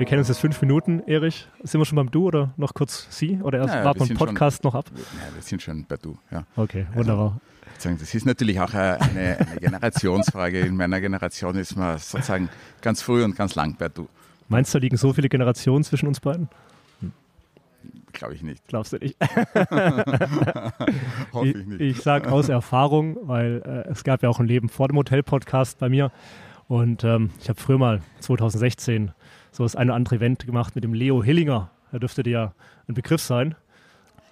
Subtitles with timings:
[0.00, 1.46] wir kennen uns jetzt fünf Minuten, Erich.
[1.62, 3.38] Sind wir schon beim Du oder noch kurz Sie?
[3.42, 4.86] Oder erst Ja, warten wir den Podcast noch ab?
[4.96, 5.02] Ja,
[5.34, 6.16] wir sind schon bei du.
[6.30, 6.44] Ja.
[6.56, 7.38] Okay, wunderbar.
[7.76, 10.60] Sagen, Das ist natürlich auch eine, eine Generationsfrage.
[10.60, 12.48] In meiner Generation ist man sozusagen
[12.80, 14.08] ganz früh und ganz lang bei du.
[14.48, 16.48] Meinst du, da liegen so viele Generationen zwischen uns beiden?
[18.14, 18.66] Glaube ich nicht.
[18.68, 19.16] Glaubst du nicht?
[21.32, 21.80] Hoffe Ich, ich nicht.
[21.80, 25.78] ich sage aus Erfahrung, weil äh, es gab ja auch ein Leben vor dem Hotel-Podcast
[25.78, 26.10] bei mir.
[26.68, 29.12] Und ähm, ich habe früher mal 2016
[29.52, 31.70] so das eine oder andere Event gemacht mit dem Leo Hillinger.
[31.92, 32.54] Da dürfte dir ja
[32.88, 33.54] ein Begriff sein.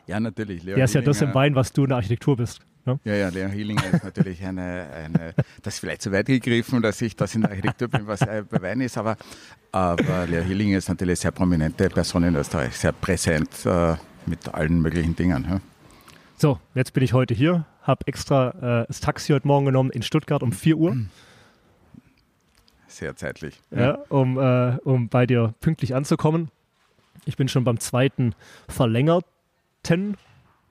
[0.06, 0.62] ja, natürlich.
[0.62, 2.60] Leo Der ist ja das im Hillinger- Bein, was du in der Architektur bist.
[2.86, 2.98] Ne?
[3.04, 7.02] Ja, ja, Leo Hillinger ist natürlich eine, eine, das ist vielleicht zu weit gegriffen, dass
[7.02, 9.16] ich das in der Architektur bin, was äh, bei Wein ist, aber,
[9.72, 13.96] aber Leo Hillinger ist natürlich eine sehr prominente Person in Österreich, sehr präsent äh,
[14.26, 15.44] mit allen möglichen Dingen.
[15.50, 15.60] Ja.
[16.36, 20.02] So, jetzt bin ich heute hier, habe extra äh, das Taxi heute Morgen genommen in
[20.02, 20.96] Stuttgart um 4 Uhr,
[22.98, 23.60] Sehr zeitlich.
[23.70, 23.96] ja.
[24.08, 26.50] um, äh, um bei dir pünktlich anzukommen.
[27.26, 28.34] Ich bin schon beim zweiten
[28.68, 30.16] verlängerten,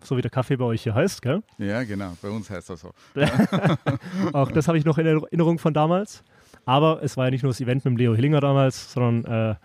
[0.04, 1.42] so wie der Kaffee bei euch hier heißt, gell?
[1.58, 2.92] ja, genau, bei uns heißt das so.
[4.34, 6.22] Auch das habe ich noch in Erinnerung von damals.
[6.66, 9.56] Aber es war ja nicht nur das Event mit dem Leo Hillinger damals, sondern äh,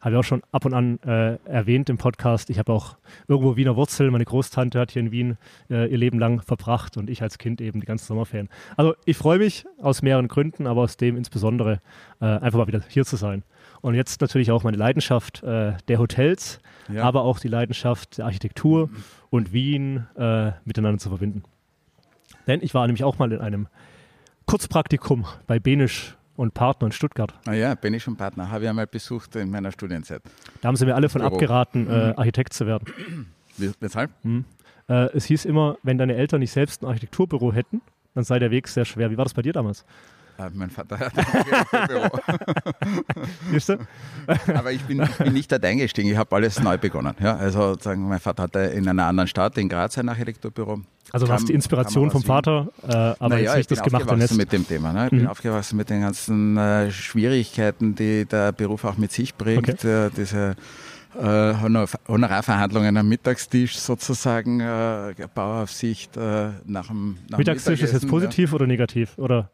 [0.00, 2.48] habe ich auch schon ab und an äh, erwähnt im Podcast.
[2.50, 2.96] Ich habe auch
[3.28, 4.10] irgendwo Wiener Wurzel.
[4.10, 5.36] Meine Großtante hat hier in Wien
[5.68, 8.48] äh, ihr Leben lang verbracht und ich als Kind eben die ganzen Sommerferien.
[8.76, 11.80] Also ich freue mich aus mehreren Gründen, aber aus dem insbesondere
[12.20, 13.42] äh, einfach mal wieder hier zu sein.
[13.82, 16.60] Und jetzt natürlich auch meine Leidenschaft äh, der Hotels,
[16.92, 17.02] Ja.
[17.04, 18.88] aber auch die Leidenschaft der Architektur
[19.30, 21.42] und Wien äh, miteinander zu verbinden.
[22.46, 23.68] Denn ich war nämlich auch mal in einem
[24.46, 27.34] Kurzpraktikum bei Benisch und Partner in Stuttgart.
[27.44, 30.22] Ah ja, bin ich schon Partner, habe ich einmal besucht in meiner Studienzeit.
[30.62, 31.34] Da haben sie mir alle von Büro.
[31.34, 33.26] abgeraten, äh, Architekt zu werden.
[33.78, 34.10] Weshalb?
[34.88, 37.82] Äh, es hieß immer, wenn deine Eltern nicht selbst ein Architekturbüro hätten,
[38.14, 39.10] dann sei der Weg sehr schwer.
[39.10, 39.84] Wie war das bei dir damals?
[40.46, 42.08] Äh, mein Vater hat ein Büro.
[44.54, 47.14] Aber ich bin, ich bin nicht dort eingestiegen, ich habe alles neu begonnen.
[47.20, 50.80] Ja, also sagen, mein Vater hatte in einer anderen Stadt, in Graz, ein Architekturbüro.
[51.12, 52.22] Also du Kam- hast die Inspiration vom.
[52.22, 54.36] Vater, äh, aber naja, jetzt nicht ich bin das gemachte aufgewachsen Nest.
[54.38, 54.92] mit dem Thema.
[54.92, 55.04] Ne?
[55.06, 55.26] Ich bin Mhm.
[55.28, 59.68] aufgewachsen mit den ganzen äh, Schwierigkeiten, die der Beruf auch mit sich bringt.
[59.68, 60.06] Okay.
[60.06, 60.54] Äh, diese
[61.20, 64.58] äh, Honor Honorarverhandlungen am Mittagstisch sozusagen,
[65.34, 69.18] Bauaufsicht nach dem nach Mittagstisch ist jetzt positiv oder negativ?
[69.18, 69.50] Oder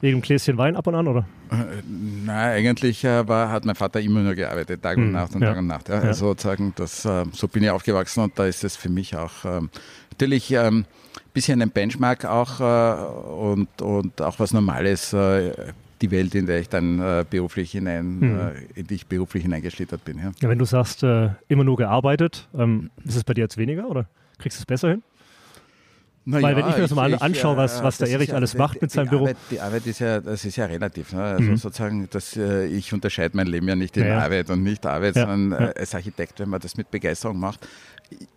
[0.00, 1.08] wegen einem Gläschen Wein ab und an?
[1.08, 1.26] Oder?
[1.50, 1.82] Äh,
[2.24, 5.12] Nein, eigentlich äh, war, hat mein Vater immer nur gearbeitet, Tag und Mhm.
[5.12, 5.48] Nacht und Ja.
[5.50, 5.88] Tag und Nacht.
[5.88, 5.98] Ja.
[6.00, 9.44] Also sozusagen, das, äh, so bin ich aufgewachsen und da ist es für mich auch
[9.44, 9.70] ähm,
[10.12, 10.86] natürlich ein
[11.34, 12.60] bisschen ein Benchmark auch
[13.52, 18.38] und, und auch was Normales, die Welt, in der ich dann äh, beruflich hinein, Mhm.
[18.38, 20.18] äh, in die ich beruflich hineingeschlittert bin.
[20.18, 20.32] Ja.
[20.40, 23.86] Ja, wenn du sagst, äh, immer nur gearbeitet, ähm, ist es bei dir jetzt weniger
[23.88, 24.06] oder
[24.38, 25.02] kriegst du es besser hin?
[26.26, 28.54] Na Weil wenn ich mir das mal ich, anschaue, was- was der Erich ist alles
[28.54, 29.22] macht mit seinem Büro.
[29.24, 31.12] Arbeit, die Arbeit ist ja, das ist ja relativ.
[31.14, 31.22] Ne?
[31.22, 31.56] Also Mhm.
[31.56, 34.18] sozusagen, dass, äh, ich unterscheide mein Leben ja nicht in Ja, ja.
[34.20, 35.68] Arbeit und nicht Arbeit, Ja, sondern ja.
[35.70, 37.66] äh, als Architekt, wenn man das mit Begeisterung macht.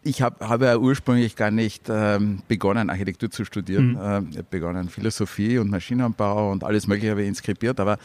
[0.02, 3.92] Ich hab, habe ja ursprünglich gar nicht ähm, begonnen, Architektur zu studieren.
[3.94, 4.00] Mhm.
[4.02, 7.98] Ähm, ich habe begonnen Philosophie und Maschinenbau und alles Mögliche habe ich inskribiert, aber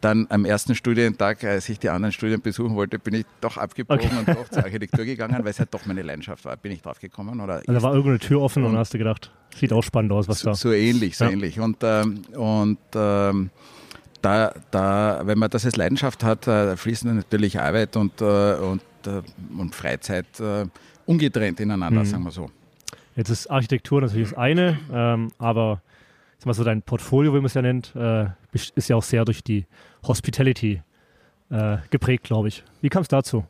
[0.00, 4.06] dann am ersten Studientag, als ich die anderen Studien besuchen wollte, bin ich doch abgebogen
[4.06, 4.16] Okay.
[4.18, 6.56] und doch zur Architektur gegangen, weil es halt doch meine Leidenschaft war.
[6.56, 8.98] Bin ich drauf gekommen oder Also da war irgendeine Tür offen und Und- hast du
[8.98, 10.54] gedacht, sieht auch spannend aus, was so, da.
[10.54, 11.30] so ähnlich, so Ja.
[11.30, 11.60] ähnlich.
[11.60, 13.50] Und, ähm, und ähm,
[14.22, 18.54] da, da, wenn man das als Leidenschaft hat, äh, fließen dann natürlich Arbeit und, äh,
[18.54, 19.22] und, äh,
[19.56, 20.66] und Freizeit äh,
[21.06, 22.06] ungetrennt ineinander, Mhm.
[22.06, 22.50] sagen wir so.
[23.16, 25.82] Jetzt ist Architektur natürlich das eine, ähm, aber
[26.44, 29.42] mal so dein Portfolio, wie man es ja nennt, äh, ist ja auch sehr durch
[29.42, 29.66] die
[30.06, 30.82] Hospitality
[31.50, 32.64] äh, geprägt, glaube ich.
[32.80, 33.44] Wie kam es dazu?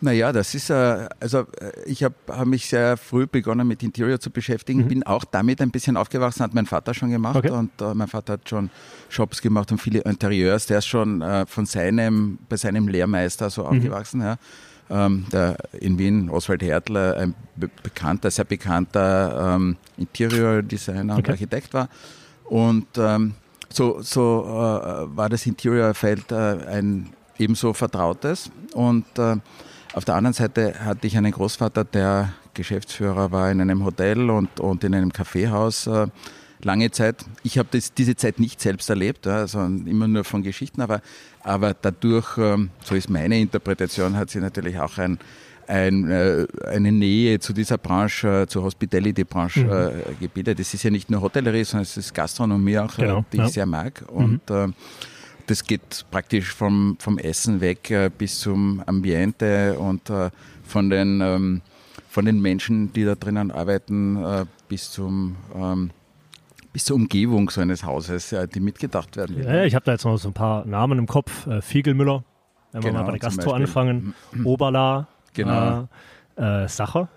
[0.00, 4.20] Naja, das ist, äh, also äh, ich habe hab mich sehr früh begonnen mit Interior
[4.20, 4.88] zu beschäftigen, Mhm.
[4.88, 7.50] bin auch damit ein bisschen aufgewachsen, hat mein Vater schon gemacht Okay.
[7.50, 8.68] und äh, mein Vater hat schon
[9.08, 13.62] Shops gemacht und viele Interieurs, der ist schon äh, von seinem, bei seinem Lehrmeister so
[13.62, 13.68] Mhm.
[13.68, 14.36] aufgewachsen, ja.
[14.90, 21.30] Ähm, der in Wien, Oswald Hertler, ein be bekannter, sehr bekannter ähm, Interior-Designer und Okay.
[21.30, 21.88] Architekt war.
[22.44, 23.34] Und ähm,
[23.74, 26.34] so, so äh, war das Interior-Feld äh,
[26.66, 28.50] ein ebenso vertrautes.
[28.72, 29.36] Und äh,
[29.94, 34.60] auf der anderen Seite hatte ich einen Großvater, der Geschäftsführer war in einem Hotel und,
[34.60, 36.06] und in einem Kaffeehaus äh,
[36.62, 37.24] lange Zeit.
[37.42, 41.00] Ich habe diese Zeit nicht selbst erlebt, ja, sondern immer nur von Geschichten, aber,
[41.42, 45.18] aber dadurch, ähm, so ist meine Interpretation, hat sie natürlich auch ein,
[45.68, 49.70] ein, äh, eine Nähe zu dieser Branche, zur Hospitality-Branche Mhm.
[49.70, 50.60] äh, gebildet.
[50.60, 53.46] Es ist ja nicht nur Hotellerie, sondern es ist Gastronomie auch, Genau, die ja.
[53.46, 54.04] ich sehr mag.
[54.08, 54.68] Und äh,
[55.46, 60.10] das geht praktisch vom, vom Essen weg äh, bis zum Ambiente und
[60.64, 61.60] von, den, ähm,
[62.08, 64.18] von den Menschen, die da drinnen arbeiten,
[64.68, 65.90] bis zum ähm,
[66.72, 69.40] bis zur Umgebung so eines Hauses, äh, die mitgedacht werden.
[69.40, 71.46] Ja, ich habe da jetzt noch so ein paar Namen im Kopf.
[71.46, 72.24] Äh, Fiegelmüller,
[72.72, 74.12] Wenn wir Genau, mal bei der Gastro anfangen,
[74.42, 75.88] Oberla, Genau.
[76.36, 77.08] äh, äh, Sacher,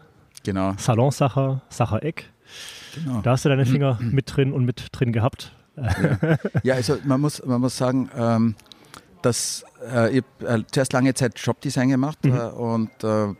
[0.43, 2.29] Genau, Salon Sacher, Sacher Eck.
[2.95, 3.21] genau.
[3.21, 5.53] Da hast du deine Finger mit drin und mit drin gehabt.
[6.63, 8.55] Ja, also man muss, man muss sagen, ähm,
[9.21, 12.33] dass äh, ich äh, zuerst lange Zeit Shopdesign gemacht Mhm.
[12.35, 13.33] äh, und äh,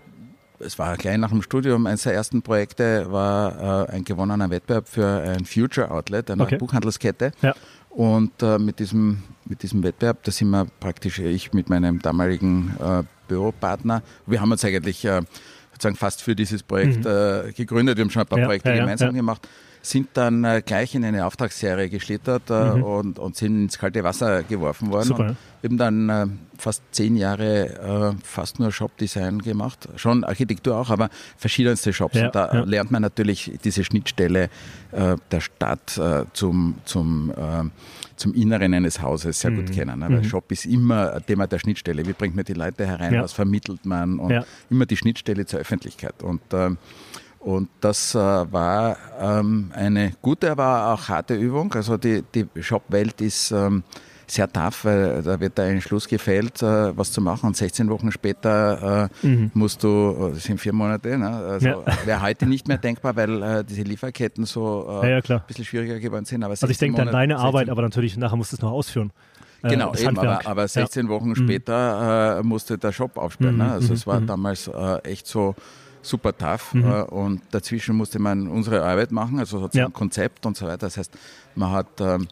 [0.60, 4.88] es war gleich nach dem Studium, eines der ersten Projekte war äh, ein gewonnener Wettbewerb
[4.88, 6.58] für ein Future Outlet, eine Okay.
[6.58, 7.32] Buchhandelskette.
[7.42, 7.54] Ja.
[7.92, 12.76] Und äh, mit, diesem, mit diesem Wettbewerb, da sind wir praktisch, ich mit meinem damaligen
[12.80, 15.22] äh, Büropartner, wir haben uns eigentlich äh,
[15.74, 18.42] sozusagen fast für dieses Projekt äh, gegründet, wir haben schon ein paar Mhm.
[18.44, 19.16] Ja, Projekte ja, gemeinsam ja.
[19.16, 19.48] gemacht,
[19.90, 22.84] sind dann äh, gleich in eine Auftragsserie geschlittert äh, Mhm.
[22.84, 25.06] und, und sind ins kalte Wasser geworfen worden.
[25.08, 30.76] Super, Und wir haben dann äh, fast zehn Jahre fast nur Shopdesign gemacht, schon Architektur
[30.78, 32.16] auch, aber verschiedenste Shops.
[32.18, 32.64] Ja, und da ja.
[32.64, 34.50] lernt man natürlich diese Schnittstelle
[34.92, 36.00] der Stadt
[36.34, 37.32] zum, zum,
[38.16, 39.74] zum Inneren eines Hauses sehr gut Mhm.
[39.74, 40.00] kennen.
[40.00, 40.06] Ne?
[40.10, 40.24] Weil Mhm.
[40.24, 42.04] Shop ist immer Thema der Schnittstelle.
[42.08, 43.22] Wie bringt man die Leute herein, Ja.
[43.24, 46.24] was vermittelt man und immer die Schnittstelle zur Öffentlichkeit.
[46.24, 46.42] Und,
[47.48, 51.72] und das äh, war ähm, eine gute, aber auch harte Übung.
[51.74, 53.84] Also die, die Shop-Welt ist ähm,
[54.28, 57.48] sehr tough, weil da wird der Entschluss gefällt, äh, was zu machen.
[57.48, 59.52] Und 16 Wochen später äh, Mhm.
[59.54, 61.30] musst du, das sind vier Monate, ne?
[61.30, 61.78] also Ja.
[62.06, 65.64] wäre heute nicht mehr denkbar, weil äh, diese Lieferketten so äh, Ja, ja, ein bisschen
[65.64, 66.44] schwieriger geworden sind.
[66.44, 68.62] Aber Also ich 16 denke an deine 16 Arbeit, aber natürlich nachher musst du es
[68.62, 69.12] noch ausführen.
[69.64, 71.36] Äh, Genau, eben, aber, aber 16 Wochen Mhm.
[71.36, 73.56] später musste der Shop aufsperren.
[73.56, 73.72] Mhm, Ne?
[73.72, 74.28] Also mhm, es war mhm.
[74.28, 74.70] damals
[75.04, 75.56] echt so
[76.08, 76.84] super tough Mhm.
[76.92, 79.98] äh, und dazwischen musste man unsere Arbeit machen, also sozusagen Ja.
[79.98, 80.78] Konzept und so weiter.
[80.88, 81.12] Das heißt,
[81.56, 82.28] man hat ähm,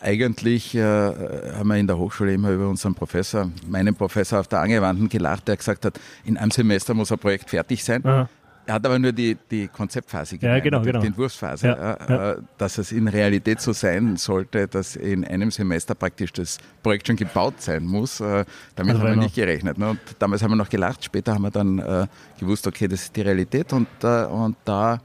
[0.00, 4.60] eigentlich, äh, haben wir in der Hochschule immer über unseren Professor, meinen Professor auf der
[4.60, 8.04] Angewandten gelacht, der gesagt hat, in einem Semester muss ein Projekt fertig sein.
[8.04, 8.28] Aha.
[8.66, 11.00] Er hat aber nur die, die Konzeptphase Ja, gemeint, genau, die, genau.
[11.00, 12.32] die Entwurfsphase, Ja, ja, ja.
[12.32, 17.06] äh, dass es in Realität so sein sollte, dass in einem Semester praktisch das Projekt
[17.06, 18.20] schon gebaut sein muss.
[18.20, 18.44] Äh,
[18.74, 19.22] damit Also haben wir genau.
[19.24, 19.76] nicht gerechnet.
[19.78, 19.90] Ne?
[19.90, 22.06] Und damals haben wir noch gelacht, später haben wir dann äh,
[22.40, 25.00] gewusst, okay, das ist die Realität und, äh, und da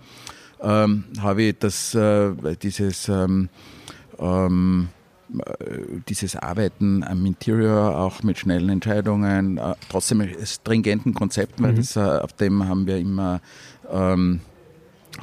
[0.62, 2.32] ähm, habe ich das, äh,
[2.62, 3.50] dieses ähm,
[4.20, 4.99] ähm, äh,
[6.08, 11.78] dieses Arbeiten am Interior auch mit schnellen Entscheidungen, äh, trotzdem stringenten Konzepten, weil Mhm.
[11.78, 13.42] das, äh, auf dem haben wir immer
[13.92, 14.42] ähm,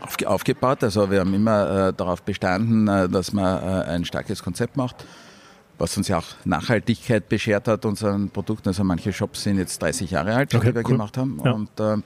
[0.01, 0.85] aufge aufgebaut.
[0.85, 5.05] Also wir haben immer äh, darauf bestanden, äh, dass man äh, ein starkes Konzept macht,
[5.79, 8.69] was uns ja auch Nachhaltigkeit beschert hat, unseren Produkten.
[8.69, 10.93] Also manche Shops sind jetzt 30 Jahre alt, Okay, die wir cool.
[10.93, 11.41] gemacht haben.
[11.45, 11.53] Ja.
[11.53, 11.97] Und äh,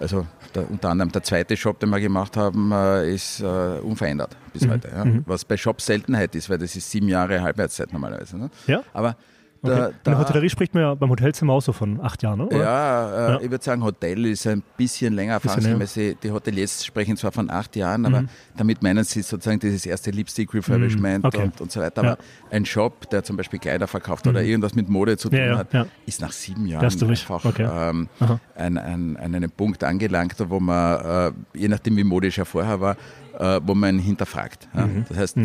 [0.00, 4.36] also der, unter anderem der zweite Shop, den wir gemacht haben, äh, ist äh, unverändert
[4.52, 4.70] bis Mhm.
[4.70, 4.88] heute.
[4.88, 5.04] Ja.
[5.04, 5.22] Mhm.
[5.26, 8.36] Was bei Shops Seltenheit ist, weil das ist sieben Jahre Halbwertszeit normalerweise.
[8.38, 8.50] Ne?
[8.66, 8.82] Ja?
[8.92, 9.16] Aber.
[9.62, 12.40] Da, In der da, Hotellerie spricht man ja beim Hotelzimmer auch so von acht Jahren,
[12.40, 12.56] oder?
[12.56, 13.40] ja, äh, Ja.
[13.40, 15.94] ich würde sagen, Hotel ist ein bisschen länger erfahrungsgemäß.
[15.94, 18.28] Die, Hoteliers sprechen zwar von acht Jahren, aber Mhm.
[18.56, 21.28] damit meinen sie sozusagen dieses erste Lipstick-Refurbishment Mhm.
[21.28, 21.42] Okay.
[21.44, 22.02] und, und so weiter.
[22.02, 22.12] Ja.
[22.12, 22.18] Aber
[22.50, 24.48] ein Shop, der zum Beispiel Kleider verkauft oder Mhm.
[24.48, 25.86] irgendwas mit Mode zu tun Ja, ja, hat, ja.
[26.06, 27.68] ist nach sieben Jahren einfach Okay.
[27.72, 28.08] ähm,
[28.56, 32.80] an, an, an einen Punkt angelangt, wo man, äh, je nachdem wie modisch er vorher
[32.80, 32.96] war,
[33.38, 34.68] äh, wo man hinterfragt.
[34.74, 34.86] Ja?
[34.86, 35.04] Mhm.
[35.08, 35.36] Das heißt.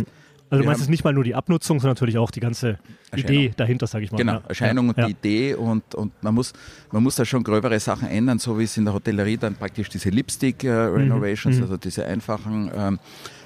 [0.50, 2.80] Also du meinst es nicht mal nur die Abnutzung, sondern natürlich auch die ganze
[3.12, 3.42] Erscheinung.
[3.44, 4.18] Idee dahinter, sage ich mal.
[4.18, 4.42] Genau, Ja.
[4.48, 5.06] Erscheinung und ja.
[5.08, 6.54] die Idee und, und man, muss,
[6.92, 9.90] man muss da schon gröbere Sachen ändern, so wie es in der Hotellerie dann praktisch
[9.90, 11.62] diese Lipstick-Renovations, Mhm.
[11.64, 13.00] also diese einfachen ähm,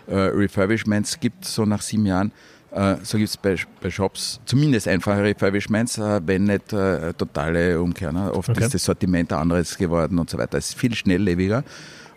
[0.07, 2.31] äh, Refurbishments gibt, so nach sieben Jahren.
[2.71, 7.81] Äh, so gibt es bei, bei Shops zumindest einfache Refurbishments, äh, wenn nicht äh, totale
[7.81, 8.11] Umkehr.
[8.11, 8.31] Ne?
[8.33, 8.63] Oft Okay.
[8.63, 10.57] ist das Sortiment anderes geworden und so weiter.
[10.57, 11.63] Es ist viel schnelllebiger.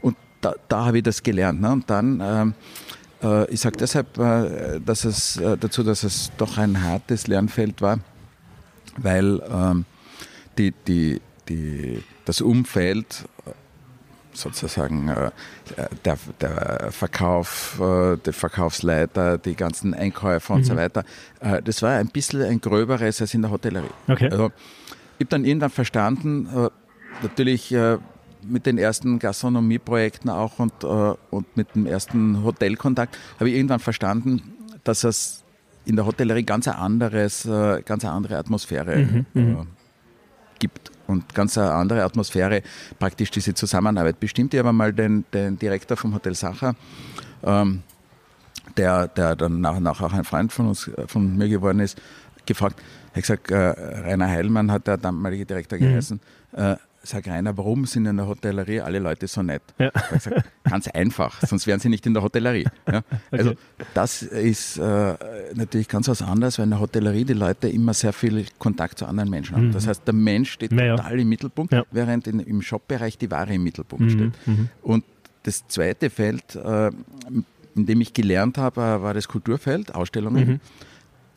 [0.00, 1.60] Und da, da habe ich das gelernt.
[1.60, 1.72] Ne?
[1.72, 2.83] Und dann ähm, äh,
[3.48, 7.98] ich sage deshalb äh, dass es, äh, dazu, dass es doch ein hartes Lernfeld war,
[8.98, 9.84] weil ähm,
[10.58, 13.50] die, die, die, das Umfeld äh,
[14.32, 15.30] sozusagen äh,
[16.04, 20.78] der, der Verkauf, äh, der Verkaufsleiter, die ganzen Einkäufer und so Mhm.
[20.78, 21.04] weiter,
[21.40, 23.90] äh, das war ein bisschen ein gröberes als in der Hotellerie.
[24.08, 24.28] Okay.
[24.30, 24.50] Also
[25.18, 26.68] ich habe dann irgendwann verstanden, äh,
[27.22, 27.98] natürlich äh,
[28.46, 33.80] mit den ersten Gastronomieprojekten auch und, äh, und mit dem ersten Hotelkontakt, habe ich irgendwann
[33.80, 34.42] verstanden,
[34.84, 35.44] dass es
[35.84, 39.52] in der Hotellerie ganz ein anderes, äh, ganz eine andere Atmosphäre Mhm, mhm.
[39.52, 39.64] äh,
[40.58, 42.62] gibt und ganz eine andere Atmosphäre
[42.98, 44.54] praktisch diese Zusammenarbeit bestimmt.
[44.54, 46.74] Ich habe mal den, den Direktor vom Hotel Sacher,
[47.42, 47.82] ähm,
[48.76, 51.80] der, der dann nach und nach auch ein Freund von uns, äh, von mir geworden
[51.80, 52.00] ist,
[52.46, 52.80] gefragt,
[53.12, 55.82] er hat gesagt, äh, Rainer Heilmann hat der damalige Direktor Mhm.
[55.82, 56.20] geheißen,
[56.52, 59.62] äh, sag Rainer, warum sind in der Hotellerie alle Leute so nett?
[59.78, 59.90] Ja.
[60.10, 62.66] Gesagt, ganz einfach, sonst wären sie nicht in der Hotellerie.
[62.90, 63.02] Ja?
[63.30, 63.52] Also
[63.94, 65.14] das ist äh,
[65.54, 69.06] natürlich ganz was anderes, weil in der Hotellerie die Leute immer sehr viel Kontakt zu
[69.06, 69.68] anderen Menschen haben.
[69.68, 69.72] Mhm.
[69.72, 73.54] Das heißt, der Mensch steht Ja, total im Mittelpunkt, während in, im Shopbereich die Ware
[73.54, 74.32] im Mittelpunkt Mhm, steht.
[74.46, 74.68] mhm.
[74.82, 75.04] Und
[75.44, 76.90] das zweite Feld, äh,
[77.76, 80.48] in dem ich gelernt habe, äh, war das Kulturfeld, Ausstellungen.
[80.48, 80.60] Mhm.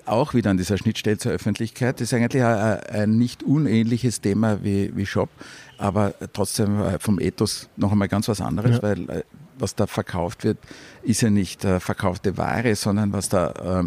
[0.07, 1.99] Auch wieder an dieser Schnittstelle zur Öffentlichkeit.
[1.99, 5.29] Das ist eigentlich ein, ein nicht unähnliches Thema wie, wie Shop,
[5.77, 8.83] aber trotzdem äh, vom Ethos noch einmal ganz was anderes, ja.
[8.83, 9.23] weil äh,
[9.59, 10.57] was da verkauft wird,
[11.03, 13.83] ist ja nicht äh, verkaufte Ware, sondern was da äh,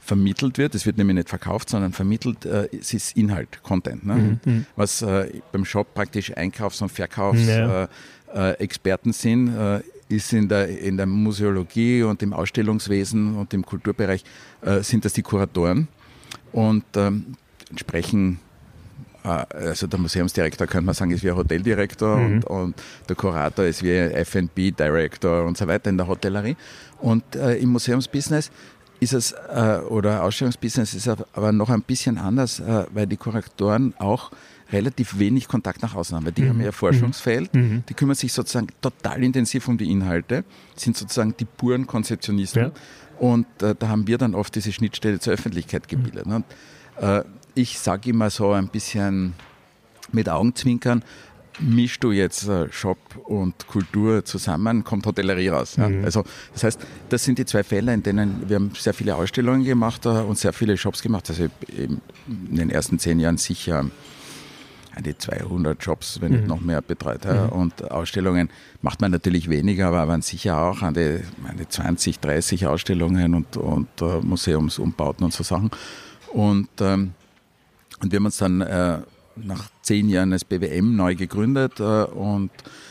[0.00, 0.74] vermittelt wird.
[0.74, 2.44] Es wird nämlich nicht verkauft, sondern vermittelt.
[2.44, 4.04] Äh, es ist Inhalt, Content.
[4.06, 4.14] Ne?
[4.14, 4.40] Mhm.
[4.44, 4.66] mhm.
[4.76, 9.14] Was äh, beim Shop praktisch Einkaufs- und Verkaufsexperten ja.
[9.18, 9.54] sind,
[10.16, 14.24] ist in der, in der Museologie und im Ausstellungswesen und im Kulturbereich
[14.62, 15.88] äh, sind das die Kuratoren
[16.52, 17.36] und ähm,
[17.70, 18.38] entsprechend
[19.24, 22.34] äh, also der Museumsdirektor könnte man sagen, ist wie ein Hoteldirektor mhm.
[22.34, 26.56] und, und, der Kurator ist wie ein F&B-Director und so weiter in der Hotellerie.
[27.00, 28.50] Und äh, im Museumsbusiness
[29.00, 33.94] ist es, äh, oder Ausstellungsbusiness ist aber noch ein bisschen anders, äh, weil die Kuratoren
[33.98, 34.30] auch
[34.74, 36.48] relativ wenig Kontakt nach außen haben, weil die mhm.
[36.50, 37.60] haben ja Forschungsfeld, mhm.
[37.60, 37.82] mhm.
[37.88, 40.44] die kümmern sich sozusagen total intensiv um die Inhalte,
[40.76, 42.72] sind sozusagen die puren Konzeptionisten ja.
[43.18, 46.26] und äh, da haben wir dann oft diese Schnittstelle zur Öffentlichkeit gebildet.
[46.26, 46.34] Mhm.
[46.34, 46.44] Und,
[47.00, 49.34] äh, ich sage immer so ein bisschen
[50.12, 51.04] mit Augenzwinkern,
[51.60, 55.76] mischst du jetzt äh, Shop und Kultur zusammen, kommt Hotellerie raus.
[55.76, 55.88] Ja?
[55.88, 56.04] Mhm.
[56.04, 59.64] Also das heißt, das sind die zwei Fälle, in denen wir haben sehr viele Ausstellungen
[59.64, 61.28] gemacht äh, und sehr viele Shops gemacht.
[61.30, 63.86] Also in den ersten zehn Jahren sicher
[65.02, 66.38] die 200 Jobs, wenn mhm.
[66.38, 67.24] nicht noch mehr betreut.
[67.24, 67.46] Ja.
[67.46, 67.52] Mhm.
[67.52, 68.50] Und Ausstellungen
[68.82, 73.34] macht man natürlich weniger, aber waren sicher auch an die, an die 20, 30 Ausstellungen
[73.34, 75.70] und, und uh, Museumsumbauten und so Sachen.
[76.32, 77.12] Und, ähm,
[78.00, 78.98] und wir haben uns dann äh,
[79.36, 82.50] nach zehn Jahren als BWM neu gegründet äh, und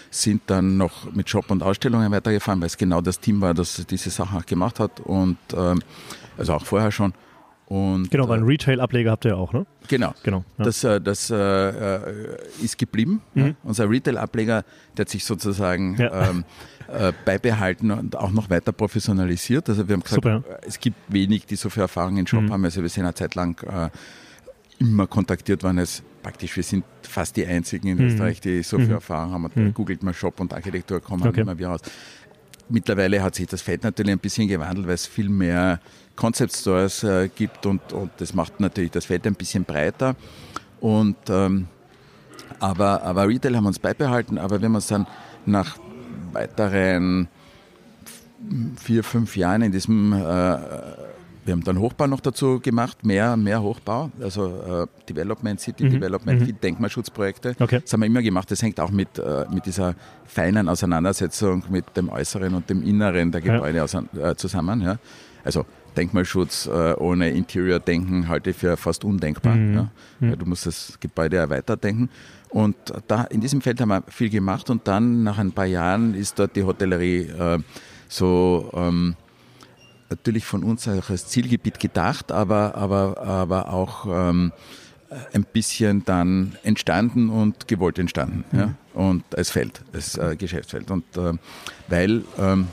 [0.10, 3.86] sind dann noch mit Shop und Ausstellungen weitergefahren, weil es genau das Team war, das
[3.88, 5.82] diese Sachen auch gemacht hat und ähm,
[6.38, 7.14] also auch vorher schon.
[7.68, 9.66] Und, genau, weil einen äh, Retail-Ableger habt ihr ja auch, ne?
[9.88, 10.14] Genau.
[10.24, 10.66] genau ja.
[10.66, 13.22] Das, äh, das äh, ist geblieben.
[13.34, 13.46] Mhm.
[13.46, 13.54] Ja.
[13.64, 14.64] Unser Retail-Ableger,
[14.98, 16.30] der hat sich sozusagen ja.
[16.30, 16.44] ähm,
[16.88, 19.70] äh, beibehalten und auch noch weiter professionalisiert.
[19.70, 22.52] Also wir haben gesagt, Super, es gibt wenig, die so viel Erfahrung in Shop mhm.
[22.52, 22.66] haben.
[22.66, 23.90] Also wir sind eine Zeit lang äh,
[24.80, 28.06] immer kontaktiert worden als praktisch, wir sind fast die einzigen in mhm.
[28.06, 28.94] Österreich, die so viel mhm.
[28.94, 29.46] Erfahrung haben.
[29.46, 29.74] Und mhm.
[29.74, 31.42] googelt man Shop und Architektur, kommen okay.
[31.42, 31.82] immer wieder raus.
[32.70, 35.80] Mittlerweile hat sich das Feld natürlich ein bisschen gewandelt, weil es viel mehr
[36.16, 40.16] Concept Stores äh, gibt und, und das macht natürlich das Feld ein bisschen breiter.
[40.80, 41.68] Und, ähm,
[42.60, 45.08] aber, aber Retail haben wir uns beibehalten, aber wenn man es dann
[45.46, 45.78] nach
[46.32, 47.28] weiteren
[48.78, 50.58] vier, fünf Jahren in diesem, äh,
[51.46, 55.90] wir haben dann Hochbau noch dazu gemacht, mehr, mehr Hochbau, also äh, Development, City mhm.
[55.92, 56.62] Development, mhm.
[56.62, 57.56] Denkmalschutzprojekte.
[57.60, 57.82] Okay.
[57.82, 58.50] Das haben wir immer gemacht.
[58.50, 59.96] Das hängt auch mit, äh, mit dieser
[60.26, 64.32] feinen Auseinandersetzung mit dem Äußeren und dem Inneren der Gebäude ja.
[64.32, 64.82] Äh, zusammen.
[64.82, 64.98] Ja.
[65.44, 65.66] Also
[65.98, 69.56] Denkmalschutz äh, ohne Interior-Denken halte ich für fast undenkbar.
[69.56, 69.74] Mhm.
[69.74, 69.92] Ja?
[70.20, 70.40] Mhm.
[70.40, 72.10] Du musst das Gebäude ja weiterdenken.
[72.50, 72.76] Und
[73.08, 76.38] da, in diesem Feld haben wir viel gemacht und dann nach ein paar Jahren ist
[76.38, 77.60] dort die Hotellerie äh,
[78.08, 79.16] so ähm,
[80.14, 84.52] natürlich von uns auch als Zielgebiet gedacht, aber, aber, aber auch ähm,
[85.34, 88.46] ein bisschen dann entstanden und gewollt entstanden.
[88.52, 88.60] Mhm.
[88.60, 88.74] Ja?
[88.94, 90.92] Und als Feld, als äh, Geschäftsfeld.
[90.92, 91.34] Und äh,
[91.88, 92.68] weil ähm,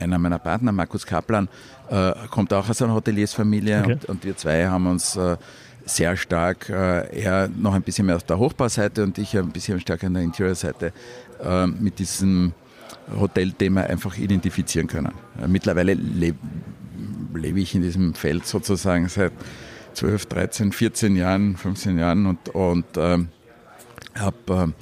[0.00, 1.48] einer meiner Partner, Markus Kaplan,
[1.90, 3.92] äh, kommt auch aus einer Hoteliersfamilie okay.
[3.92, 5.36] und, und, wir zwei haben uns äh,
[5.84, 9.80] sehr stark, äh, er noch ein bisschen mehr auf der Hochbauseite und ich ein bisschen
[9.80, 10.92] stärker an der Interior-Seite
[11.42, 12.52] äh, mit diesem
[13.18, 15.12] Hotelthema einfach identifizieren können.
[15.40, 16.38] Äh, mittlerweile lebe
[17.34, 19.32] lebe ich in diesem Feld sozusagen seit
[19.94, 23.28] 12, 13, 14 Jahren, 15 Jahren und, und ähm,
[24.14, 24.72] habe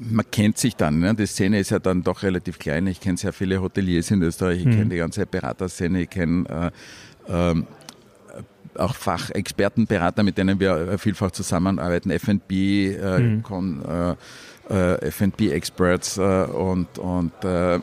[0.00, 1.00] man kennt sich dann.
[1.00, 1.14] Ne?
[1.14, 2.86] Die Szene ist ja dann doch relativ klein.
[2.86, 4.70] Ich kenne sehr viele Hoteliers in Österreich, ich mhm.
[4.70, 6.72] kenne die ganze Beraterszene, ich kenne
[7.28, 7.62] äh, äh,
[8.78, 13.82] auch Fachexpertenberater, mit denen wir vielfach zusammenarbeiten, F&B, äh, mhm.
[13.88, 14.14] äh,
[14.70, 17.78] äh F&B-Experts äh, und, und äh,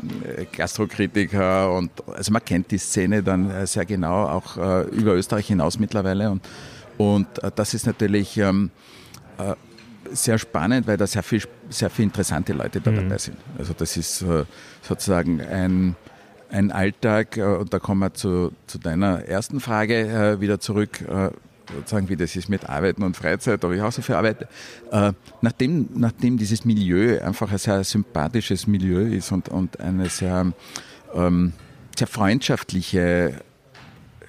[0.56, 5.48] Gastrokritiker und also man kennt die Szene dann äh, sehr genau, auch äh, über Österreich
[5.48, 6.42] hinaus mittlerweile und,
[6.98, 8.72] und das ist natürlich ähm,
[10.12, 12.96] sehr spannend, weil da sehr viel, sehr viel interessante Leute da mhm.
[12.96, 13.38] dabei sind.
[13.58, 14.46] Also das ist äh,
[14.82, 15.96] sozusagen ein,
[16.56, 21.00] ein Alltag, äh, und da kommen wir zu, zu deiner ersten Frage äh, wieder zurück,
[21.74, 24.48] sozusagen wie das ist mit Arbeiten und Freizeit, habe ich auch so viel Arbeit.
[25.42, 30.54] nachdem, nachdem dieses Milieu einfach ein sehr sympathisches Milieu ist und, und eine sehr,
[31.16, 31.54] ähm,
[31.98, 33.42] sehr freundschaftliche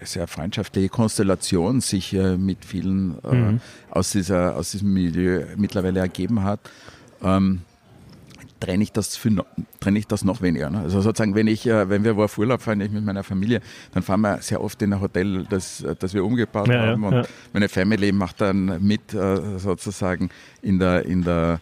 [0.03, 3.61] sehr freundschaftliche Konstellation sich äh, mit vielen äh, mhm.
[3.91, 6.61] aus, dieser, aus diesem Milieu mittlerweile ergeben hat,
[7.23, 7.63] ähm,
[8.61, 9.31] trenne ich das für
[9.81, 10.71] trenne ich das noch weniger.
[10.71, 10.81] Ne?
[10.81, 13.61] Also sozusagen, wenn ich, äh, wenn wir wo auf Urlaub fahren, ich mit meiner Familie,
[13.93, 17.05] dann fahren wir sehr oft in ein Hotel, das, das wir umgebaut ja, haben.
[17.05, 17.23] Und ja.
[17.53, 20.31] meine Family macht dann mit äh, sozusagen
[20.63, 21.61] in der, in der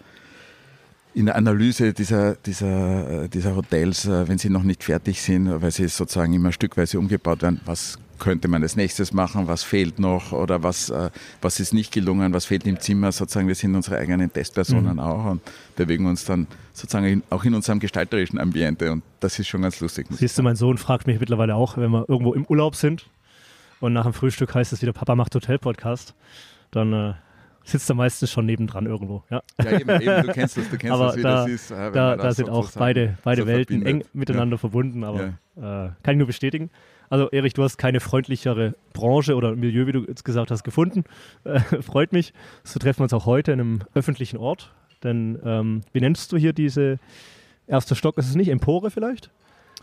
[1.15, 5.71] in der Analyse dieser, dieser, dieser Hotels, äh, wenn sie noch nicht fertig sind, weil
[5.71, 10.33] sie sozusagen immer stückweise umgebaut werden, was könnte man als nächstes machen, was fehlt noch
[10.33, 11.11] oder was, äh,
[11.43, 13.13] was ist nicht gelungen, was fehlt im Zimmer.
[13.13, 14.99] Sozusagen, wir sind unsere eigenen Testpersonen mhm.
[15.01, 15.43] auch und
[15.77, 19.81] bewegen uns dann sozusagen in, auch in unserem gestalterischen Ambiente und das ist schon ganz
[19.81, 20.07] lustig.
[20.11, 23.09] Siehst du, mein Sohn fragt mich mittlerweile auch, wenn wir irgendwo im Urlaub sind
[23.81, 26.15] und nach dem Frühstück heißt es wieder, Papa macht Hotel-Podcast,
[26.71, 27.15] dann äh,
[27.65, 29.25] sitzt er meistens schon nebendran irgendwo.
[29.31, 31.71] Ja, ja eben, eben, du kennst das, du kennst aber das, wie da, das ist.
[31.71, 34.07] Äh, da, da sind auch beide, beide Welten verbindet.
[34.07, 34.59] eng miteinander ja.
[34.59, 35.87] verbunden, aber ja.
[35.87, 36.71] äh, kann ich nur bestätigen.
[37.11, 41.05] Also Erich, du hast keine freundlichere Branche oder Milieu, wie du jetzt gesagt hast, gefunden.
[41.45, 42.33] Äh, freut mich.
[42.63, 44.73] So treffen wir uns auch heute in einem öffentlichen Ort.
[45.03, 46.99] Denn ähm, wie nennst du hier diese
[47.67, 48.19] erste Stock?
[48.19, 49.31] Ist es nicht Empore vielleicht?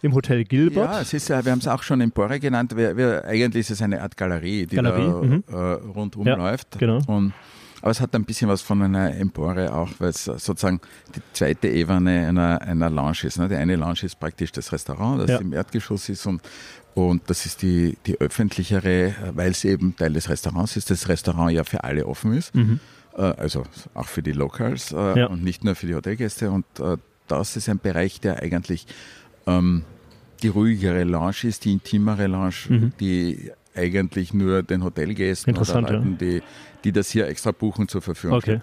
[0.01, 0.91] Im Hotel Gilbert?
[0.91, 2.75] Ja, es ist ja, wir haben es auch schon Empore genannt.
[2.75, 5.05] Wir, wir, eigentlich ist es eine Art Galerie, die Galerie?
[5.05, 5.43] da mhm.
[5.47, 5.55] äh,
[5.89, 6.79] rundum ja, läuft.
[6.79, 6.99] Genau.
[7.05, 7.33] Und
[7.81, 10.79] aber es hat ein bisschen was von einer Empore auch, weil es sozusagen
[11.15, 13.38] die zweite Ebene einer, einer Lounge ist.
[13.38, 13.50] Ne?
[13.50, 15.38] Die eine Lounge ist praktisch das Restaurant, das ja.
[15.38, 16.41] im Erdgeschoss ist und,
[16.93, 21.51] und das ist die, die öffentlichere, weil es eben Teil des Restaurants ist, das Restaurant
[21.51, 22.53] ja für alle offen ist.
[22.53, 22.79] Mhm.
[23.15, 25.27] Äh, also auch für die Locals äh, ja.
[25.27, 26.51] und nicht nur für die Hotelgäste.
[26.51, 26.97] Und äh,
[27.27, 28.88] das ist ein Bereich, der eigentlich
[29.47, 29.83] ähm,
[30.43, 32.93] die ruhigere Lounge ist, die intimere Lounge, mhm.
[33.00, 36.17] die eigentlich nur den Hotelgästen oder Leuten, ja.
[36.17, 36.43] die,
[36.83, 38.61] die das hier extra buchen, zur Verfügung Okay.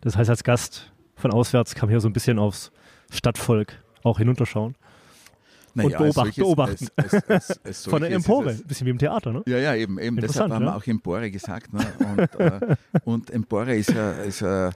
[0.00, 2.72] Das heißt, als Gast von auswärts kann man hier so ein bisschen aufs
[3.10, 4.74] Stadtvolk auch hinunterschauen.
[5.74, 6.40] Naja, und beobachten.
[6.40, 6.88] beobachten.
[6.96, 9.42] Als, als, Von der Empore, ein bisschen wie im Theater, ne?
[9.46, 9.98] Ja, ja, eben.
[9.98, 10.16] eben.
[10.16, 10.70] Deshalb haben ja?
[10.70, 11.72] wir auch Empore gesagt.
[11.72, 11.86] Ne?
[11.98, 14.70] Und, äh, und Empore ist ja, ist ja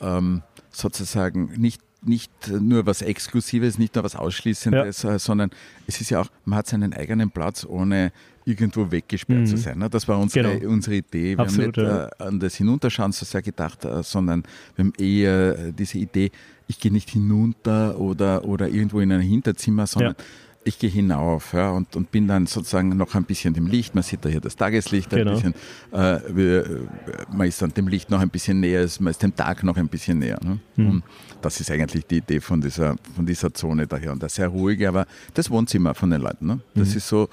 [0.00, 5.14] ähm, sozusagen nicht nicht nur was Exklusives, nicht nur was Ausschließendes, ja.
[5.14, 5.50] Äh, sondern
[5.86, 8.12] es ist ja auch, man hat seinen eigenen Platz, ohne
[8.44, 9.46] irgendwo weggesperrt mhm.
[9.46, 9.78] zu sein.
[9.78, 9.90] Ne?
[9.90, 10.72] Das war unsere, genau.
[10.72, 11.36] unsere Idee.
[11.36, 12.06] Wir Absolut, haben nicht ja.
[12.06, 14.42] äh, an das Hinunterschauen so sehr gedacht, äh, sondern
[14.74, 16.30] wir haben eher diese Idee,
[16.66, 20.24] ich gehe nicht hinunter oder, oder irgendwo in ein Hinterzimmer, sondern ja.
[20.64, 23.94] Ich gehe hinauf ja, und, und bin dann sozusagen noch ein bisschen dem Licht.
[23.94, 25.30] Man sieht da hier das Tageslicht genau.
[25.30, 25.54] ein bisschen.
[25.92, 26.88] Äh, wir,
[27.32, 29.88] man ist dann dem Licht noch ein bisschen näher, man ist dem Tag noch ein
[29.88, 30.38] bisschen näher.
[30.44, 30.58] Ne?
[30.76, 31.02] Mhm.
[31.40, 34.12] das ist eigentlich die Idee von dieser, von dieser Zone daher.
[34.12, 36.46] Und das sehr ruhige, aber das Wohnzimmer von den Leuten.
[36.46, 36.60] Ne?
[36.74, 36.96] Das mhm.
[36.96, 37.28] ist so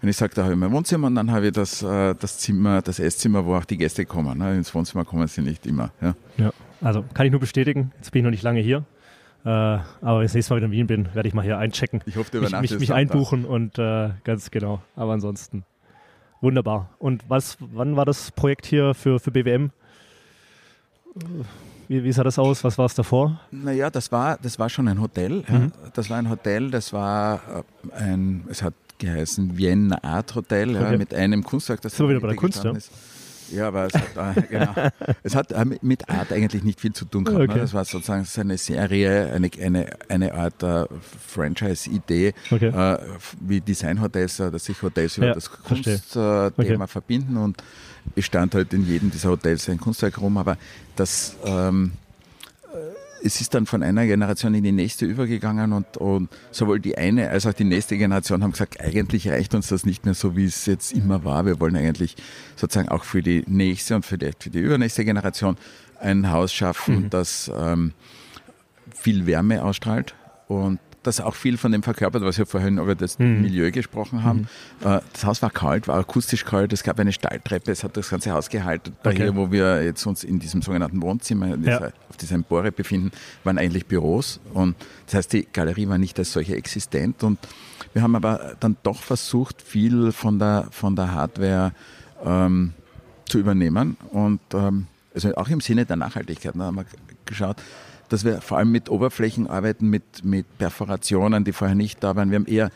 [0.00, 2.38] wenn ich sage, da habe ich mein Wohnzimmer und dann habe ich das, äh, das
[2.38, 4.38] Zimmer, das Esszimmer, wo auch die Gäste kommen.
[4.38, 4.56] Ne?
[4.56, 5.90] Ins Wohnzimmer kommen sie nicht immer.
[6.00, 6.14] Ja.
[6.36, 7.90] ja, also kann ich nur bestätigen.
[7.96, 8.84] Jetzt bin ich noch nicht lange hier.
[9.44, 11.58] Äh, aber wenn ich das nächste Mal wieder in Wien bin, werde ich mal hier
[11.58, 12.00] einchecken.
[12.06, 14.82] Ich hoffe, du mich, mich, mich einbuchen und äh, ganz genau.
[14.96, 15.64] Aber ansonsten
[16.40, 16.90] wunderbar.
[16.98, 19.70] Und was, wann war das Projekt hier für, für BWM?
[21.88, 22.64] Wie, wie, sah das aus?
[22.64, 23.40] Was war es davor?
[23.50, 25.44] Naja, das war, das war schon ein Hotel.
[25.48, 25.58] Ja.
[25.58, 25.72] Mhm.
[25.94, 30.92] Das war ein Hotel, das war äh, ein, es hat geheißen, Vienna Art Hotel, okay.
[30.92, 32.72] ja, mit einem Kunstwerk, das so wieder bei der Kunst, ja?
[32.72, 32.90] Ist.
[33.52, 34.74] Ja, aber es hat, äh, genau,
[35.22, 37.38] es hat äh, mit Art eigentlich nicht viel zu tun gehabt.
[37.38, 37.44] Ne?
[37.44, 37.54] Okay.
[37.54, 37.60] Ne?
[37.62, 40.86] Das war sozusagen eine Serie, eine, eine, eine Art äh,
[41.26, 42.68] Franchise-Idee, okay.
[42.68, 42.98] äh,
[43.40, 46.86] wie Design-Hotels, dass sich Hotels über ja, das Kunstthema okay.
[46.86, 47.62] verbinden und
[48.14, 50.56] bestand halt in jedem dieser Hotels ein Kunstwerk rum, aber
[50.96, 51.92] das ähm,
[53.22, 57.30] es ist dann von einer Generation in die nächste übergegangen und, und, sowohl die eine
[57.30, 60.44] als auch die nächste Generation haben gesagt, eigentlich reicht uns das nicht mehr so, wie
[60.44, 61.46] es jetzt immer war.
[61.46, 62.16] Wir wollen eigentlich
[62.56, 65.56] sozusagen auch für die nächste und für die, für die übernächste Generation
[66.00, 67.10] ein Haus schaffen, mhm.
[67.10, 67.92] das ähm,
[68.94, 70.14] viel Wärme ausstrahlt
[70.46, 70.78] und
[71.08, 73.42] das auch viel von dem verkörpert, was wir vorhin über das mhm.
[73.42, 74.46] Milieu gesprochen haben.
[74.80, 75.00] Mhm.
[75.12, 78.30] Das Haus war kalt, war akustisch kalt, es gab eine Stahltreppe, es hat das ganze
[78.32, 78.96] Haus gehalten.
[79.00, 79.16] Okay.
[79.16, 81.90] Hier, wo wir jetzt uns in diesem sogenannten Wohnzimmer ja.
[82.08, 83.10] auf dieser Empore befinden,
[83.44, 84.40] waren eigentlich Büros.
[84.52, 87.22] Und das heißt, die Galerie war nicht als solche existent.
[87.22, 87.38] Und
[87.94, 91.72] wir haben aber dann doch versucht, viel von der, von der Hardware
[92.24, 92.74] ähm,
[93.26, 93.96] zu übernehmen.
[94.10, 96.52] Und ähm, also auch im Sinne der Nachhaltigkeit.
[96.54, 96.86] Da haben wir
[97.24, 97.56] geschaut,
[98.08, 102.30] dass wir vor allem mit Oberflächen arbeiten, mit, mit Perforationen, die vorher nicht da waren.
[102.30, 102.70] Wir haben eher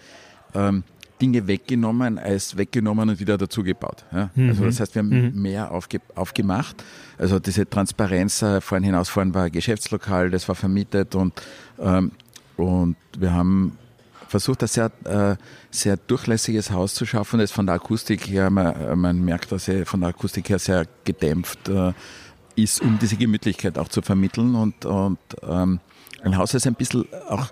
[0.55, 0.85] ähm,
[1.23, 4.05] Dinge weggenommen als weggenommen und wieder dazugebaut.
[4.13, 4.31] Ja?
[4.35, 4.49] Mhm.
[4.49, 5.41] Also das heißt, wir haben mhm.
[5.41, 6.83] mehr aufge, aufgemacht.
[7.17, 11.33] Also diese Transparenz äh, vorhin hinausfahren war ein Geschäftslokal, das war vermietet und,
[11.79, 12.11] ähm,
[12.57, 13.79] und wir haben
[14.29, 15.37] versucht, ein sehr, äh,
[15.71, 19.87] sehr durchlässiges Haus zu schaffen, das von der Akustik her, man, man merkt, dass er
[19.87, 21.93] von der Akustik her sehr gedämpft äh,
[22.57, 24.55] ist, um diese Gemütlichkeit auch zu vermitteln.
[24.55, 25.81] Und, und ähm,
[26.23, 27.49] ein Haus, das ein bisschen auch,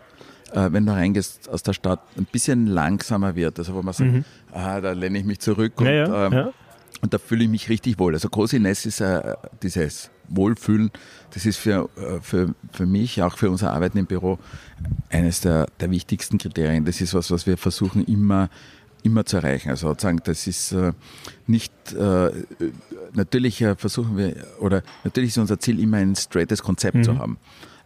[0.52, 3.58] äh, wenn du reingehst aus der Stadt, ein bisschen langsamer wird.
[3.58, 4.24] Also wo man sagt, mhm.
[4.52, 6.52] ah, da lehne ich mich zurück und, ja, ja, ähm, ja.
[7.00, 8.14] und da fühle ich mich richtig wohl.
[8.14, 10.90] Also Großines ist äh, dieses Wohlfühlen,
[11.34, 14.38] das ist für, äh, für, für mich, auch für unser Arbeiten im Büro,
[15.10, 16.84] eines der, der wichtigsten Kriterien.
[16.84, 18.48] Das ist was, was wir versuchen immer
[19.04, 19.70] immer zu erreichen.
[19.70, 20.92] Also sozusagen, das ist äh,
[21.46, 22.30] nicht, äh,
[23.12, 27.04] natürlich äh, versuchen wir, oder natürlich ist unser Ziel immer ein straightes Konzept mhm.
[27.04, 27.38] zu haben.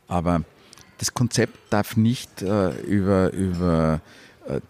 [0.08, 0.42] Aber
[0.98, 4.00] das Konzept darf nicht über, über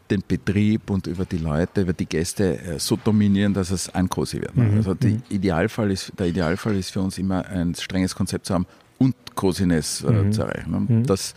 [0.08, 4.40] den Betrieb und über die Leute, über die Gäste so dominieren, dass es ein Cosi
[4.40, 4.56] wird.
[4.56, 4.76] Mhm.
[4.76, 5.22] Also mhm.
[5.28, 8.66] Idealfall ist, der Idealfall ist für uns immer ein strenges Konzept zu haben
[8.98, 10.32] und Cosiness äh, mhm.
[10.32, 10.86] zu erreichen.
[10.88, 11.06] Mhm.
[11.06, 11.34] Das,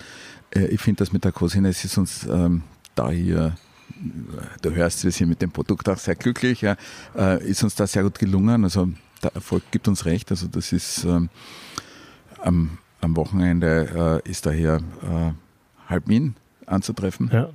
[0.52, 2.62] ich finde, das mit der Cosiness ist uns ähm,
[2.96, 3.56] da hier
[4.62, 6.76] du hörst, wir sind mit dem Produkt auch sehr glücklich, ja,
[7.16, 8.64] äh, ist uns da sehr gut gelungen.
[8.64, 8.90] Also
[9.24, 10.30] der Erfolg gibt uns recht.
[10.32, 11.30] Also das ist ähm,
[12.42, 17.30] am, am, Wochenende äh, ist daher äh, halb Wien anzutreffen.
[17.32, 17.50] Ja.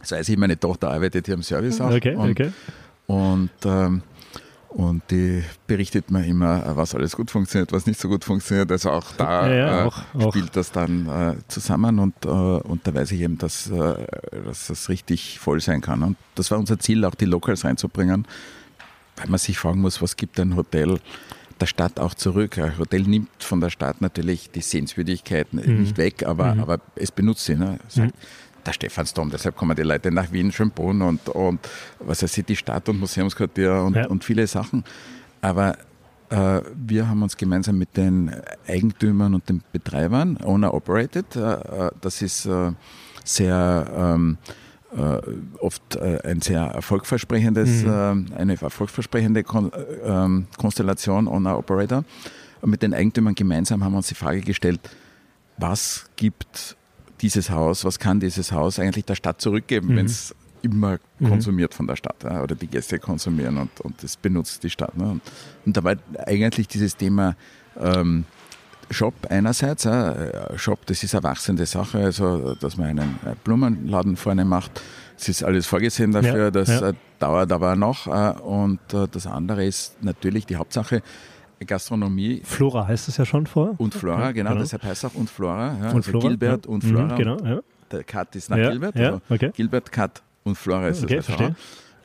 [0.00, 1.90] Das heißt, ich, meine Tochter arbeitet hier im Service auch.
[1.90, 2.52] Okay, und, okay.
[3.06, 4.02] und ähm,
[4.78, 8.70] und die berichtet mir immer, was alles gut funktioniert, was nicht so gut funktioniert.
[8.70, 10.52] Also auch da ja, ja, äh, auch, spielt auch.
[10.52, 14.06] das dann äh, zusammen und, äh, und da weiß ich eben, dass, äh,
[14.44, 16.04] dass das richtig voll sein kann.
[16.04, 18.24] Und das war unser Ziel, auch die Locals reinzubringen,
[19.16, 21.00] weil man sich fragen muss, was gibt ein Hotel
[21.60, 22.56] der Stadt auch zurück.
[22.56, 25.80] Ein Hotel nimmt von der Stadt natürlich die Sehenswürdigkeiten mhm.
[25.80, 26.60] nicht weg, aber, mhm.
[26.60, 27.56] aber es benutzt sie.
[27.56, 27.80] Ne?
[27.88, 31.60] Sagt, mhm der Stephansdom, deshalb kommen die Leute nach Wien, Schönbrunn und, und
[31.98, 34.06] was weiß ich, die Stadt- und Museumsquartier und, ja.
[34.06, 34.84] und viele Sachen.
[35.40, 35.76] Aber
[36.28, 38.30] äh, wir haben uns gemeinsam mit den
[38.66, 42.72] Eigentümern und den Betreibern, Owner Operated, äh, äh das ist äh,
[43.24, 44.38] sehr ähm,
[44.96, 45.18] äh,
[45.60, 48.26] oft äh, ein sehr erfolgversprechendes, mhm.
[48.36, 49.70] eine erfolgversprechende Kon
[50.04, 52.04] ähm, Konstellation Owner Operator.
[52.60, 54.80] Und mit den Eigentümern gemeinsam haben wir uns die Frage gestellt,
[55.58, 56.77] was gibt
[57.20, 59.96] dieses Haus, was kann dieses Haus eigentlich der Stadt zurückgeben, mhm.
[59.96, 61.28] wenn es immer mhm.
[61.28, 64.96] konsumiert von der Stadt oder die Gäste konsumieren und, und das benutzt die Stadt.
[64.96, 65.04] Ne?
[65.04, 65.22] Und,
[65.64, 67.36] und da war eigentlich dieses Thema
[67.78, 68.24] ähm,
[68.90, 74.44] Shop einerseits, ja, Shop, das ist eine wachsende Sache, also dass man einen Blumenladen vorne
[74.44, 74.80] macht,
[75.18, 76.88] es ist alles vorgesehen dafür, ja, das ja.
[76.88, 81.02] Äh, dauert aber noch äh, und äh, das andere ist natürlich die Hauptsache,
[81.66, 82.40] Gastronomie.
[82.44, 83.74] Flora heißt es ja schon vor.
[83.78, 85.66] Und Flora, genau, genau, deshalb heißt es auch und Flora.
[85.66, 86.72] Ja, und also Flora, Gilbert ja.
[86.72, 87.12] und Flora.
[87.12, 87.60] Mhm, genau, ja.
[87.90, 88.96] Der Cut ist nach Gilbert.
[88.96, 89.50] Also okay.
[89.54, 91.26] Gilbert, Cut und Flora ist okay, das.
[91.26, 91.56] Verstehe.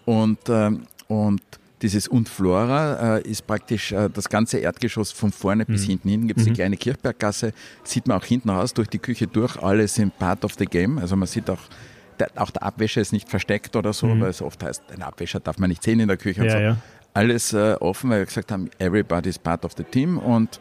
[0.06, 1.42] Und, ähm, und
[1.82, 5.74] dieses und Flora äh, ist praktisch äh, das ganze Erdgeschoss von vorne mhm.
[5.74, 6.28] bis hinten hin.
[6.28, 6.52] Gibt es mhm.
[6.52, 9.62] die kleine Kirchberggasse, sieht man auch hinten raus, durch die Küche durch.
[9.62, 10.98] Alle sind part of the game.
[10.98, 11.60] Also man sieht auch,
[12.20, 14.22] der, auch der Abwäscher ist nicht versteckt oder so, mhm.
[14.22, 16.46] weil es oft heißt, ein Abwäscher darf man nicht sehen in der Küche.
[16.46, 16.58] Ja, so.
[16.58, 16.78] ja
[17.14, 20.60] alles äh, offen, weil wir gesagt haben, everybody is part of the team und,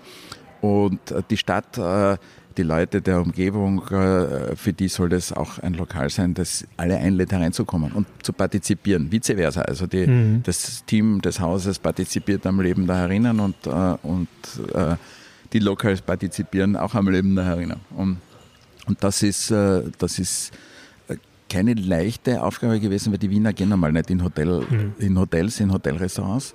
[0.60, 2.16] und äh, die Stadt, äh,
[2.56, 6.98] die Leute der Umgebung, äh, für die soll das auch ein Lokal sein, das alle
[6.98, 9.62] einlädt hereinzukommen und zu partizipieren, vice versa.
[9.62, 10.42] Also die, mhm.
[10.42, 14.28] das Team des Hauses partizipiert am Leben da herinnen und, äh, und
[14.74, 14.96] äh,
[15.52, 17.80] die Locals partizipieren auch am Leben da herinnen.
[17.96, 18.18] Und,
[18.86, 20.50] und das ist, das ist
[21.52, 24.94] keine leichte Aufgabe gewesen, weil die Wiener gehen einmal nicht in, Hotel, mhm.
[24.98, 26.54] in Hotels, in Hotelrestaurants.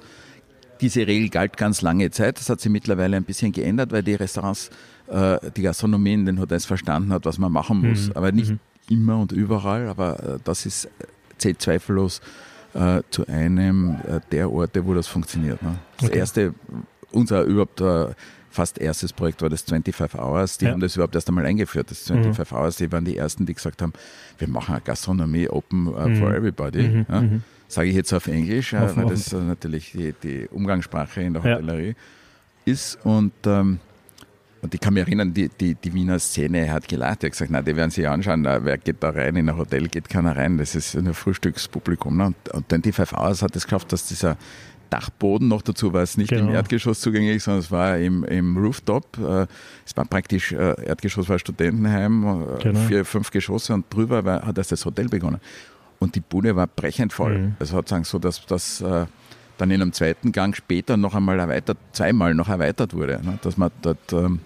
[0.81, 2.39] Diese Regel galt ganz lange Zeit.
[2.39, 4.71] Das hat sich mittlerweile ein bisschen geändert, weil die Restaurants,
[5.07, 8.07] äh, die Gastronomie in den Hotels verstanden hat, was man machen muss.
[8.07, 8.13] Mhm.
[8.15, 8.59] Aber nicht mhm.
[8.89, 9.87] immer und überall.
[9.87, 10.89] Aber äh, das ist,
[11.37, 12.21] zählt zweifellos
[12.73, 15.61] äh, zu einem äh, der Orte, wo das funktioniert.
[15.61, 15.77] Ne?
[15.99, 16.19] Das okay.
[16.19, 16.53] erste,
[17.11, 18.07] unser überhaupt äh,
[18.49, 20.57] fast erstes Projekt war das 25 Hours.
[20.57, 20.71] Die ja.
[20.71, 22.57] haben das überhaupt erst einmal eingeführt, das 25 mhm.
[22.57, 22.77] Hours.
[22.77, 23.93] Die waren die ersten, die gesagt haben,
[24.37, 26.83] wir machen eine Gastronomie open uh, for everybody.
[26.83, 27.05] Mhm.
[27.09, 27.21] Ja.
[27.21, 27.43] Mhm.
[27.67, 31.43] Sage ich jetzt auf Englisch, äh, weil das uh, natürlich die, die, Umgangssprache in der
[31.43, 31.95] Hotellerie
[32.65, 32.73] ja.
[32.73, 32.97] ist.
[33.03, 33.79] Und, ähm,
[34.61, 37.23] und ich kann mich erinnern, die, die, die Wiener Szene hat gelacht.
[37.23, 39.35] Er hat gesagt, na, die werden sich anschauen, wer geht da rein?
[39.35, 40.57] In ein Hotel geht keiner rein.
[40.57, 42.15] Das ist ein Frühstückspublikum.
[42.15, 42.27] Ne?
[42.27, 44.37] Und, und 25 Hours hat es geschafft, dass dieser
[44.89, 46.49] Dachboden noch dazu war es nicht genau.
[46.49, 49.17] im Erdgeschoss zugänglich, sondern es war im, im Rooftop.
[49.17, 49.47] Äh,
[49.85, 52.79] es war praktisch, äh, Erdgeschoss war Studentenheim, äh, genau.
[52.81, 55.39] vier, fünf Geschosse und drüber war, hat erst das Hotel begonnen.
[55.99, 57.37] Und die Bude war brechend voll.
[57.37, 57.55] Mhm.
[57.59, 58.83] Es hat sagen so, dass das
[59.57, 63.39] dann in einem zweiten Gang später noch einmal erweitert, zweimal noch erweitert wurde, ne?
[63.41, 64.39] dass man dort ähm,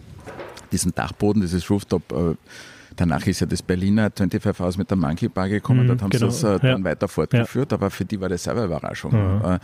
[0.72, 2.38] diesen Dachboden, dieses Rooftop
[2.96, 6.10] Danach ist ja das Berliner 25 Hours mit der Monkey Bar gekommen, mm, dort haben
[6.10, 6.30] genau.
[6.30, 7.78] sie das äh, dann weiter fortgeführt, ja.
[7.78, 9.12] aber für die war das selber Überraschung.
[9.14, 9.60] Mhm.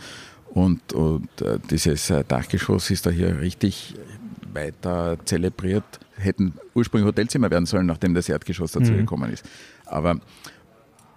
[0.53, 3.95] Und, und äh, dieses äh, Dachgeschoss ist da hier richtig
[4.53, 5.83] weiter zelebriert.
[6.17, 8.97] Hätten ursprünglich Hotelzimmer werden sollen, nachdem das Erdgeschoss dazu mhm.
[8.97, 9.45] gekommen ist.
[9.85, 10.19] Aber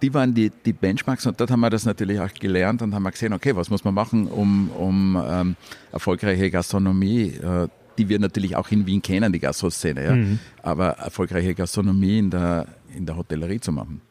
[0.01, 3.03] die waren die, die Benchmarks und dort haben wir das natürlich auch gelernt und haben
[3.05, 5.55] gesehen, okay, was muss man machen, um, um ähm,
[5.91, 7.67] erfolgreiche Gastronomie, äh,
[7.97, 10.39] die wir natürlich auch in Wien kennen, die Gastroszene, ja, mhm.
[10.63, 14.01] aber erfolgreiche Gastronomie in der, in der Hotellerie zu machen.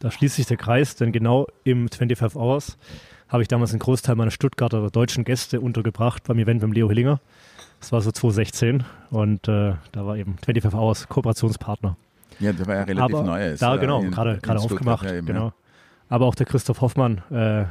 [0.00, 2.76] Da schließt sich der Kreis, denn genau im 25 Hours
[3.28, 7.20] habe ich damals einen Großteil meiner Stuttgarter deutschen Gäste untergebracht beim Event mit Leo Hillinger.
[7.80, 11.96] Das war so 2016 und äh, da war eben 25 Hours Kooperationspartner.
[12.40, 13.56] Ja, der war ja relativ Aber neu.
[13.56, 15.04] Da, äh, genau, gerade, gerade aufgemacht.
[15.04, 15.46] Ja, eben, genau.
[15.46, 15.52] Ja.
[16.08, 17.64] Aber auch der Christoph Hoffmann äh,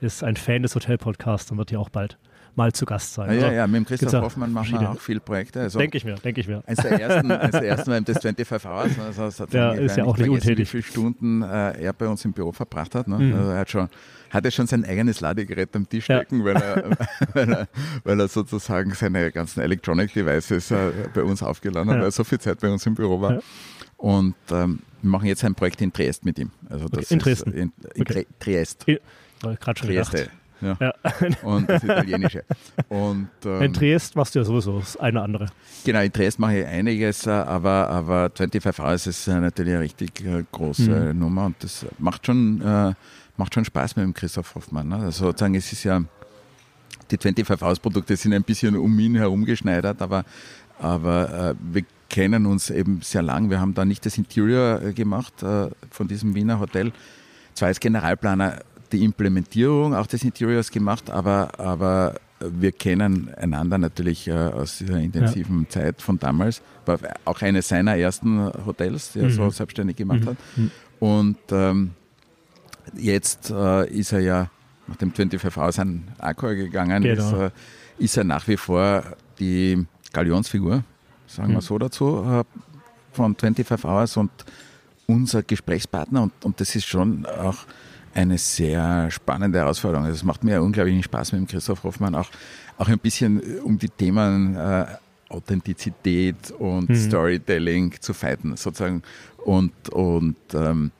[0.00, 2.16] ist ein Fan des Hotel-Podcasts und wird hier auch bald
[2.56, 3.30] mal zu Gast sein.
[3.38, 3.52] Ja, oder?
[3.52, 5.60] ja, mit dem Christoph Gibt's Hoffmann machen wir auch viele Projekte.
[5.60, 6.62] Also Denke ich mir, denke ich mir.
[6.66, 8.98] Eines der ersten, eines der ersten war das 25 Hours.
[8.98, 10.58] Also das hat ich ist ja auch nicht untätig.
[10.58, 13.06] Wie viele Stunden äh, er bei uns im Büro verbracht hat.
[13.08, 13.18] Ne?
[13.18, 13.34] Mhm.
[13.34, 13.88] Also er hat schon,
[14.30, 16.16] hatte schon sein eigenes Ladegerät am Tisch Ja.
[16.18, 16.90] stecken, weil, er,
[17.34, 17.68] weil, er,
[18.04, 22.00] weil er sozusagen seine ganzen Electronic Devices äh, bei uns aufgeladen hat, Ja.
[22.02, 23.34] weil er so viel Zeit bei uns im Büro war.
[23.34, 23.40] Ja.
[23.98, 26.50] Und ähm, wir machen jetzt ein Projekt in Triest mit ihm.
[26.68, 27.52] Also das Okay, in ist Dresden.
[27.52, 28.04] In, in Okay.
[28.04, 28.86] Tri- Triest.
[28.86, 30.16] Gerade schon Trieste.
[30.16, 30.30] gedacht.
[30.60, 30.76] Ja.
[30.80, 30.94] Ja.
[31.42, 32.44] Und das Italienische.
[32.88, 35.46] Und, ähm, In Triest machst du ja sowieso das eine andere.
[35.84, 39.82] Genau, in Dresden mache ich einiges, äh, aber, aber 25 Hours ist äh, natürlich eine
[39.82, 41.18] richtig äh, große Mhm.
[41.18, 42.94] Nummer und das macht schon, äh,
[43.36, 44.88] macht schon Spaß mit dem Christoph Hoffmann.
[44.88, 44.96] Ne?
[44.96, 46.00] Also sozusagen, es ist ja,
[47.10, 50.24] die 25 Hours Produkte sind ein bisschen um ihn herum geschneidert, aber,
[50.78, 53.50] aber äh, wir kennen uns eben sehr lang.
[53.50, 56.92] Wir haben da nicht das Interior gemacht äh, von diesem Wiener Hotel.
[57.54, 58.60] Zwar als Generalplaner
[58.92, 64.98] die Implementierung auch des Interiors gemacht, aber, aber wir kennen einander natürlich äh, aus dieser
[64.98, 66.60] intensiven Zeit von damals.
[66.84, 69.30] War auch eines seiner ersten Hotels, die er Mhm.
[69.32, 70.26] so selbstständig gemacht Mhm.
[70.26, 70.36] hat.
[70.56, 70.70] Mhm.
[71.00, 71.90] Und ähm,
[72.94, 74.50] jetzt äh, ist er ja
[74.86, 77.26] nach dem 25 Hours an Accor gegangen, Genau.
[77.26, 77.50] ist, äh,
[77.98, 79.02] ist er nach wie vor
[79.38, 80.84] die Galionsfigur,
[81.26, 81.60] sagen wir Mhm.
[81.62, 82.44] so dazu, äh,
[83.12, 84.30] von 25 Hours und
[85.06, 87.58] unser Gesprächspartner und, und das ist schon auch
[88.16, 90.06] eine sehr spannende Herausforderung.
[90.06, 92.30] Also es macht mir unglaublichen Spaß mit dem Christoph Hoffmann, auch,
[92.78, 94.86] auch ein bisschen äh, um die Themen äh,
[95.28, 96.94] Authentizität und Mhm.
[96.94, 99.02] Storytelling zu fighten, sozusagen.
[99.44, 100.90] Und, und ähm,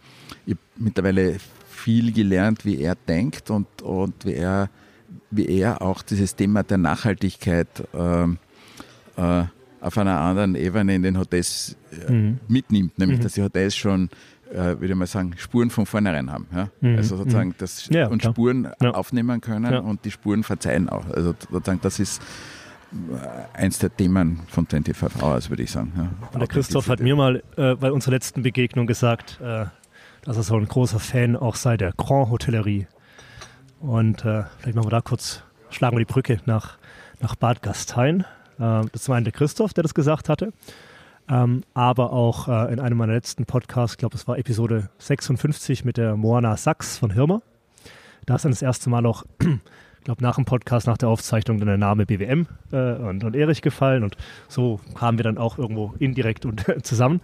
[0.47, 1.37] ich habe mittlerweile
[1.69, 4.69] viel gelernt, wie er denkt und, und wie, er,
[5.31, 8.39] wie er auch dieses Thema der Nachhaltigkeit ähm,
[9.17, 9.45] äh,
[9.81, 11.77] auf einer anderen Ebene in den Hotels
[12.09, 12.41] äh, Mhm.
[12.49, 13.23] mitnimmt, nämlich Mhm.
[13.23, 14.11] dass die Hotels schon,
[14.57, 16.47] äh, würde ich mal sagen, Spuren von vornherein haben.
[16.55, 16.69] Ja?
[16.81, 16.97] Mhm.
[16.97, 18.33] Also sozusagen das Ja, und klar.
[18.33, 18.91] Spuren Ja.
[18.93, 21.05] aufnehmen können und die Spuren verzeihen auch.
[21.11, 22.23] Also sozusagen das ist
[22.93, 26.11] äh, eins der Themen von 25 Hours, würde ich sagen.
[26.33, 29.67] Und der Christoph hat mir mal äh, bei unserer letzten Begegnung gesagt, äh,
[30.23, 32.87] dass er so ein großer Fan auch sei der Grand Hotellerie.
[33.81, 36.79] Und äh, vielleicht machen wir da kurz, schlagen wir die Brücke nach,
[37.21, 38.25] nach Bad Gastein.
[38.59, 40.53] Äh, das war der Christoph, der das gesagt hatte.
[41.29, 45.85] Ähm, aber auch äh, in einem meiner letzten Podcasts, ich glaube, es war Episode 56
[45.85, 47.43] mit der Moana Sachs von Hirmer.
[48.27, 51.59] Da ist dann das erste Mal auch, ich glaube, nach dem Podcast, nach der Aufzeichnung,
[51.59, 54.05] dann der Name BWM äh, und, und Erich gefallen.
[54.05, 54.17] Und
[54.49, 57.21] so kamen wir dann auch irgendwo indirekt und zusammen.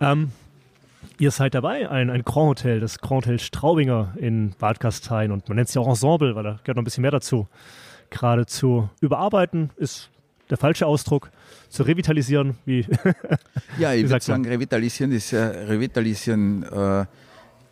[0.00, 0.32] Ähm,
[1.18, 5.30] ihr seid dabei, ein, ein Grand Hotel, das Grand Hotel Straubinger in Bad Gastein.
[5.30, 7.46] Und man nennt es ja auch Ensemble, weil da gehört noch ein bisschen mehr dazu.
[8.10, 10.10] Gerade zu überarbeiten ist
[10.50, 11.30] der falsche Ausdruck.
[11.68, 12.84] Zu revitalisieren, wie
[13.78, 17.06] Ja, ich würde sagen, revitalisieren ist, äh, revitalisieren, äh,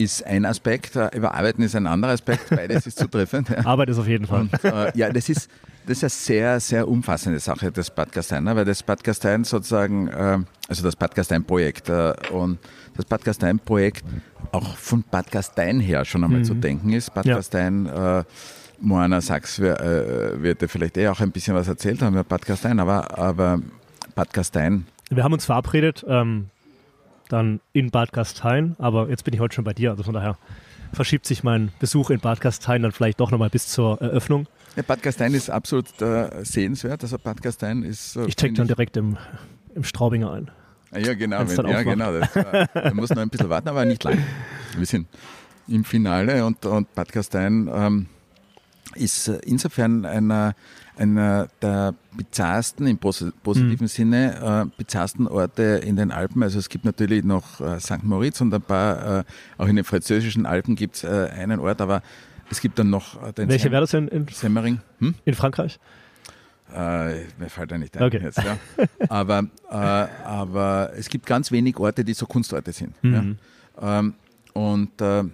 [0.01, 3.49] ist ein Aspekt, äh, überarbeiten ist ein anderer Aspekt, beides ist zutreffend.
[3.49, 3.67] Ja.
[3.67, 4.43] Arbeit ist auf jeden Fall.
[4.43, 5.51] Und, äh, ja, das ist,
[5.87, 8.55] das ist eine sehr, sehr umfassende Sache, das Bad Gastein, ne?
[8.55, 10.39] weil das Bad Gastein sozusagen, äh,
[10.69, 12.59] also das Bad Gastein-Projekt äh, und
[12.97, 14.05] das Bad Gastein-Projekt
[14.53, 16.45] auch von Bad Gastein her schon einmal Mhm.
[16.45, 17.13] zu denken ist.
[17.13, 17.35] Bad Ja.
[17.37, 18.23] Gastein, äh,
[18.81, 22.25] Moana Sachs wir, äh, wird dir vielleicht eh auch ein bisschen was erzählt haben über
[22.25, 23.61] Bad Gastein, aber, aber
[24.15, 26.47] Bad Gastein Wir haben uns verabredet, ähm,
[27.29, 30.39] dann in Bad Gastein, aber jetzt bin ich heute schon bei dir, also von daher
[30.93, 34.47] verschiebt sich mein Besuch in Bad Gastein dann vielleicht doch nochmal bis zur Eröffnung.
[34.77, 37.03] Ja, Bad Gastein ist absolut äh, sehenswert.
[37.03, 38.17] Also Bad Gastein ist.
[38.17, 39.17] Äh, Ich check dann direkt im,
[39.75, 40.51] im Straubinger ein.
[40.93, 41.41] Ah, Ja, genau.
[41.47, 42.13] Wenn, ja, genau.
[42.19, 42.33] Das,
[42.73, 44.19] da muss noch ein bisschen warten, aber nicht lang.
[44.77, 45.09] Wir sind
[45.67, 48.07] im Finale und, und Bad Gastein ähm,
[48.99, 50.55] ist äh, insofern einer,
[50.97, 53.89] einer der bizarrsten, im posi- positiven Mhm.
[53.89, 56.43] Sinne, äh, bizarrsten Orte in den Alpen.
[56.43, 58.03] Also es gibt natürlich noch äh, St.
[58.03, 59.25] Moritz und ein paar, äh,
[59.59, 62.03] auch in den französischen Alpen gibt es äh, einen Ort, aber
[62.51, 64.81] es gibt dann noch äh, den Welche Sem wäre das in, in, Semmering.
[64.99, 65.15] Hm?
[65.25, 65.79] in Frankreich?
[66.75, 68.21] Äh, mir fällt er nicht ein Okay.
[68.23, 68.59] jetzt, ja.
[69.09, 72.93] aber, äh, aber es gibt ganz wenig Orte, die so Kunstorte sind.
[73.03, 73.39] Mhm.
[73.81, 73.99] Ja.
[74.01, 74.15] Ähm,
[74.53, 75.25] und äh,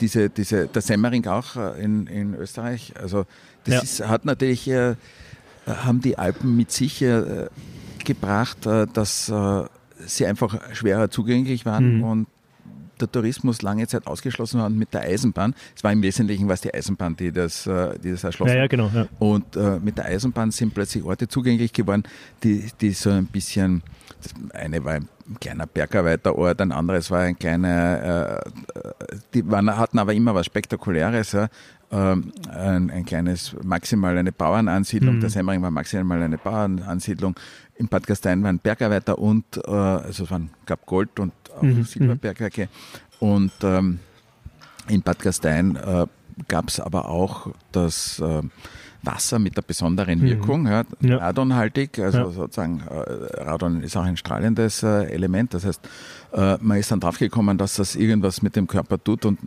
[0.00, 3.24] diese, diese, der Semmering auch äh, in, in Österreich, also
[3.64, 3.80] das Ja.
[3.82, 4.94] ist, hat natürlich, äh,
[5.66, 7.46] haben die Alpen mit sich äh,
[8.04, 9.62] gebracht, äh, dass äh,
[10.06, 12.04] sie einfach schwerer zugänglich waren Mhm.
[12.04, 12.26] und
[13.00, 15.54] der Tourismus lange Zeit ausgeschlossen war mit der Eisenbahn.
[15.74, 18.72] Es war im Wesentlichen was die Eisenbahn, die das, äh, die das erschlossen Ja, hat.
[18.72, 18.90] ja, genau.
[18.94, 19.06] Ja.
[19.18, 22.04] Und mit der Eisenbahn sind plötzlich Orte zugänglich geworden,
[22.44, 23.82] die, die so ein bisschen,
[24.52, 25.08] eine war ein
[25.40, 28.40] kleiner Bergarbeiterort, ein anderes war ein kleiner,
[28.74, 28.84] äh,
[29.34, 31.32] die waren, hatten aber immer was Spektakuläres.
[31.32, 31.48] Ja.
[31.90, 35.20] Ähm, ein, ein kleines, maximal eine Bauernansiedlung, Mhm.
[35.20, 37.34] der Semmering war maximal eine Bauernansiedlung,
[37.76, 41.84] in Bad Gastein waren Bergarbeiter und, äh, also es waren, gab Gold und auch Mhm,
[41.84, 42.68] Silberbergwerke.
[43.20, 43.98] Und ähm,
[44.88, 46.06] in Bad Gastein äh,
[46.48, 48.42] gab es aber auch das, äh,
[49.02, 50.22] Wasser mit einer besonderen mhm.
[50.24, 51.16] Wirkung, ja, Ja.
[51.18, 52.30] radonhaltig, also Ja.
[52.30, 55.54] sozusagen äh, Radon ist auch ein strahlendes äh, Element.
[55.54, 55.80] Das heißt,
[56.32, 59.38] äh, man ist dann draufgekommen, dass das irgendwas mit dem Körper tut und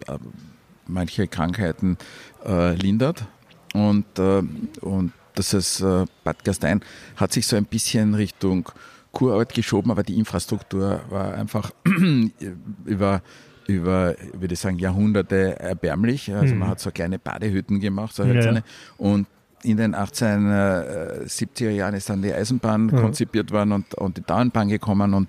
[0.88, 1.98] manche Krankheiten
[2.46, 3.26] lindert.
[3.74, 6.82] Und, und das ist äh, Bad Gastein
[7.16, 8.70] hat sich so ein bisschen Richtung
[9.12, 11.72] Kurort geschoben, aber die Infrastruktur war einfach
[12.86, 13.22] über
[13.68, 16.32] über, würde ich sagen, Jahrhunderte erbärmlich.
[16.32, 18.62] Also man hat so kleine Badehütten gemacht, so ja.
[18.98, 19.26] Und
[19.66, 23.00] in den 1870er Jahren ist dann die Eisenbahn Ja.
[23.02, 25.28] konzipiert worden und, und die Dauernbahn gekommen und,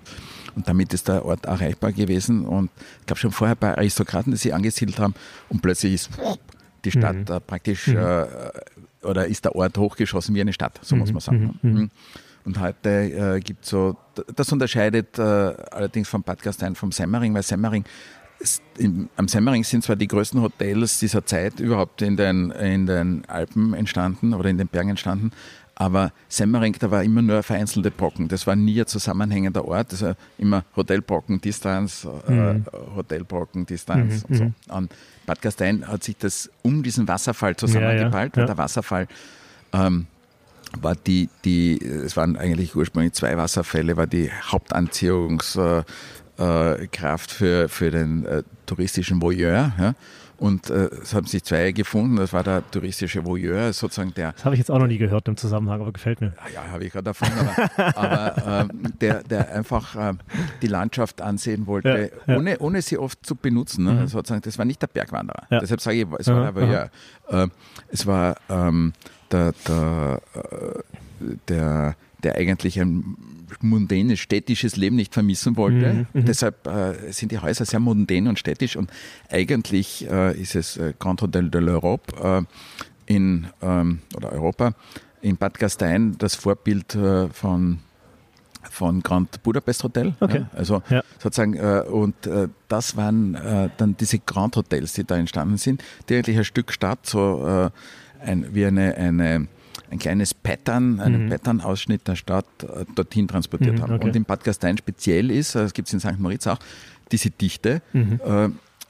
[0.55, 2.45] und damit ist der Ort erreichbar gewesen.
[2.45, 2.69] Und
[3.01, 5.13] ich glaube schon vorher bei Aristokraten, die sich angesiedelt haben
[5.49, 6.09] und plötzlich ist
[6.85, 7.35] die Stadt Mhm.
[7.35, 7.97] äh, praktisch Mhm.
[7.97, 8.25] äh,
[9.03, 11.59] oder ist der Ort hochgeschossen wie eine Stadt, so muss Mhm, man sagen.
[11.61, 11.77] mhm, mhm.
[11.81, 11.89] Mhm.
[12.45, 12.89] Und heute
[13.35, 13.97] äh, gibt es so,
[14.35, 17.83] das unterscheidet äh, allerdings von Bad Gastein vom Semmering, weil Semmering,
[19.15, 23.73] am Semmering sind zwar die größten Hotels dieser Zeit überhaupt in den, in den Alpen
[23.73, 25.31] entstanden oder in den Bergen entstanden,
[25.79, 28.27] aber Semmering, da war immer nur vereinzelte Brocken.
[28.27, 29.91] Das war nie ein zusammenhängender Ort.
[29.93, 32.65] Das war immer Hotelbrocken, Distanz, äh, Mhm.
[32.95, 34.73] Hotelbrocken, Distanz Mhm, und so.
[34.73, 34.89] An
[35.27, 39.07] Bad Gastein hat sich das um diesen Wasserfall zusammengeballt, Ja, ja, weil der Wasserfall
[39.73, 40.07] ähm,
[40.81, 45.91] war die, die, es waren eigentlich ursprünglich zwei Wasserfälle, war die Hauptanziehungskraft äh,
[46.91, 49.73] Kraft für, für den äh, touristischen Voyeur.
[49.77, 49.95] Ja?
[50.37, 52.17] Und äh, es haben sich zwei gefunden.
[52.17, 55.27] Das war der touristische Voyeur, sozusagen der, Das habe ich jetzt auch noch nie gehört
[55.27, 56.33] im Zusammenhang, aber gefällt mir.
[56.53, 60.19] ja, ja habe ich gerade davon, aber, aber ähm, der, der einfach ähm,
[60.61, 62.09] die Landschaft ansehen wollte, Ja, ja.
[62.27, 62.35] Mhm.
[62.37, 63.85] Ohne, ohne sie oft zu benutzen.
[63.85, 64.07] Ne?
[64.07, 65.47] Sozusagen, das war nicht der Bergwanderer.
[65.49, 65.59] Ja.
[65.59, 66.89] Deshalb sage ich, es war Aha, aber ja,
[67.29, 67.47] äh,
[67.89, 68.93] es war ähm,
[69.31, 73.17] der, der, äh, der, der eigentlich ein
[73.61, 75.93] mundänes, städtisches Leben nicht vermissen wollte.
[75.93, 76.25] Mhm, mhm.
[76.25, 78.91] Deshalb äh, sind die Häuser sehr mundän und städtisch und
[79.29, 82.43] eigentlich äh, ist es äh, Grand Hotel de l'Europe äh,
[83.05, 84.73] in ähm, oder Europa
[85.21, 87.79] in Bad Gastein das Vorbild äh, von
[88.69, 90.13] von Grand Budapest Hotel.
[90.19, 90.39] Okay.
[90.39, 91.01] Ja, also Ja.
[91.19, 95.81] sozusagen, äh, und äh, das waren äh, dann diese Grand Hotels, die da entstanden sind,
[96.09, 97.69] die eigentlich ein Stück Stadt, so äh,
[98.25, 99.47] ein, wie eine, eine,
[99.89, 101.29] ein kleines Pattern, einen Mhm.
[101.29, 103.93] Pattern-Ausschnitt der Stadt äh, dorthin transportiert Mhm, haben.
[103.95, 104.03] okay.
[104.05, 106.19] Und in Bad Gastein speziell ist, äh, das gibt es in St.
[106.19, 106.59] Moritz auch,
[107.11, 107.81] diese Dichte.
[107.93, 108.19] Mhm.
[108.25, 108.49] Äh,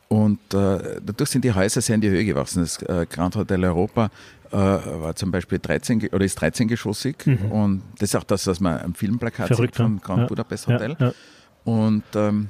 [0.10, 2.62] und äh, dadurch sind die Häuser sehr in die Höhe gewachsen.
[2.62, 4.10] Das äh, Grand Hotel Europa
[4.52, 7.52] äh, war zum Beispiel 13 ge- oder ist 13-geschossig Mhm.
[7.52, 10.02] und das ist auch das, was man am Filmplakat Verrückt, sieht vom ne?
[10.02, 10.28] Grand Ja.
[10.28, 10.96] Budapest Ja, Hotel.
[11.00, 11.14] ja.
[11.66, 12.48] Und ähm,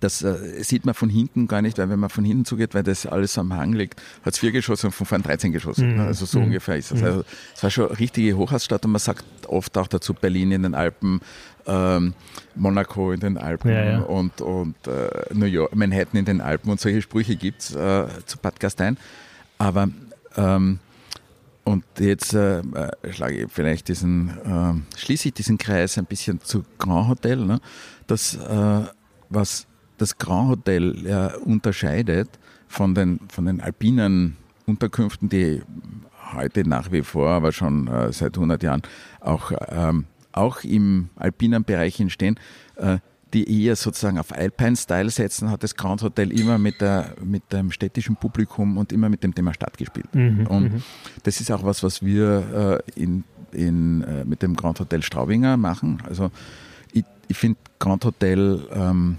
[0.00, 2.82] das äh, sieht man von hinten gar nicht, weil wenn man von hinten zugeht, weil
[2.84, 5.84] das alles am Hang liegt, hat es vier Geschosse und von vorn 13 Geschosse.
[5.84, 6.00] Mhm.
[6.00, 6.46] Also so Mhm.
[6.46, 7.00] ungefähr ist es.
[7.00, 7.06] Mhm.
[7.06, 10.62] Also es war schon eine richtige Hochhausstadt und man sagt oft auch dazu Berlin in
[10.62, 11.20] den Alpen,
[11.66, 12.14] ähm,
[12.54, 13.98] Monaco in den Alpen Ja, ja.
[14.00, 18.06] und, und äh, New York, Manhattan in den Alpen und solche Sprüche gibt es äh,
[18.24, 18.96] zu Bad Gastein.
[19.58, 19.88] Aber
[20.36, 20.78] ähm,
[21.64, 24.30] und jetzt äh, äh, schlage ich vielleicht diesen,
[24.94, 27.36] äh, schließe ich diesen Kreis ein bisschen zu Grand Hotel.
[27.44, 27.60] Ne?
[28.06, 28.80] Das, äh,
[29.28, 29.66] was
[29.98, 32.30] das Grand Hotel ja unterscheidet
[32.68, 35.62] von den, von den alpinen Unterkünften, die
[36.34, 38.82] heute nach wie vor, aber schon äh, seit 100 Jahren
[39.20, 42.38] auch, ähm, auch im alpinen Bereich entstehen,
[42.76, 42.98] äh,
[43.34, 47.70] die eher sozusagen auf Alpine-Style setzen, hat das Grand Hotel immer mit, der, mit dem
[47.70, 50.14] städtischen Publikum und immer mit dem Thema Stadt gespielt.
[50.14, 50.82] Mhm, Und mhm.
[51.24, 55.56] das ist auch was, was wir äh, in, in, äh, mit dem Grand Hotel Straubinger
[55.56, 56.02] machen.
[56.08, 56.30] Also
[56.92, 59.18] ich, ich finde Grand Hotel ähm,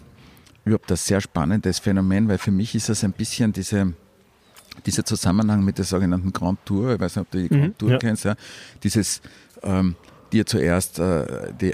[0.66, 3.94] überhaupt ein sehr spannendes Phänomen, weil für mich ist das ein bisschen diese,
[4.86, 7.80] dieser Zusammenhang mit der sogenannten Grand Tour, ich weiß nicht, ob du die Mhm, Grand
[7.80, 7.98] Tour ja.
[7.98, 8.36] kennst, ja,
[8.84, 9.22] dieses,
[9.64, 9.96] ähm,
[10.32, 11.74] die ja zuerst äh, die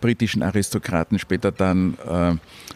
[0.00, 2.34] britischen Aristokraten, später dann äh,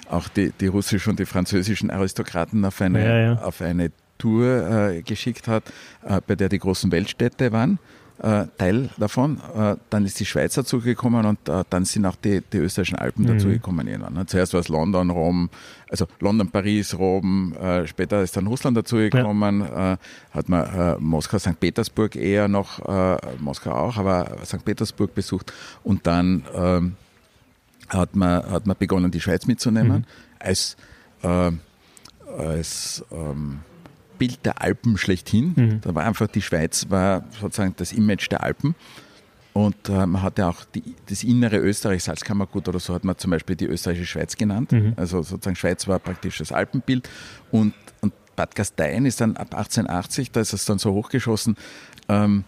[0.09, 3.43] auch die, die russischen und die französischen Aristokraten auf eine, Ja, ja.
[3.43, 5.65] Auf eine Tour äh, geschickt hat,
[6.05, 7.79] äh, bei der die großen Weltstädte waren.
[8.21, 9.41] Äh, Teil davon.
[9.57, 13.23] Äh, dann ist die Schweiz dazugekommen und äh, dann sind auch die, die österreichischen Alpen
[13.23, 13.29] Mhm.
[13.29, 14.15] dazugekommen irgendwann.
[14.15, 14.27] ne.
[14.27, 15.51] Zuerst war es London, Rom,
[15.89, 19.97] also London, Paris, Rom, äh, später ist dann Russland dazugekommen, äh,
[20.33, 21.61] hat man äh, Moskau, St.
[21.61, 22.81] Petersburg eher noch,
[23.39, 24.65] Moskau auch, aber St.
[24.65, 25.53] Petersburg besucht
[25.85, 26.97] und dann ähm,
[27.89, 30.05] hat, man, hat man begonnen, die Schweiz mitzunehmen Mhm.
[30.41, 30.77] als,
[32.37, 33.61] als ähm,
[34.19, 35.53] Bild der Alpen schlechthin.
[35.57, 35.81] Mhm.
[35.81, 38.75] Da war einfach die Schweiz war sozusagen das Image der Alpen.
[39.53, 43.33] Und äh, man hatte auch die, das innere Österreich, Salzkammergut oder so hat man zum
[43.33, 44.71] Beispiel die österreichische Schweiz genannt.
[44.71, 44.93] Mhm.
[44.97, 47.09] Also sozusagen Schweiz war praktisch das Alpenbild.
[47.51, 51.57] Und, und Bad Gastein ist dann ab 1880, da ist es dann so hochgeschossen,
[52.09, 52.45] ähm,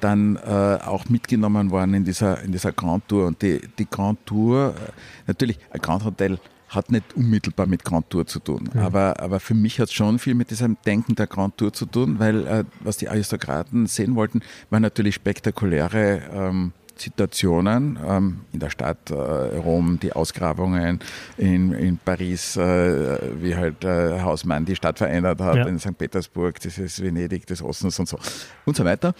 [0.00, 3.26] dann äh, auch mitgenommen worden in dieser, in dieser Grand Tour.
[3.26, 4.92] Und die, die Grand Tour, äh,
[5.26, 6.38] natürlich, ein Grand Hotel
[6.74, 8.68] hat nicht unmittelbar mit Grand Tour zu tun.
[8.72, 8.80] Mhm.
[8.80, 11.86] Aber, aber für mich hat es schon viel mit diesem Denken der Grand Tour zu
[11.86, 18.60] tun, weil äh, was die Aristokraten sehen wollten, waren natürlich spektakuläre ähm, Situationen ähm, in
[18.60, 21.00] der Stadt äh, Rom, die Ausgrabungen
[21.36, 25.66] in, in Paris, äh, wie halt äh, Hausmann die Stadt verändert hat, ja.
[25.66, 25.98] in St.
[25.98, 28.18] Petersburg, das ist Venedig des Ostens und so
[28.64, 29.14] und so weiter.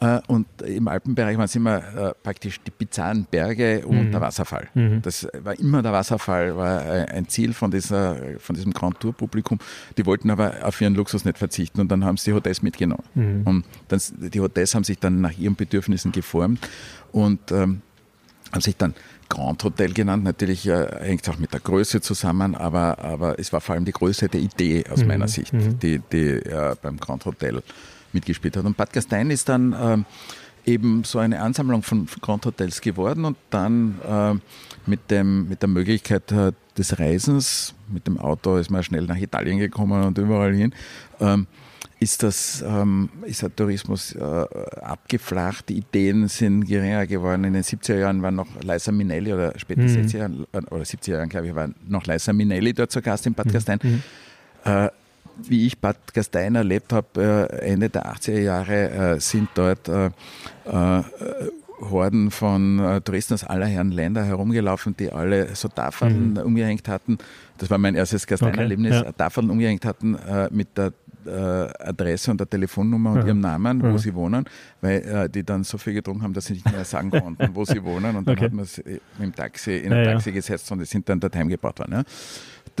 [0.00, 4.10] Äh, und im Alpenbereich waren es immer praktisch die bizarren Berge und mhm.
[4.12, 4.68] der Wasserfall.
[4.74, 5.02] Mhm.
[5.02, 9.12] Das war immer der Wasserfall, war äh, ein Ziel von, dieser, von diesem Grand Tour
[9.12, 9.58] Publikum.
[9.98, 13.04] Die wollten aber auf ihren Luxus nicht verzichten und dann haben sie die Hotels mitgenommen.
[13.14, 13.42] Mhm.
[13.44, 16.66] Und dann, die Hotels haben sich dann nach ihren Bedürfnissen geformt
[17.12, 17.82] und ähm,
[18.52, 18.94] haben sich dann
[19.28, 20.24] Grand Hotel genannt.
[20.24, 23.84] Natürlich äh, hängt es auch mit der Größe zusammen, aber, aber es war vor allem
[23.84, 25.08] die Größe der Idee aus mhm.
[25.08, 25.78] meiner Sicht, mhm.
[25.78, 27.62] die, die äh, beim Grand Hotel
[28.12, 28.64] mitgespielt hat.
[28.64, 30.04] Und Bad Gastein ist dann ähm,
[30.66, 34.34] eben so eine Ansammlung von Grand Hotels geworden und dann äh,
[34.88, 39.16] mit, dem, mit der Möglichkeit äh, des Reisens, mit dem Auto ist man schnell nach
[39.16, 40.74] Italien gekommen und überall hin,
[41.20, 41.46] ähm,
[41.98, 44.20] ist, das, ähm, ist der Tourismus äh,
[44.80, 47.44] abgeflacht, die Ideen sind geringer geworden.
[47.44, 49.88] In den 70er Jahren war noch Leisa Minelli oder später mhm.
[49.88, 53.26] 60er Jahren, äh, oder 70er Jahren, glaube ich, war noch Leisa Minelli dort zu Gast
[53.26, 53.52] in Bad mhm.
[53.52, 53.78] Gastein.
[53.82, 54.02] Mhm.
[54.64, 54.88] Äh,
[55.48, 60.10] wie ich Bad Gastein erlebt habe, äh, Ende der 80er Jahre, äh, sind dort äh,
[61.80, 66.38] Horden von Touristen aus aller Herren Länder herumgelaufen, die alle so Tafeln mhm.
[66.38, 67.16] umgehängt hatten.
[67.56, 68.98] Das war mein erstes Gastein-Erlebnis.
[68.98, 69.12] Okay, ja.
[69.12, 70.18] Tafeln umgehängt hatten
[70.50, 70.92] mit der
[71.78, 73.28] Adresse und der Telefonnummer und ja.
[73.28, 73.98] ihrem Namen, wo ja.
[73.98, 74.44] sie wohnen,
[74.82, 77.82] weil die dann so viel getrunken haben, dass sie nicht mehr sagen konnten, wo sie
[77.82, 78.14] wohnen.
[78.14, 78.44] Und dann okay.
[78.44, 81.78] hat man sie im Taxi, in ein Taxi gesetzt und die sind dann dort heimgebaut
[81.78, 82.04] worden.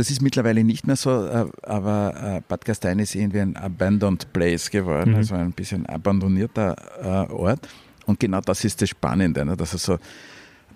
[0.00, 4.32] Das ist mittlerweile nicht mehr so, äh, aber äh, Bad Gastein ist irgendwie ein abandoned
[4.32, 5.16] place geworden, mhm.
[5.16, 7.68] also ein bisschen abandonierter äh, Ort.
[8.06, 9.58] Und genau das ist das Spannende, ne?
[9.58, 9.98] dass also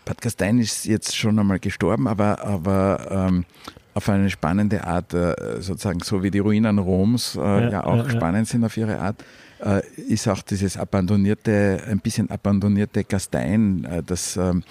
[0.04, 3.46] Bad Gastein ist jetzt schon einmal gestorben, aber, aber ähm,
[3.94, 5.12] auf eine spannende Art,
[5.60, 8.98] sozusagen so wie die Ruinen Roms äh, ja, ja, auch ja, spannend sind auf ihre
[8.98, 9.22] Art,
[9.64, 14.62] äh, ist auch dieses abandonierte, ein bisschen abandonierte Gastein, äh, das ähm,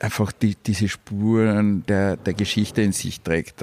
[0.00, 3.62] einfach die, diese Spuren der, der Geschichte in sich trägt.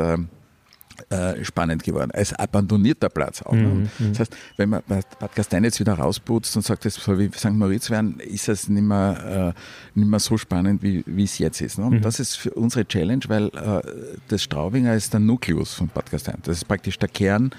[1.10, 2.12] Äh, äh, spannend geworden.
[2.12, 3.54] Als abandonierter Platz auch.
[3.54, 3.64] Ne?
[3.64, 4.10] Mhm, mhm.
[4.10, 7.52] Das heißt, wenn man Bad Gastein jetzt wieder rausputzt und sagt, es soll wie St.
[7.52, 11.80] Moritz werden, ist es nicht mehr, äh, nicht mehr so spannend, wie, es jetzt ist.
[11.80, 11.86] Ne?
[11.86, 12.02] Und mhm.
[12.02, 13.82] das ist für unsere Challenge, weil äh,
[14.28, 16.38] das Straubinger ist der Nukleus von Bad Gastein.
[16.44, 17.52] Das ist praktisch der Kern.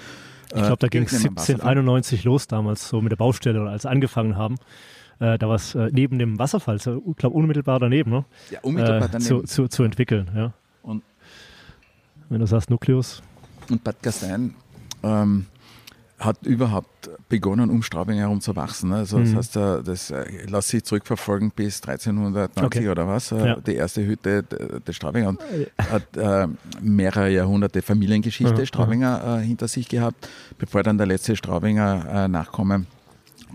[0.49, 4.55] Ich glaube, da ging es 1791 los damals, so mit der Baustelle, als angefangen haben
[5.19, 8.25] äh, da was äh, neben dem Wasserfall, ich glaube unmittelbar daneben, ne?
[8.51, 9.25] Ja, unmittelbar äh, daneben.
[9.25, 10.53] Zu, zu, zu, entwickeln, ja.
[12.29, 13.21] Wenn du sagst Nukleus.
[13.69, 14.55] Und Bad Gastein
[15.03, 15.45] ähm,
[16.19, 18.89] hat überhaupt begonnen, um Straubing herum zu wachsen.
[18.89, 18.97] Ne?
[18.97, 19.25] Also, mhm.
[19.25, 22.89] Das heißt, äh, das äh, lässt sich zurückverfolgen bis 1390 okay.
[22.89, 23.31] oder was.
[23.31, 23.55] Äh, ja.
[23.55, 25.41] Die erste Hütte des Straubinger und
[25.77, 26.47] hat äh,
[26.81, 28.65] mehrere Jahrhunderte Familiengeschichte ja.
[28.65, 32.85] Straubinger äh, hinter sich gehabt, bevor dann der letzte Straubinger äh, Nachkomme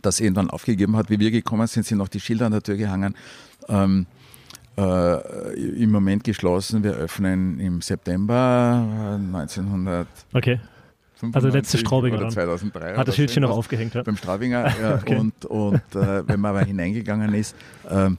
[0.03, 1.11] das irgendwann aufgegeben hat.
[1.11, 3.15] Wie wir gekommen sind, sind noch die Schilder an der Tür gehangen.
[3.69, 4.07] Ähm,
[4.77, 6.83] äh, Im Moment geschlossen.
[6.83, 8.87] Wir öffnen im September
[9.19, 10.07] 1900.
[10.33, 10.61] Okay.
[11.33, 14.03] Also letzte Straubinger oder 2003 Hat das Schildchen noch aufgehängt, ja?
[14.03, 14.73] Beim Straubinger.
[14.81, 15.17] Ja, okay.
[15.19, 17.55] Und, und äh, wenn man aber hineingegangen ist,
[17.89, 18.11] äh,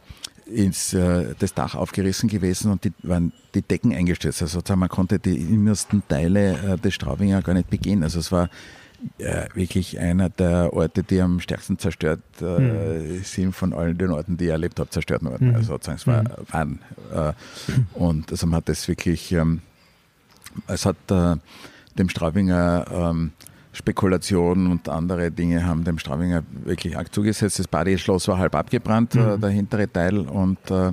[0.46, 4.42] ist äh, das Dach aufgerissen gewesen und die, waren die Decken eingestürzt.
[4.42, 8.04] Also man konnte die innersten Teile äh, des Straubinger gar nicht begehen.
[8.04, 8.50] Also es war
[9.18, 13.24] ja, wirklich einer der Orte, die am stärksten zerstört äh, mhm.
[13.24, 15.50] sind von allen den Orten, die ich erlebt habe, zerstört worden.
[15.50, 15.56] Mhm.
[15.56, 16.24] Also sozusagen, es war.
[16.50, 16.80] Wahn.
[17.14, 17.34] Äh,
[17.94, 19.62] und also man hat das wirklich, ähm,
[20.68, 21.36] es hat äh,
[21.98, 23.32] dem Straubinger ähm,
[23.74, 27.60] Spekulationen und andere Dinge haben dem Straubinger wirklich arg zugesetzt.
[27.60, 29.40] Das Badeschloss war halb abgebrannt, mhm.
[29.40, 30.92] der hintere Teil und äh,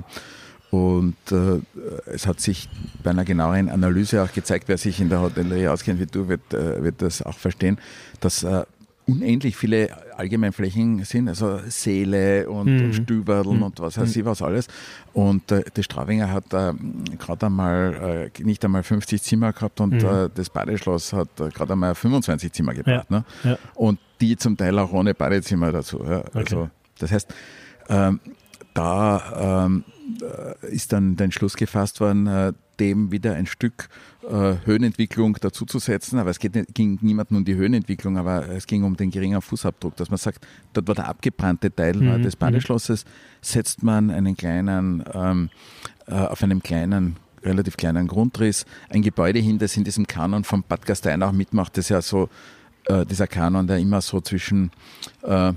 [0.71, 1.59] und äh,
[2.05, 2.69] es hat sich
[3.03, 6.53] bei einer genaueren Analyse auch gezeigt, wer sich in der Hotellerie auskennt wie du, wird,
[6.53, 7.79] äh, wird das auch verstehen,
[8.19, 8.63] dass äh,
[9.09, 12.85] unendlich viele Allgemeinflächen sind, also Seele und, mhm.
[12.85, 13.63] und Stüberdeln mhm.
[13.63, 14.67] und was weiß ich was alles.
[15.13, 16.73] Und äh, die Stravinger hat äh,
[17.17, 20.09] gerade einmal äh, nicht einmal 50 Zimmer gehabt und mhm.
[20.09, 23.07] Äh, das Badeschloss hat äh, gerade einmal 25 Zimmer gebracht.
[23.09, 23.17] Ja.
[23.17, 23.25] Ne?
[23.43, 23.57] Ja.
[23.73, 26.03] Und die zum Teil auch ohne Badezimmer dazu.
[26.03, 26.19] Ja?
[26.19, 26.29] Okay.
[26.35, 27.33] Also, das heißt,
[27.89, 28.19] ähm,
[28.73, 29.98] da ähm, äh,
[30.61, 33.89] ist dann der Entschluss gefasst worden, äh, dem wieder ein Stück
[34.23, 36.19] äh, Höhenentwicklung dazuzusetzen.
[36.19, 39.95] Aber es geht, ging niemandem um die Höhenentwicklung, aber es ging um den geringen Fußabdruck,
[39.97, 42.23] dass man sagt, dort war der abgebrannte Teil mhm.
[42.23, 43.05] des Badeschlosses,
[43.41, 45.49] setzt man einen kleinen, ähm,
[46.07, 50.63] äh, auf einem kleinen relativ kleinen Grundriss ein Gebäude hin, das in diesem Kanon von
[50.67, 51.77] Bad Gastein auch mitmacht.
[51.77, 52.29] Das ist ja so
[52.85, 54.71] äh, dieser Kanon, der immer so zwischen
[55.23, 55.53] äh,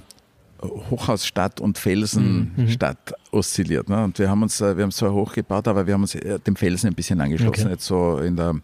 [0.62, 3.38] Hochhausstadt und Felsenstadt mhm.
[3.38, 3.88] oszilliert.
[3.88, 4.04] Ne?
[4.04, 6.88] Und wir haben uns, wir haben es zwar hochgebaut, aber wir haben uns dem Felsen
[6.88, 7.72] ein bisschen angeschlossen, okay.
[7.72, 8.54] jetzt so in der,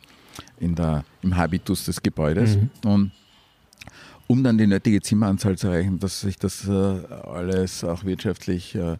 [0.60, 2.56] in der, im Habitus des Gebäudes.
[2.56, 2.70] Mhm.
[2.84, 3.12] Und
[4.26, 8.96] um dann die nötige Zimmeranzahl zu erreichen, dass sich das äh, alles auch wirtschaftlich äh,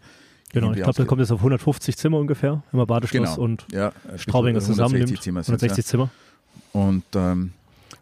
[0.51, 3.41] Genau, ich glaube, da kommt es auf 150 Zimmer ungefähr, man Badeschloss genau.
[3.43, 5.21] und ja, Straubinger zusammennimmt.
[5.21, 6.09] Zimmer 160 Zimmer.
[6.73, 7.51] Und, ähm,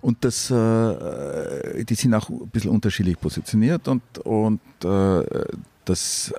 [0.02, 5.24] und das, äh, die sind auch ein bisschen unterschiedlich positioniert und, und äh,
[5.86, 6.34] das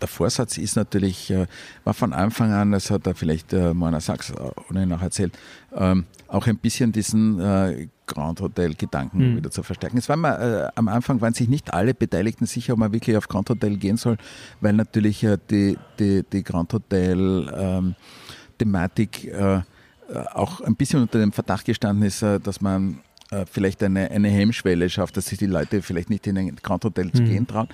[0.00, 1.46] der Vorsatz ist natürlich, äh,
[1.84, 4.32] war von Anfang an, das hat da vielleicht äh, Mona Sachs
[4.70, 5.38] ohnehin noch erzählt,
[5.74, 9.36] ähm, auch ein bisschen diesen äh, Grand Hotel-Gedanken mhm.
[9.36, 9.98] wieder zu verstärken.
[9.98, 13.26] Es war mal, am Anfang waren sich nicht alle Beteiligten sicher, ob man wirklich auf
[13.28, 14.16] Grand Hotel gehen soll,
[14.60, 19.62] weil natürlich die, die, die Grand Hotel-Thematik ähm, äh,
[20.34, 23.00] auch ein bisschen unter dem Verdacht gestanden ist, äh, dass man
[23.30, 26.84] äh, vielleicht eine, eine Hemmschwelle schafft, dass sich die Leute vielleicht nicht in ein Grand
[26.84, 27.26] Hotel zu mhm.
[27.26, 27.68] gehen trauen.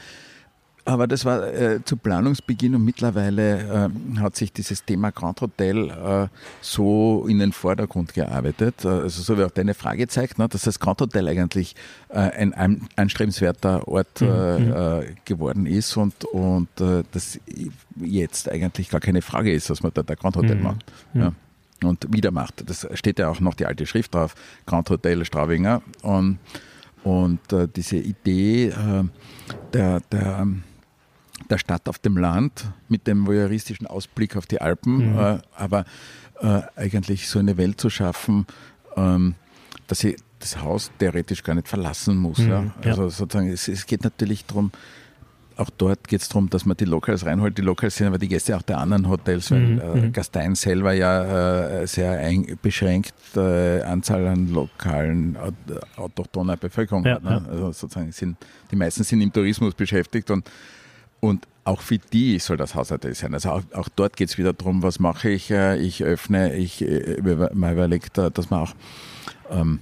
[0.85, 5.91] Aber das war äh, zu Planungsbeginn und mittlerweile äh, hat sich dieses Thema Grand Hotel
[5.91, 6.27] äh,
[6.61, 8.85] so in den Vordergrund gearbeitet.
[8.85, 11.77] Äh, also so wie auch deine Frage zeigt, ne, dass das Grand Hotel eigentlich
[12.09, 14.27] äh, ein, ein anstrebenswerter Ort mhm.
[14.27, 15.05] äh, mhm.
[15.25, 17.39] geworden ist und, und das
[18.01, 20.63] jetzt eigentlich gar keine Frage ist, dass man da der Grand Hotel mhm.
[20.63, 20.85] macht.
[21.13, 21.21] Mhm.
[21.21, 21.33] Ja.
[21.85, 22.69] Und wieder macht.
[22.69, 24.35] Das steht ja auch noch die alte Schrift drauf,
[24.67, 25.83] Grand Hotel Straubinger.
[26.03, 26.39] Und,
[27.03, 27.41] und
[27.75, 28.73] diese Idee
[29.73, 30.47] der, der
[31.51, 35.19] der Stadt auf dem Land mit dem voyeuristischen Ausblick auf die Alpen, mhm.
[35.19, 35.85] äh, aber
[36.41, 38.47] äh, eigentlich so eine Welt zu schaffen,
[38.97, 39.35] ähm,
[39.87, 42.39] dass sie das Haus theoretisch gar nicht verlassen muss.
[42.39, 42.75] Mhm, ja.
[42.85, 43.11] Also ja.
[43.11, 44.73] sozusagen, es, es, geht natürlich darum,
[45.57, 47.57] auch dort geht es darum, dass man die Locals reinholt.
[47.59, 50.13] Die Locals sind aber die Gäste auch der anderen Hotels, weil mhm, äh, mhm.
[50.13, 55.37] Gastein selber ja äh, sehr ein, beschränkt äh, Anzahl an lokalen
[55.97, 57.25] autochthoner Bevölkerung ja, hat.
[57.25, 57.45] Ne?
[57.51, 58.37] Also sozusagen sind
[58.71, 60.49] die meisten sind im Tourismus beschäftigt und
[61.21, 63.33] und auch für die soll das Haushotel sein.
[63.33, 65.53] Also auch, auch dort geht es wieder darum, was mache ich?
[65.53, 67.21] Äh, ich öffne, ich äh,
[67.55, 68.75] mal überlegt, äh, dass man auch
[69.51, 69.79] ähm,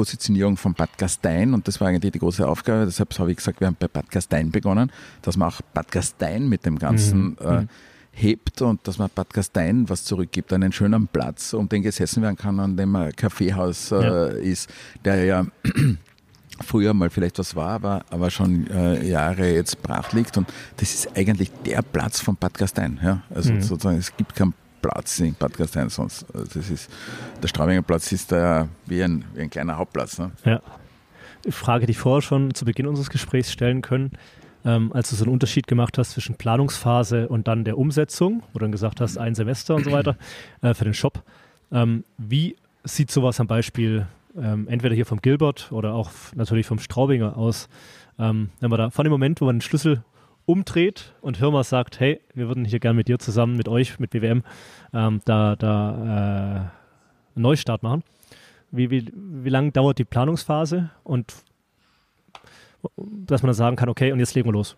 [0.00, 3.60] Positionierung von Bad Gastein, und das war eigentlich die große Aufgabe, deshalb habe ich gesagt,
[3.60, 4.90] wir haben bei Bad Gastein begonnen,
[5.20, 7.46] dass man auch Bad Gastein mit dem Ganzen mhm.
[7.46, 7.66] äh,
[8.12, 12.36] hebt und dass man Bad Gastein was zurückgibt, einen schönen Platz, um den gesessen werden
[12.36, 14.26] kann, an dem ein Kaffeehaus äh, ja.
[14.28, 14.70] ist,
[15.04, 15.46] der ja
[16.64, 20.38] früher mal vielleicht was war, aber, aber schon äh, Jahre jetzt brach liegt.
[20.38, 20.48] Und
[20.78, 22.98] das ist eigentlich der Platz von Bad Gastein.
[23.02, 23.22] Ja?
[23.28, 23.60] Also mhm.
[23.60, 26.26] sozusagen, es gibt keinen Platz in Bad Gastein sonst.
[26.34, 26.90] Also das ist,
[27.42, 30.18] der Straubinger Platz ist da wie ein, wie ein kleiner Hauptplatz.
[30.18, 30.30] Ne?
[30.44, 30.60] Ja.
[31.48, 34.12] Frage, die ich vorher schon zu Beginn unseres Gesprächs stellen können.
[34.62, 38.58] Ähm, als du so einen Unterschied gemacht hast zwischen Planungsphase und dann der Umsetzung, wo
[38.58, 40.16] du dann gesagt hast, ein Semester und so weiter
[40.60, 41.22] äh, für den Shop.
[41.72, 44.06] Ähm, wie sieht sowas am Beispiel
[44.36, 47.68] ähm, entweder hier vom Gilbert oder auch natürlich vom Straubinger aus,
[48.18, 50.04] ähm, wenn man da von dem Moment, wo man den Schlüssel
[50.50, 54.10] umdreht und Hirmer sagt, hey, wir würden hier gerne mit dir zusammen, mit euch, mit
[54.10, 54.42] BWM,
[54.92, 58.02] ähm, da, da äh, einen Neustart machen.
[58.70, 61.34] Wie, wie, wie lange dauert die Planungsphase und
[62.96, 64.76] dass man dann sagen kann, okay, und jetzt legen wir los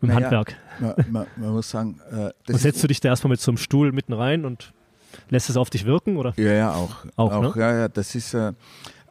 [0.00, 0.56] mit dem naja, Handwerk.
[0.78, 3.58] Man, man, man, muss sagen, äh, und setzt du dich da erstmal mit so einem
[3.58, 4.72] Stuhl mitten rein und
[5.28, 6.16] Lässt es auf dich wirken?
[6.16, 6.32] Oder?
[6.36, 7.04] Ja, ja, auch.
[7.16, 7.60] Auch, auch ne?
[7.60, 8.34] ja, ja, das ist.
[8.34, 8.52] Äh,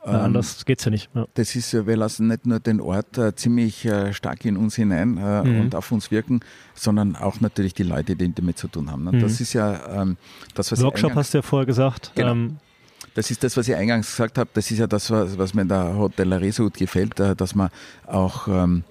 [0.05, 1.09] ja, anders geht es ja nicht.
[1.15, 1.25] Ja.
[1.33, 5.17] Das ist, wir lassen nicht nur den Ort äh, ziemlich äh, stark in uns hinein
[5.17, 5.61] äh, mhm.
[5.61, 6.41] und auf uns wirken,
[6.73, 9.03] sondern auch natürlich die Leute, die damit zu tun haben.
[9.03, 9.13] Ne?
[9.13, 9.19] Mhm.
[9.21, 10.17] Das ist ja ähm,
[10.53, 12.11] das, was Workshop hast du ja vorher gesagt.
[12.15, 12.31] Genau.
[12.31, 12.57] Ähm,
[13.15, 14.49] das ist das, was ich eingangs gesagt habe.
[14.53, 17.55] Das ist ja das, was, was mir in der Hotellerie so gut gefällt, äh, dass
[17.55, 17.69] man
[18.05, 18.83] auch, ähm,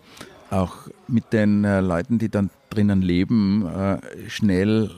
[0.50, 3.98] auch mit den äh, Leuten, die dann drinnen leben, äh,
[4.28, 4.90] schnell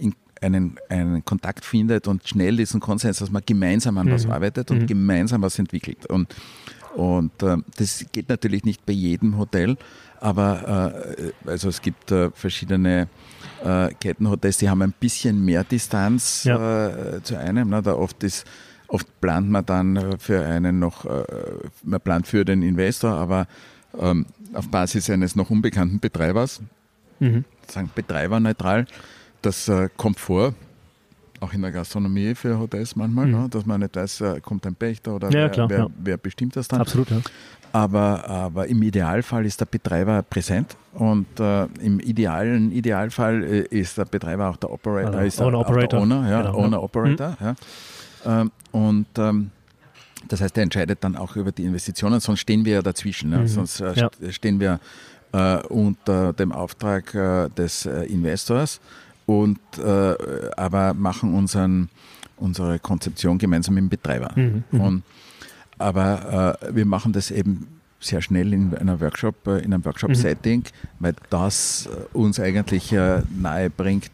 [0.00, 4.12] in einen, einen Kontakt findet und schnell diesen Konsens, dass man gemeinsam an mhm.
[4.12, 4.86] was arbeitet und mhm.
[4.86, 6.06] gemeinsam was entwickelt.
[6.06, 6.34] Und,
[6.94, 9.76] und äh, das geht natürlich nicht bei jedem Hotel,
[10.20, 13.08] aber äh, also es gibt äh, verschiedene
[13.64, 16.88] äh, Kettenhotels, die haben ein bisschen mehr Distanz ja.
[16.88, 17.70] Äh, zu einem.
[17.70, 17.82] Ne?
[17.82, 18.46] Da oft ist
[18.92, 21.24] oft plant man dann für einen noch, äh,
[21.82, 23.46] man plant für den Investor, aber
[23.98, 26.60] ähm, auf Basis eines noch unbekannten Betreibers,
[27.18, 27.44] mhm.
[27.66, 28.86] sagen betreiberneutral.
[29.42, 30.54] Das äh, kommt vor,
[31.42, 33.32] auch in der Gastronomie für Hotels manchmal, mhm.
[33.32, 35.88] ne, dass man nicht weiß, äh, kommt ein Pächter oder ja, wer, klar, wer, ja.
[35.98, 36.80] wer, bestimmt das dann.
[36.80, 37.20] Absolut, ja.
[37.72, 43.98] Aber, aber im Idealfall ist der Betreiber präsent und äh, im idealen Idealfall äh, ist
[43.98, 45.88] der Betreiber auch der Operator, also, ist Owner, Operator.
[45.88, 47.36] der Owner, ja, genau, Owner Operator.
[47.40, 47.46] Mhm.
[47.46, 48.40] Ja.
[48.42, 49.50] Ähm, und ähm,
[50.28, 53.30] das heißt, er entscheidet dann auch über die Investitionen, sonst stehen wir ja dazwischen.
[53.30, 53.48] Mhm.
[53.48, 54.78] Sonst äh, stehen wir
[55.32, 58.80] äh, unter dem Auftrag äh, des Investors
[59.26, 61.88] und äh, aber machen unseren,
[62.36, 64.32] unsere Konzeption gemeinsam mit dem Betreiber.
[64.34, 64.80] Mhm, mhm.
[64.80, 65.02] und,
[65.78, 67.66] aber äh, wir machen das eben
[68.02, 70.64] sehr schnell in einer Workshop, äh, in einem Workshop-Setting, mhm.
[70.98, 74.10] weil das äh, uns eigentlich äh, nahe bringt.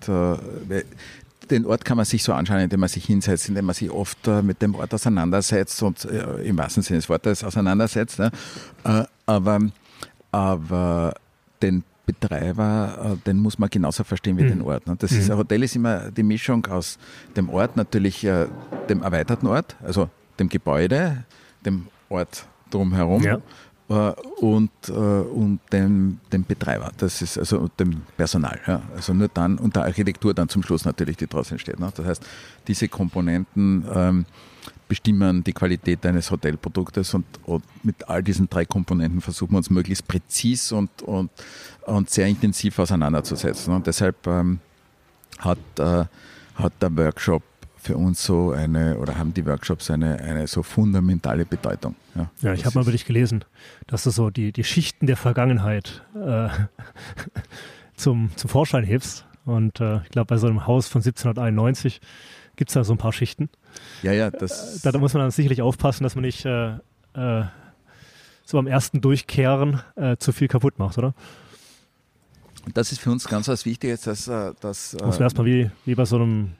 [1.50, 4.26] Den Ort kann man sich so anschauen, indem man sich hinsetzt, indem man sich oft
[4.42, 8.18] mit dem Ort auseinandersetzt und im wahrsten Sinne des Wortes auseinandersetzt.
[8.18, 8.30] Ne?
[9.24, 9.58] Aber,
[10.30, 11.14] aber
[11.62, 14.48] den Betreiber, den muss man genauso verstehen wie mhm.
[14.48, 14.86] den Ort.
[14.86, 14.96] Ne?
[14.98, 15.18] Das mhm.
[15.18, 16.98] ist, ein Hotel ist immer die Mischung aus
[17.36, 18.20] dem Ort, natürlich
[18.88, 21.24] dem erweiterten Ort, also dem Gebäude,
[21.64, 23.38] dem Ort drumherum ja.
[23.88, 28.60] Äh, und, äh, und dem, dem Betreiber, das ist also dem Personal.
[28.66, 28.82] Ja.
[28.94, 31.80] Also nur dann und der Architektur dann zum Schluss natürlich, die daraus entsteht.
[31.80, 31.90] Ne.
[31.94, 32.26] Das heißt,
[32.66, 34.26] diese Komponenten ähm,
[34.88, 39.70] bestimmen die Qualität eines Hotelproduktes und, und, mit all diesen drei Komponenten versuchen wir uns
[39.70, 41.30] möglichst präzis und, und,
[41.88, 43.74] und sehr intensiv auseinanderzusetzen.
[43.74, 44.60] Und deshalb ähm,
[45.38, 46.04] hat, äh,
[46.54, 47.42] hat der Workshop
[47.78, 51.94] für uns so eine, oder haben die Workshops eine, eine so fundamentale Bedeutung.
[52.14, 53.44] Ja, ja ich habe mal über dich gelesen,
[53.86, 56.48] dass du so die, die Schichten der Vergangenheit äh,
[57.96, 59.24] zum, zum Vorschein hebst.
[59.44, 62.00] Und äh, ich glaube, bei so einem Haus von 1791
[62.56, 63.48] gibt es da so ein paar Schichten.
[64.02, 64.82] Ja, ja, das.
[64.82, 66.74] Da, da muss man dann sicherlich aufpassen, dass man nicht äh,
[67.14, 67.44] äh
[68.44, 71.12] so am ersten Durchkehren äh, zu viel kaputt macht, oder?
[72.74, 74.28] Das ist für uns ganz was Wichtiges, dass.
[74.28, 76.52] Äh, dass muss man erstmal wie, wie bei so einem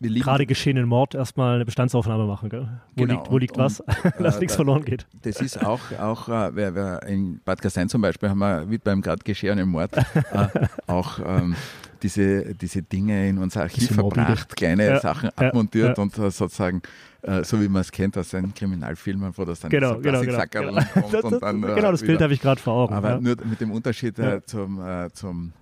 [0.00, 2.48] gerade geschehenen Mord erstmal eine Bestandsaufnahme machen.
[2.48, 2.68] Gell?
[2.94, 3.14] Wo, genau.
[3.14, 3.82] liegt, wo liegt und, was,
[4.18, 5.06] dass äh, nichts verloren geht.
[5.22, 8.78] Das ist auch, auch äh, wir, wir in Bad Gastein zum Beispiel haben wir wie
[8.78, 10.48] beim gerade geschehenen Mord äh,
[10.86, 11.56] auch ähm,
[12.04, 16.02] diese, diese Dinge in unser Archiv verbracht, kleine ja, Sachen abmontiert ja.
[16.02, 16.82] und uh, sozusagen,
[17.26, 20.20] uh, so wie man es kennt aus einem Kriminalfilm, wo das dann genau, so genau,
[20.20, 20.82] genau, genau.
[20.92, 21.64] kommt das, und dann.
[21.64, 22.94] Uh, genau, das Bild habe ich gerade vor Augen.
[22.94, 24.82] Aber nur mit dem Unterschied zum,
[25.14, 25.52] zum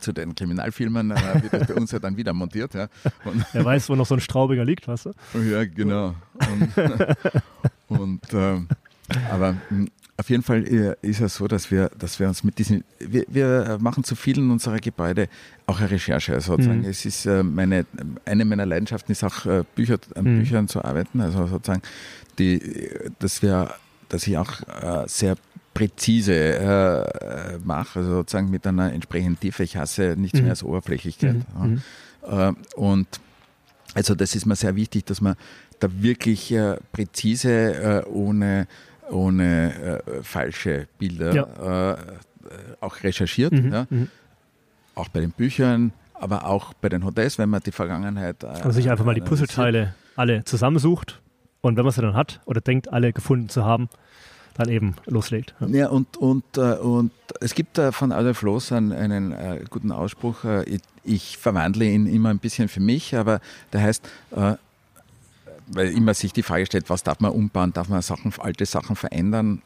[0.00, 2.74] zu den Kriminalfilmen äh, wird das bei uns ja dann wieder montiert.
[2.74, 2.88] Ja.
[3.24, 5.12] Und Wer weiß, wo noch so ein Straubinger liegt, weißt du?
[5.40, 6.14] Ja, genau.
[7.88, 8.68] Und, und ähm,
[9.30, 9.88] aber hm,
[10.18, 13.24] auf jeden Fall äh, ist es so, dass wir, dass wir uns mit diesen, wir,
[13.28, 15.28] wir machen zu vielen unserer Gebäude
[15.66, 16.32] auch eine Recherche.
[16.32, 16.88] Also sozusagen, mhm.
[16.88, 17.84] es ist äh, meine,
[18.24, 20.38] eine meiner Leidenschaften ist auch äh, Bücher, an mhm.
[20.38, 21.20] Büchern zu arbeiten.
[21.20, 21.82] Also sozusagen,
[22.38, 22.60] die,
[23.18, 23.74] dass wir,
[24.08, 24.52] dass ich auch
[25.06, 25.36] sehr
[25.72, 29.62] präzise mache, also sozusagen mit einer entsprechenden Tiefe.
[29.62, 30.44] Ich hasse nichts mhm.
[30.44, 31.36] mehr als Oberflächlichkeit.
[31.58, 31.82] Mhm.
[32.30, 32.56] Mhm.
[32.76, 33.08] Und
[33.94, 35.36] also das ist mir sehr wichtig, dass man
[35.80, 38.66] da wirklich äh, präzise, äh, ohne,
[39.10, 41.92] ohne äh, falsche Bilder ja.
[41.92, 41.96] Äh,
[42.80, 43.52] auch recherchiert.
[43.52, 43.72] Mhm.
[43.72, 43.86] Ja.
[43.90, 44.08] Mhm.
[44.94, 48.44] Auch bei den Büchern, aber auch bei den Hotels, wenn man die Vergangenheit.
[48.44, 51.20] also sich einfach mal die Puzzleteile alle zusammensucht
[51.60, 53.88] und wenn man sie dann hat oder denkt, alle gefunden zu haben,
[54.54, 55.54] dann eben loslegt.
[55.60, 59.64] Ja, ja und, und, äh, und es gibt äh, von Adolf Loos einen, einen äh,
[59.68, 63.40] guten Ausspruch, ich, ich, verwandle ihn immer ein bisschen für mich, aber
[63.72, 64.08] der heißt,
[65.68, 68.96] weil immer sich die Frage stellt, was darf man umbauen, darf man Sachen, alte Sachen
[68.96, 69.62] verändern?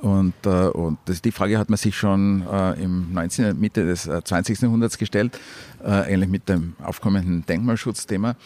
[0.00, 2.44] Und, und das, die Frage hat man sich schon
[2.80, 3.58] im 19.
[3.58, 4.60] Mitte des 20.
[4.60, 5.38] Jahrhunderts gestellt,
[5.84, 8.36] ähnlich mit dem aufkommenden Denkmalschutzthema.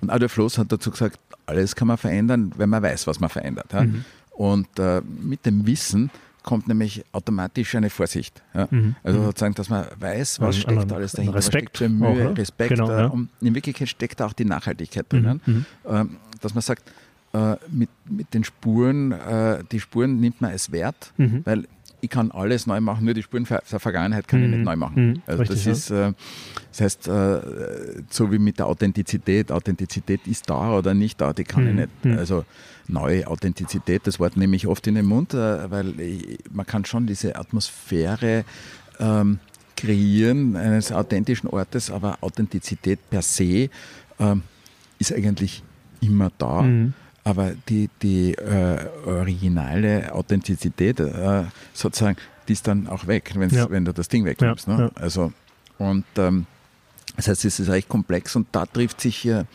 [0.00, 3.30] Und Adolf Loos hat dazu gesagt, alles kann man verändern, wenn man weiß, was man
[3.30, 3.72] verändert.
[3.72, 4.04] Mhm.
[4.30, 6.10] Und äh, mit dem Wissen
[6.42, 8.42] kommt nämlich automatisch eine Vorsicht.
[8.54, 8.68] Ja?
[8.70, 8.94] Mhm.
[9.02, 9.24] Also mhm.
[9.24, 12.70] sozusagen, dass man weiß, was steckt anderen, alles dahinter, Respekt steckt Mühe, auch, Respekt.
[12.70, 13.06] Genau, äh, ja.
[13.06, 15.64] Und in Wirklichkeit steckt auch die Nachhaltigkeit drinnen, mhm.
[15.84, 16.04] äh,
[16.46, 16.90] dass man sagt,
[17.32, 21.42] äh, mit, mit den Spuren, äh, die Spuren nimmt man als Wert, mhm.
[21.44, 21.68] weil
[22.00, 24.64] ich kann alles neu machen, nur die Spuren der Vergangenheit kann ich nicht mhm.
[24.64, 25.06] neu machen.
[25.06, 25.22] Mhm.
[25.26, 26.12] Also Richtig, das ist, äh,
[26.70, 27.04] das heißt,
[28.10, 32.18] so wie mit der Authentizität, Authentizität ist da oder nicht da, die kann ich nicht.
[32.18, 32.44] Also
[32.88, 35.94] neue Authentizität, das Wort nehme ich oft in den Mund, äh, weil
[36.52, 38.44] man kann schon diese Atmosphäre
[38.98, 39.38] ähm,
[39.76, 43.68] kreieren eines authentischen Ortes, aber Authentizität per se
[44.18, 44.42] ähm,
[44.98, 45.62] ist eigentlich
[46.06, 46.62] immer da.
[46.62, 46.94] Mhm.
[47.24, 53.68] Aber die, die äh, originale Authentizität äh, sozusagen, die ist dann auch weg, ja.
[53.68, 54.68] wenn du das Ding wegnimmst.
[54.68, 54.82] Ja, ne?
[54.94, 55.02] ja.
[55.02, 55.32] Also,
[55.78, 56.46] und ähm,
[57.16, 59.46] das heißt, es ist recht komplex und da trifft sich hier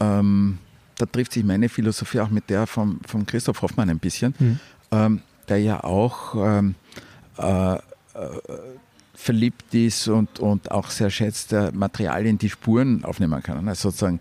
[0.00, 0.58] ähm,
[1.00, 4.58] da trifft sich meine Philosophie auch mit der von, von Christoph Hoffmann ein bisschen, mhm.
[4.90, 6.74] ähm, der ja auch ähm,
[7.38, 7.78] äh, äh,
[9.14, 13.66] verliebt ist und, und auch sehr schätzt, äh, Materialien, die Spuren aufnehmen kann.
[13.68, 14.20] Also sozusagen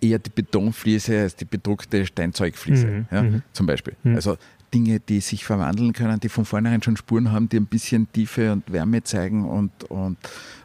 [0.00, 3.06] eher die Betonfliese als die bedruckte Steinzeugfliese, mhm.
[3.10, 3.42] Ja, mhm.
[3.52, 3.94] zum Beispiel.
[4.02, 4.14] Mhm.
[4.16, 4.36] Also
[4.72, 8.52] Dinge, die sich verwandeln können, die von vornherein schon Spuren haben, die ein bisschen Tiefe
[8.52, 10.18] und Wärme zeigen und, und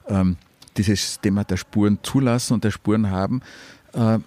[0.07, 0.35] ähm,
[0.75, 3.41] dieses Thema der Spuren zulassen und der Spuren haben.
[3.93, 4.19] Äh,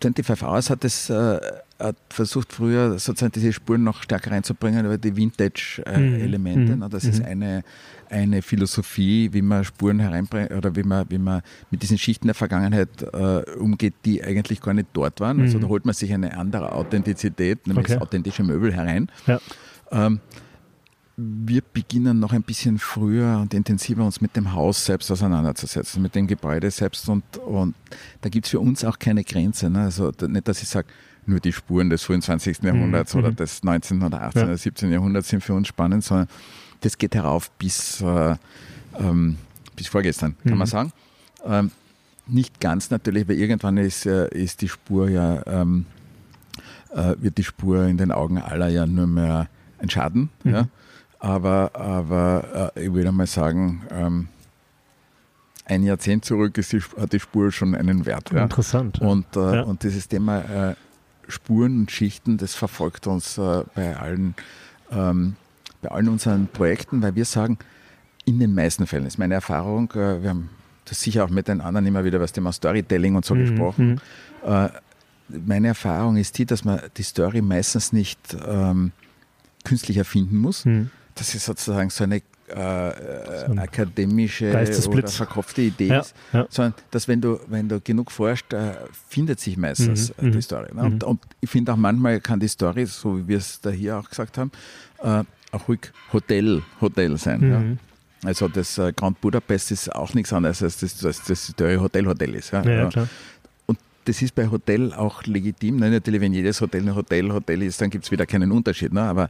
[0.00, 1.40] 25 Hours hat es äh,
[1.78, 6.72] hat versucht früher sozusagen diese Spuren noch stärker reinzubringen über die Vintage-Elemente.
[6.72, 6.90] Äh, mhm.
[6.90, 7.10] Das mhm.
[7.10, 7.64] ist eine,
[8.10, 12.34] eine Philosophie, wie man Spuren hereinbringt oder wie man, wie man mit diesen Schichten der
[12.34, 15.40] Vergangenheit äh, umgeht, die eigentlich gar nicht dort waren.
[15.40, 15.46] Also mhm.
[15.46, 17.94] Also da holt man sich eine andere Authentizität, nämlich okay.
[17.94, 19.08] das authentische Möbel herein.
[19.26, 19.40] Ja.
[19.90, 20.20] Ähm,
[21.16, 26.14] wir beginnen noch ein bisschen früher und intensiver uns mit dem Haus selbst auseinanderzusetzen, mit
[26.14, 27.74] dem Gebäude selbst und, und
[28.20, 29.70] da gibt es für uns auch keine Grenze.
[29.70, 29.84] Ne?
[29.84, 30.88] Also nicht, dass ich sage,
[31.24, 32.62] nur die Spuren des frühen 20.
[32.62, 33.20] Jahrhunderts mhm.
[33.20, 33.36] oder mhm.
[33.36, 34.02] des 19.
[34.02, 34.40] oder 18.
[34.40, 34.46] Ja.
[34.46, 34.92] oder 17.
[34.92, 36.28] Jahrhunderts sind für uns spannend, sondern
[36.80, 38.36] das geht herauf bis, äh,
[38.98, 39.36] ähm,
[39.74, 40.58] bis vorgestern, kann mhm.
[40.58, 40.92] man sagen.
[41.44, 41.70] Ähm,
[42.26, 45.86] nicht ganz natürlich, weil irgendwann ist, äh, ist die Spur ja, ähm,
[46.92, 49.48] äh, wird die Spur in den Augen aller ja nur mehr
[49.78, 50.30] ein Schaden.
[50.42, 50.52] Mhm.
[50.52, 50.68] Ja?
[51.18, 54.28] Aber, aber äh, ich würde mal sagen, ähm,
[55.64, 58.30] ein Jahrzehnt zurück ist die, hat die Spur schon einen Wert.
[58.32, 58.44] Ja?
[58.44, 59.00] Interessant.
[59.00, 59.62] Und, äh, ja.
[59.62, 60.74] und dieses Thema äh,
[61.28, 64.34] Spuren und Schichten, das verfolgt uns äh, bei, allen,
[64.90, 65.36] ähm,
[65.86, 67.58] bei allen unseren Projekten, weil wir sagen,
[68.24, 70.50] in den meisten Fällen ist meine Erfahrung, äh, wir haben
[70.84, 73.40] das sicher auch mit den anderen immer wieder was Thema Storytelling und so mhm.
[73.40, 74.00] gesprochen.
[74.44, 74.52] Mhm.
[74.52, 74.68] Äh,
[75.28, 78.92] meine Erfahrung ist die, dass man die Story meistens nicht ähm,
[79.64, 80.64] künstlich erfinden muss.
[80.64, 80.90] Mhm.
[81.14, 82.16] Das ist sozusagen so eine
[82.48, 82.92] äh,
[83.46, 84.50] so akademische
[84.88, 86.46] oder verkopfte Idee ja, ist, ja.
[86.48, 88.74] sondern dass wenn du, wenn du genug forschst, äh,
[89.08, 90.42] findet sich meistens mhm, äh, die mhm.
[90.42, 90.74] Story.
[90.74, 90.82] Ne?
[90.82, 91.08] Und, mhm.
[91.08, 94.08] und, ich finde auch manchmal kann die Story, so wie wir es da hier auch
[94.08, 94.52] gesagt haben,
[95.02, 95.24] äh,
[95.56, 97.40] ruhig Hotel, Hotel sein.
[97.40, 97.50] Mhm.
[97.50, 98.28] Ja?
[98.28, 102.06] Also das äh, Grand Budapest ist auch nichts anderes als das, das, das, das Hotel
[102.06, 102.52] Hotel ist.
[102.52, 102.62] Ja?
[102.62, 103.08] Ja, klar
[104.06, 105.76] das ist bei Hotel auch legitim.
[105.76, 105.90] Ne?
[105.90, 108.92] Natürlich, wenn jedes Hotel ein Hotel Hotel ist, dann gibt es wieder keinen Unterschied.
[108.92, 109.02] Ne?
[109.02, 109.28] Aber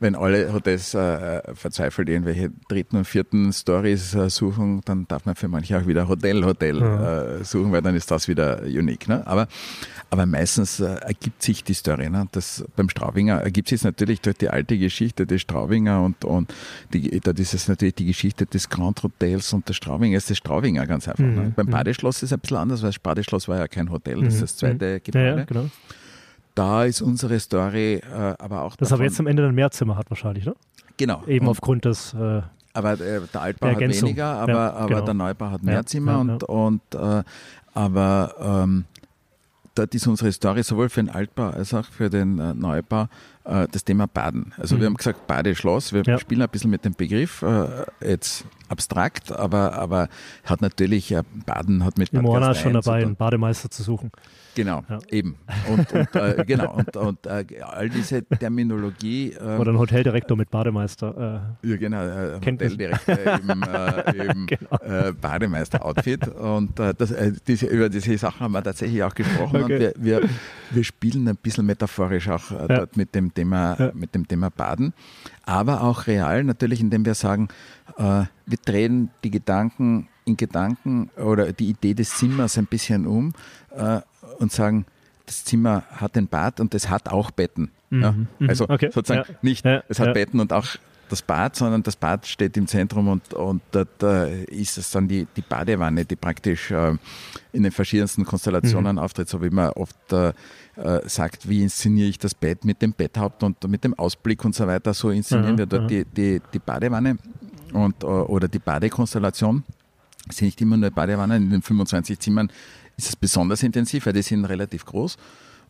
[0.00, 5.36] wenn alle Hotels äh, verzweifelt irgendwelche dritten und vierten Stories äh, suchen, dann darf man
[5.36, 7.22] für manche auch wieder Hotel Hotel ja.
[7.22, 9.08] äh, suchen, weil dann ist das wieder unique.
[9.08, 9.24] Ne?
[9.26, 9.46] Aber
[10.08, 12.08] aber meistens äh, ergibt sich die Story.
[12.08, 12.26] Ne?
[12.30, 16.54] Das, beim Straubinger ergibt sich natürlich durch die alte Geschichte des Straubinger und, und
[16.92, 20.38] die, da ist es natürlich die Geschichte des Grand Hotels und des Straubinger ist das
[20.38, 21.24] Straubinger ganz einfach.
[21.24, 21.42] Ne?
[21.42, 21.52] Mhm.
[21.54, 21.66] Beim.
[21.66, 24.42] Badeschloss ist es ein bisschen anders, weil das Badeschloss war ja kein Hotel, das ist
[24.42, 24.58] das mhm.
[24.58, 25.02] zweite mhm.
[25.04, 25.26] Gebäude.
[25.26, 25.70] Ja, ja, genau.
[26.54, 28.76] Da ist unsere Story äh, aber auch.
[28.76, 30.54] Das davon, aber jetzt am Ende ein Mehrzimmer hat wahrscheinlich, ne?
[30.96, 31.22] Genau.
[31.26, 32.14] Eben und, aufgrund des.
[32.14, 32.42] Äh,
[32.72, 35.04] aber äh, der Altbau hat weniger, aber, ja, aber genau.
[35.04, 37.22] der Neubau hat mehr Zimmer und, und äh,
[37.74, 38.84] aber ähm,
[39.74, 43.08] dort ist unsere Story sowohl für den Altbau als auch für den äh, Neubau
[43.46, 44.52] das Thema Baden.
[44.56, 44.80] Also mhm.
[44.80, 46.18] wir haben gesagt Badeschloss, wir ja.
[46.18, 47.66] spielen ein bisschen mit dem Begriff, äh,
[48.00, 50.08] jetzt abstrakt, aber, aber
[50.44, 54.10] hat natürlich, äh, Baden hat mit Bad Mona schon dabei, einen Bademeister zu suchen.
[54.54, 54.98] Genau, ja.
[55.10, 55.36] eben.
[55.68, 59.32] Und, und äh, genau, und, und äh, all diese Terminologie.
[59.32, 61.52] Äh, Oder ein Hoteldirektor mit Bademeister.
[61.62, 64.76] Äh, ja, genau, äh, Hoteldirektor im, äh, im genau.
[64.80, 66.28] Äh, Bademeister-Outfit.
[66.28, 67.14] Und das,
[67.46, 69.62] diese, über diese Sachen haben wir tatsächlich auch gesprochen.
[69.62, 69.74] Okay.
[69.74, 70.28] Und wir, wir,
[70.70, 72.66] wir, spielen ein bisschen metaphorisch auch ja.
[72.66, 73.90] dort mit dem, Thema, ja.
[73.94, 74.94] mit dem Thema Baden.
[75.44, 77.48] Aber auch real natürlich, indem wir sagen,
[77.96, 83.32] wir drehen die Gedanken in Gedanken oder die Idee des Zimmers ein bisschen um
[84.40, 84.86] und sagen,
[85.24, 87.70] das Zimmer hat ein Bad und es hat auch Betten.
[87.90, 88.02] Mhm.
[88.02, 88.12] Ja?
[88.12, 88.48] Mhm.
[88.48, 88.90] Also okay.
[88.92, 89.38] sozusagen ja.
[89.42, 90.66] nicht, es hat Betten und auch
[91.08, 95.08] das Bad, sondern das Bad steht im Zentrum und, und dort äh, ist es dann
[95.08, 96.96] die, die Badewanne, die praktisch äh,
[97.52, 99.02] in den verschiedensten Konstellationen mhm.
[99.02, 100.32] auftritt, so wie man oft äh,
[100.76, 104.54] äh sagt, wie inszeniere ich das Bett mit dem Betthaupt und mit dem Ausblick und
[104.54, 105.58] so weiter, so inszenieren mhm.
[105.58, 107.18] wir dort die, die, die Badewanne
[107.72, 109.64] und, oder die Badekonstellation.
[110.28, 112.50] Es sind nicht immer nur Badewannen, in den 25 Zimmern
[112.96, 115.16] ist es besonders intensiv, weil die sind relativ groß.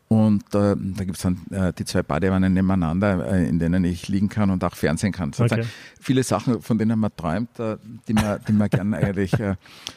[0.09, 4.07] Und äh, da gibt es dann äh, die zwei Badewannen nebeneinander, äh, in denen ich
[4.07, 5.33] liegen kann und auch fernsehen kann.
[5.37, 5.65] Okay.
[5.99, 7.75] Viele Sachen, von denen man träumt, äh,
[8.07, 9.55] die man, die man gerne eigentlich äh,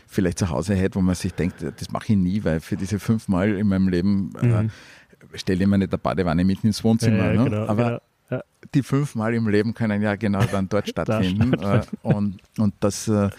[0.09, 2.99] vielleicht zu Hause hätte, wo man sich denkt, das mache ich nie, weil für diese
[2.99, 4.71] fünfmal in meinem Leben äh, mhm.
[5.35, 7.27] stelle ich mir nicht eine Badewanne mitten ins Wohnzimmer.
[7.27, 7.51] Ja, ja, ne?
[7.51, 8.01] genau, Aber genau
[8.75, 11.55] die fünfmal im Leben können ja genau dann dort stattfinden.
[11.55, 13.31] Äh, und und das, äh,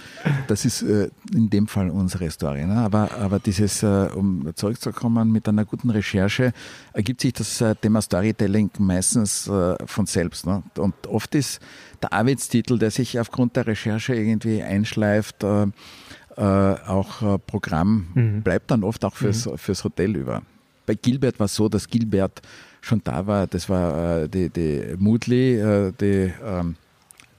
[0.48, 2.66] das ist äh, in dem Fall unsere Story.
[2.66, 2.76] Ne?
[2.78, 6.54] Aber, aber dieses, um zurückzukommen, mit einer guten Recherche
[6.94, 9.50] ergibt sich das Thema Storytelling meistens
[9.86, 10.48] von selbst.
[10.48, 10.64] Ne?
[10.78, 11.60] Und oft ist
[12.02, 18.42] der Arbeitstitel, der sich aufgrund der Recherche irgendwie einschleift, auch Programm, mhm.
[18.42, 19.58] bleibt dann oft auch fürs, mhm.
[19.58, 20.42] fürs Hotel über.
[20.86, 22.42] Bei Gilbert war es so, dass Gilbert
[22.82, 23.48] schon da war.
[23.48, 26.76] Das war äh, die, die Moodly, äh, die ähm,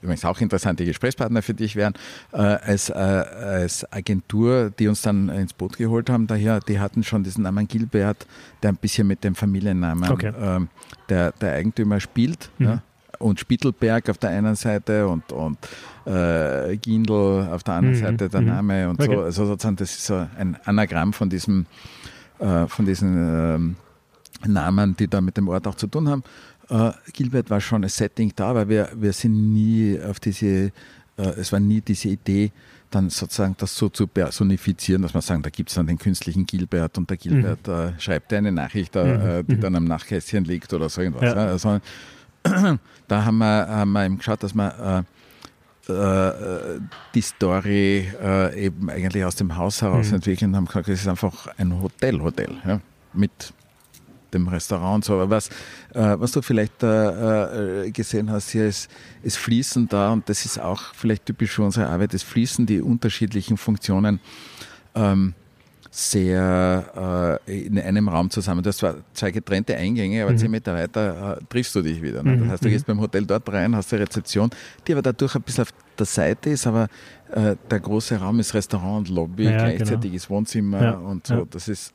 [0.03, 1.93] übrigens auch interessante Gesprächspartner für dich wären,
[2.33, 6.27] äh, als, äh, als Agentur, die uns dann ins Boot geholt haben.
[6.27, 8.27] Daher, die hatten schon diesen Namen Gilbert,
[8.61, 10.33] der ein bisschen mit dem Familiennamen okay.
[10.39, 10.67] ähm,
[11.09, 12.49] der, der Eigentümer spielt.
[12.57, 12.65] Mhm.
[12.65, 12.81] Ja?
[13.19, 15.57] Und Spittelberg auf der einen Seite und, und
[16.05, 18.01] äh, Gindl auf der anderen mhm.
[18.01, 18.47] Seite der mhm.
[18.47, 19.15] Name und okay.
[19.15, 19.21] so.
[19.21, 21.65] Also sozusagen, das ist so ein Anagramm von diesem,
[22.39, 23.75] äh, von diesen ähm,
[24.47, 26.23] Namen, die da mit dem Ort auch zu tun haben.
[26.69, 30.71] Äh, Gilbert war schon ein Setting da, weil wir, wir sind nie auf diese, äh,
[31.17, 32.51] es war nie diese Idee,
[32.89, 36.45] dann sozusagen das so zu personifizieren, dass man sagen, da gibt es dann den künstlichen
[36.45, 37.73] Gilbert und der Gilbert mhm.
[37.73, 39.47] äh, schreibt eine Nachricht, äh, mhm.
[39.47, 39.61] die mhm.
[39.61, 41.23] dann am Nachkästchen liegt oder so irgendwas.
[41.23, 41.33] Ja.
[41.33, 41.79] Also,
[43.07, 45.05] da haben wir, haben wir eben geschaut, dass wir
[45.87, 46.79] äh, äh,
[47.13, 50.15] die Story äh, eben eigentlich aus dem Haus heraus mhm.
[50.15, 52.79] entwickeln und haben gesagt, es ist einfach ein Hotel-Hotel ja,
[53.13, 53.53] mit
[54.33, 55.13] dem Restaurant und so.
[55.13, 55.49] Aber was,
[55.93, 58.89] äh, was du vielleicht äh, gesehen hast hier, ist,
[59.23, 62.81] es fließen da, und das ist auch vielleicht typisch für unsere Arbeit, es fließen die
[62.81, 64.19] unterschiedlichen Funktionen
[64.95, 65.33] ähm,
[65.95, 68.63] sehr äh, in einem Raum zusammen.
[68.63, 70.37] Du hast zwar zwei getrennte Eingänge, aber mhm.
[70.39, 72.23] zehn Meter weiter äh, triffst du dich wieder.
[72.23, 72.35] Ne?
[72.39, 72.71] Das heißt, du mhm.
[72.71, 74.49] gehst beim Hotel dort rein, hast eine Rezeption,
[74.87, 75.69] die aber dadurch ein bisschen auf
[75.99, 76.87] der Seite ist, aber
[77.31, 80.37] äh, der große Raum ist Restaurant und Lobby, ja, gleichzeitiges genau.
[80.37, 81.35] Wohnzimmer ja, und so.
[81.35, 81.45] Ja.
[81.47, 81.93] Das ist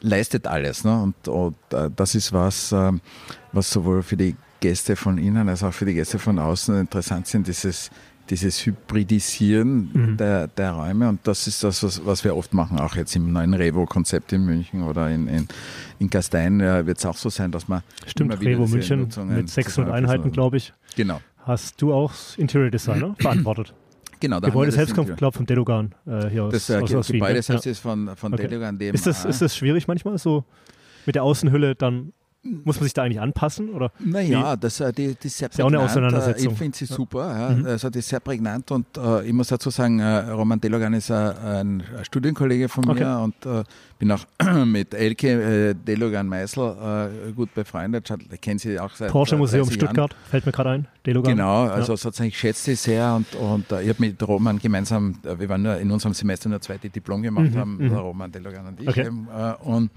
[0.00, 0.84] leistet alles.
[0.84, 1.02] Ne?
[1.02, 2.92] Und, und äh, das ist was, äh,
[3.52, 7.26] was sowohl für die Gäste von innen als auch für die Gäste von außen interessant
[7.26, 7.90] sind, dieses
[8.30, 10.16] dieses Hybridisieren mhm.
[10.16, 11.08] der, der Räume.
[11.08, 14.44] Und das ist das, was, was wir oft machen, auch jetzt im neuen Revo-Konzept in
[14.44, 15.48] München oder in, in,
[15.98, 17.82] in Gastein ja, wird es auch so sein, dass man.
[18.06, 20.72] Stimmt, Revo München mit 600 Einheiten, glaube ich.
[20.96, 21.20] Genau.
[21.38, 23.74] Hast du auch Interior Designer verantwortet?
[24.20, 26.94] Genau, da Gebäude selbst kommt, glaube ich, vom Delogan äh, hier aus, das, äh, aus,
[26.94, 27.72] aus Gebäude Wien, selbst ja.
[27.72, 28.48] ist von, von okay.
[28.48, 28.78] Delogan.
[28.78, 30.44] Ist das, ist das schwierig manchmal, so
[31.06, 32.12] mit der Außenhülle dann
[32.42, 33.68] muss man sich da eigentlich anpassen?
[33.70, 35.50] Oder naja, das, äh, die, die ist sehr.
[35.50, 36.52] Ist ja auch eine Auseinandersetzung.
[36.52, 37.38] Ich finde sie super.
[37.38, 37.50] Ja.
[37.54, 37.66] Mhm.
[37.66, 41.10] Also die ist sehr prägnant und äh, ich muss dazu sagen, äh, Roman Delogan ist
[41.10, 43.04] äh, ein Studienkollege von okay.
[43.04, 43.62] mir und äh,
[43.98, 44.24] bin auch
[44.64, 48.10] mit Elke äh, Delogan-Meißel gut befreundet.
[48.32, 50.24] Ich kenne sie auch seit Porsche Museum Stuttgart, Jahren.
[50.30, 50.88] fällt mir gerade ein.
[51.04, 51.36] Delogan.
[51.36, 51.96] Genau, also ja.
[51.96, 55.76] sozusagen ich schätze sie sehr und, und ich habe mit Roman gemeinsam, wir waren nur
[55.76, 57.56] in unserem Semester nur zweite Diplom gemacht mhm.
[57.56, 57.94] haben, mhm.
[57.94, 58.88] Roman Delogan und ich.
[58.88, 59.10] Okay.
[59.62, 59.90] Und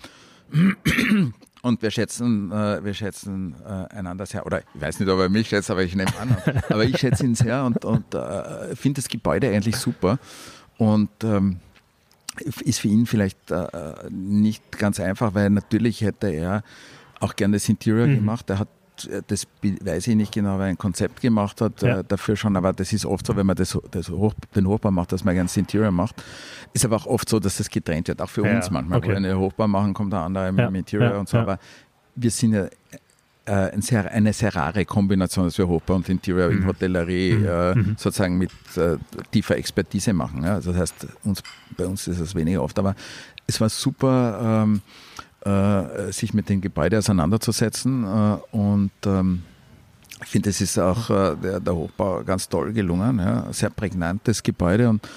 [1.63, 5.29] und wir schätzen, äh, wir schätzen äh, einander sehr, oder ich weiß nicht, ob er
[5.29, 6.35] mich schätzt, aber ich nehme an.
[6.69, 10.19] aber ich schätze ihn sehr und, und äh, finde das Gebäude eigentlich super.
[10.77, 11.59] Und ähm,
[12.63, 13.67] ist für ihn vielleicht äh,
[14.09, 16.63] nicht ganz einfach, weil natürlich hätte er
[17.21, 18.15] auch gerne das Interior mhm.
[18.15, 18.49] gemacht.
[18.49, 18.67] Er hat
[19.27, 21.99] das weiß ich nicht genau, weil ein Konzept gemacht hat ja.
[21.99, 24.91] äh, dafür schon, aber das ist oft so, wenn man das, das Hoch, den Hochbau
[24.91, 26.21] macht, dass man ganz Interior macht.
[26.73, 28.99] Ist aber auch oft so, dass das getrennt wird, auch für ja, uns manchmal.
[28.99, 29.15] Okay.
[29.15, 31.59] Wenn wir Hochbau machen, kommt der andere ja, im Interior und so, aber
[32.15, 32.67] wir sind ja
[33.45, 36.57] äh, ein sehr, eine sehr rare Kombination, dass wir Hochbau und Interior mhm.
[36.57, 37.45] in Hotellerie mhm.
[37.45, 37.95] äh, mhm.
[37.97, 38.97] sozusagen mit äh,
[39.31, 40.43] tiefer Expertise machen.
[40.43, 40.55] Ja?
[40.55, 41.43] Also das heißt, uns,
[41.75, 42.95] bei uns ist es weniger oft, aber
[43.45, 44.63] es war super.
[44.63, 44.81] Ähm,
[45.45, 48.03] äh, sich mit dem Gebäude auseinanderzusetzen.
[48.03, 49.43] Äh, und ähm,
[50.23, 53.19] ich finde, es ist auch äh, der, der, Hochbau ganz toll gelungen.
[53.19, 53.51] Ja.
[53.51, 55.07] Sehr prägnantes Gebäude und,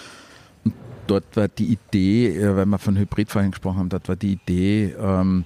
[0.65, 0.75] und,
[1.07, 4.95] dort war die Idee, weil wir von Hybrid vorhin gesprochen haben, dort war die Idee,
[5.01, 5.45] ähm,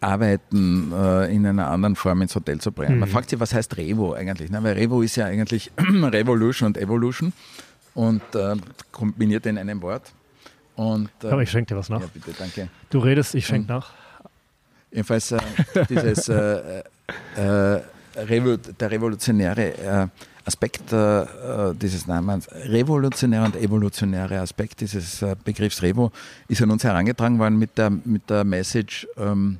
[0.00, 2.94] Arbeiten äh, in einer anderen Form ins Hotel zu bringen.
[2.94, 3.00] Mhm.
[3.00, 4.50] Man fragt sich, was heißt Revo eigentlich?
[4.50, 4.62] Ne?
[4.62, 7.32] Weil Revo ist ja eigentlich Revolution und Evolution
[7.94, 8.56] und äh,
[8.92, 10.12] kombiniert in einem Wort.
[10.76, 12.00] Und, äh, Aber ich schenke dir was nach.
[12.00, 12.68] Ja, bitte, danke.
[12.90, 13.92] Du redest, ich schenke nach.
[14.90, 15.38] Jedenfalls äh,
[15.88, 16.82] dieses, äh,
[17.36, 17.82] äh
[18.16, 20.06] Revo der revolutionäre äh,
[20.46, 21.26] Aspekt äh,
[21.74, 26.12] dieses Namens, revolutionäre und evolutionäre Aspekt dieses Begriffs Revo
[26.48, 29.58] ist an uns herangetragen worden mit der, mit der Message, ähm,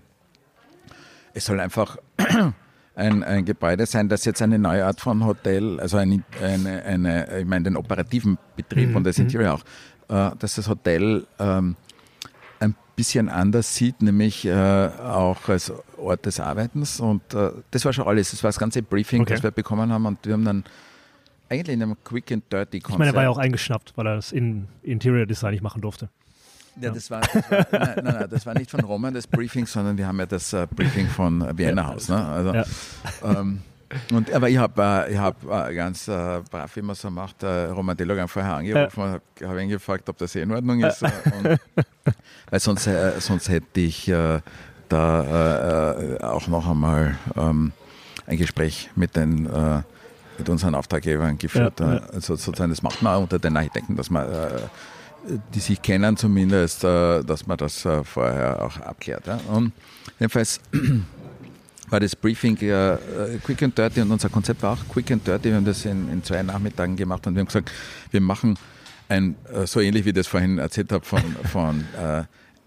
[1.35, 1.99] es soll einfach
[2.95, 7.41] ein, ein Gebäude sein, das jetzt eine neue Art von Hotel, also eine, eine, eine
[7.41, 8.97] ich meine den operativen Betrieb mhm.
[8.97, 11.77] und das Interior auch, äh, dass das Hotel ähm,
[12.61, 17.01] ein bisschen anders sieht, nämlich äh, auch als Ort des Arbeitens.
[17.01, 18.31] Und äh, das war schon alles.
[18.31, 19.35] Das war das ganze Briefing, okay.
[19.35, 20.07] das wir bekommen haben.
[20.07, 20.65] Und wir haben dann
[21.49, 22.95] eigentlich in einem Quick and Dirty Konzept.
[22.95, 25.81] Ich meine, er war ja auch eingeschnappt, weil er das in Interior Design nicht machen
[25.83, 26.09] durfte.
[26.81, 29.67] Ja, das war, das war nein, nein, nein, das war nicht von Roman das Briefing,
[29.67, 32.09] sondern wir haben ja das äh, Briefing von Vienna Haus.
[32.09, 32.23] Ne?
[32.23, 32.65] Also, ja.
[33.25, 33.63] ähm,
[34.13, 37.43] und, aber ich habe äh, ich hab, äh, ganz äh, brav, wie man so macht,
[37.43, 39.49] äh, Roman Delogan vorher angerufen und ja.
[39.49, 41.03] habe ihn gefragt, ob das eh in Ordnung ist.
[41.03, 41.61] Äh, und,
[42.51, 44.41] weil sonst, äh, sonst hätte ich äh,
[44.89, 47.73] da auch noch einmal ähm,
[48.27, 49.49] ein Gespräch mit den
[50.39, 51.81] mit unseren Auftraggebern geführt.
[51.81, 52.01] Ja, ja.
[52.13, 54.29] Also sozusagen, das macht man auch unter den Architekten, dass man
[55.55, 59.27] die sich kennen zumindest, dass man das vorher auch abklärt.
[59.27, 59.41] Ja.
[59.49, 59.73] Und
[60.21, 60.61] jedenfalls
[61.89, 62.97] war das Briefing äh,
[63.45, 65.51] Quick and Dirty und unser Konzept war auch Quick and Dirty.
[65.51, 67.71] Wir haben das in, in zwei Nachmittagen gemacht und wir haben gesagt,
[68.11, 68.59] wir machen
[69.09, 71.23] ein, äh, so ähnlich wie ich das vorhin erzählt habe von,
[71.53, 72.25] von äh,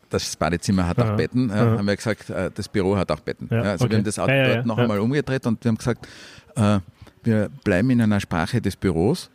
[0.09, 3.47] das Badezimmer hat auch Betten, äh, haben wir gesagt, äh, das Büro hat auch Betten.
[3.51, 3.91] Ja, also okay.
[3.91, 6.07] wir haben das ja, dort noch einmal umgedreht und wir haben gesagt,
[6.55, 6.80] äh,
[7.24, 9.30] wir bleiben in einer Sprache des Büros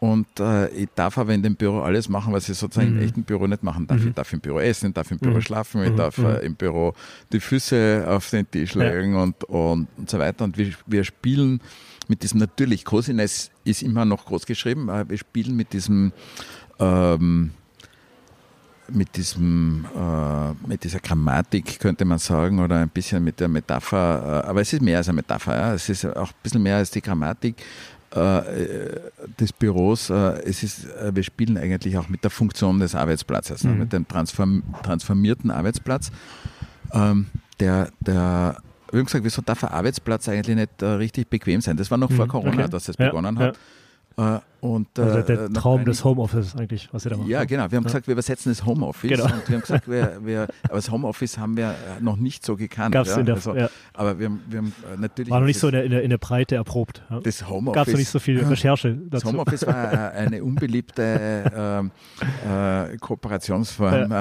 [0.00, 2.98] und äh, ich darf aber in dem Büro alles machen, was ich sozusagen mhm.
[2.98, 4.00] im echten Büro nicht machen darf.
[4.00, 4.08] Mhm.
[4.08, 5.42] Ich darf im Büro essen, ich darf im Büro mhm.
[5.42, 5.96] schlafen, ich mhm.
[5.96, 6.94] darf äh, im Büro
[7.32, 9.22] die Füße auf den Tisch legen ja.
[9.22, 10.44] und, und, und so weiter.
[10.44, 11.60] Und wir, wir spielen
[12.06, 16.12] mit diesem, natürlich, Cosiness ist immer noch groß geschrieben, aber wir spielen mit diesem
[16.78, 17.50] ähm,
[18.90, 24.44] mit, diesem, äh, mit dieser Grammatik, könnte man sagen, oder ein bisschen mit der Metapher,
[24.44, 25.74] äh, aber es ist mehr als eine Metapher, ja.
[25.74, 27.56] es ist auch ein bisschen mehr als die Grammatik
[28.14, 30.10] des Büros.
[30.10, 33.78] Äh, es ist, äh, wir spielen eigentlich auch mit der Funktion des Arbeitsplatzes, ne, mhm.
[33.78, 36.10] mit dem transform, transformierten Arbeitsplatz.
[36.92, 37.26] Ähm,
[37.60, 38.56] der, der
[38.92, 41.76] wie gesagt, wieso darf ein Arbeitsplatz eigentlich nicht richtig bequem sein?
[41.76, 42.70] Das war noch vor mhm, Corona, okay.
[42.70, 43.54] dass es ja, begonnen hat.
[43.54, 43.60] Ja.
[44.18, 47.28] Äh, und, also der äh, Traum des Homeoffice eigentlich, was ihr da macht.
[47.28, 47.70] Ja, genau.
[47.70, 47.88] Wir haben ja.
[47.88, 49.10] gesagt, wir übersetzen das Homeoffice.
[49.10, 49.24] Genau.
[49.26, 52.56] Und wir haben gesagt, wir, wir, aber das Homeoffice haben wir äh, noch nicht so
[52.56, 52.92] gekannt.
[52.92, 53.18] Gab's ja?
[53.18, 53.70] in der, also, ja.
[53.94, 55.30] Aber wir haben, wir haben natürlich.
[55.30, 57.02] War noch nicht so in der, in der, in der Breite erprobt.
[57.08, 57.20] Ja?
[57.20, 57.74] Das Homeoffice.
[57.76, 59.08] Gab es noch nicht so viel Recherche dazu.
[59.10, 61.90] Das Homeoffice war eine unbeliebte
[62.44, 64.12] äh, Kooperationsform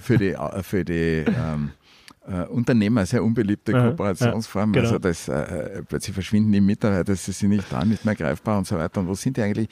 [0.00, 1.70] für die, für die ähm,
[2.28, 4.74] äh, Unternehmer, sehr unbeliebte Aha, Kooperationsform.
[4.74, 4.94] Ja, genau.
[4.94, 8.66] Also das, äh, plötzlich verschwinden die Mitarbeiter, sie sind nicht da, nicht mehr greifbar und
[8.66, 9.00] so weiter.
[9.00, 9.68] Und wo sind die eigentlich?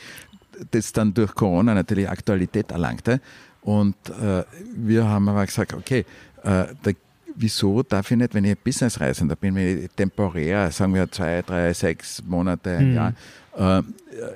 [0.70, 3.20] Das dann durch Corona natürlich Aktualität erlangte.
[3.62, 4.44] Und äh,
[4.74, 6.06] wir haben aber gesagt, okay,
[6.42, 6.90] äh, da,
[7.34, 11.74] wieso darf ich nicht, wenn ich Businessreisender bin, wenn ich temporär, sagen wir zwei, drei,
[11.74, 12.94] sechs Monate, ein mhm.
[12.94, 13.12] Jahr,
[13.58, 13.82] äh,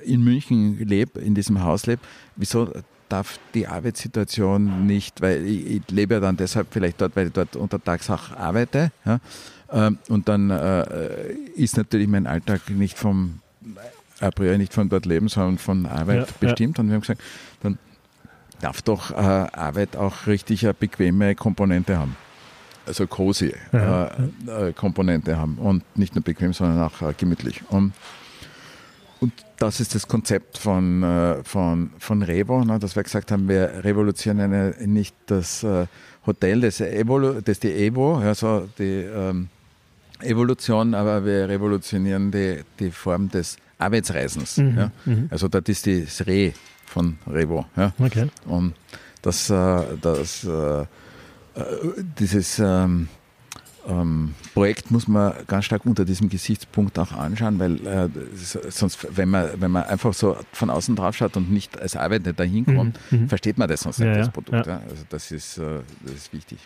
[0.03, 2.01] in München lebe, in diesem Haus lebe,
[2.35, 2.71] wieso
[3.11, 7.33] darf die Arbeitssituation nicht, weil ich, ich, lebe ja dann deshalb vielleicht dort, weil ich
[7.33, 8.91] dort untertags auch arbeite.
[9.05, 9.19] Ja,
[9.71, 13.39] ähm, und dann äh, ist natürlich mein Alltag nicht vom
[14.19, 16.77] a priori nicht von dort leben, sondern von Arbeit ja, bestimmt.
[16.77, 16.81] Ja.
[16.81, 17.21] Und wir haben gesagt,
[17.63, 17.77] dann
[18.59, 22.15] darf doch äh, Arbeit auch richtig eine bequeme Komponente haben.
[22.85, 24.07] Also cozy ja,
[24.47, 25.57] äh, äh, Komponente haben.
[25.57, 27.63] Und nicht nur bequem, sondern auch äh, gemütlich.
[27.69, 27.93] Und
[29.21, 33.47] und das ist das Konzept von, äh, von, von Revo, ne, dass wir gesagt haben,
[33.47, 35.85] wir revolutionieren nicht das äh,
[36.25, 39.49] Hotel, das, Evolu das die Evo, also die ähm,
[40.21, 44.57] Evolution, aber wir revolutionieren die, die Form des Arbeitsreisens.
[44.57, 44.91] Mhm, ja.
[45.05, 45.27] Mhm.
[45.29, 46.53] Also das ist das Re
[46.87, 47.65] von Revo.
[47.75, 47.93] Ja.
[47.99, 48.27] Okay.
[48.45, 48.73] Und
[49.21, 50.47] das, äh, das,
[52.17, 53.07] dieses ähm,
[53.87, 58.09] ähm, Projekt muss man ganz stark unter diesem Gesichtspunkt auch anschauen, weil äh,
[58.69, 62.33] sonst, wenn man, wenn man einfach so von außen drauf schaut und nicht als Arbeiter
[62.33, 63.29] dahin kommt, mhm, mhm.
[63.29, 64.67] versteht man das sonst ja, nicht, das Produkt.
[64.67, 64.81] Ja.
[64.89, 66.59] Also das ist, äh, das ist wichtig.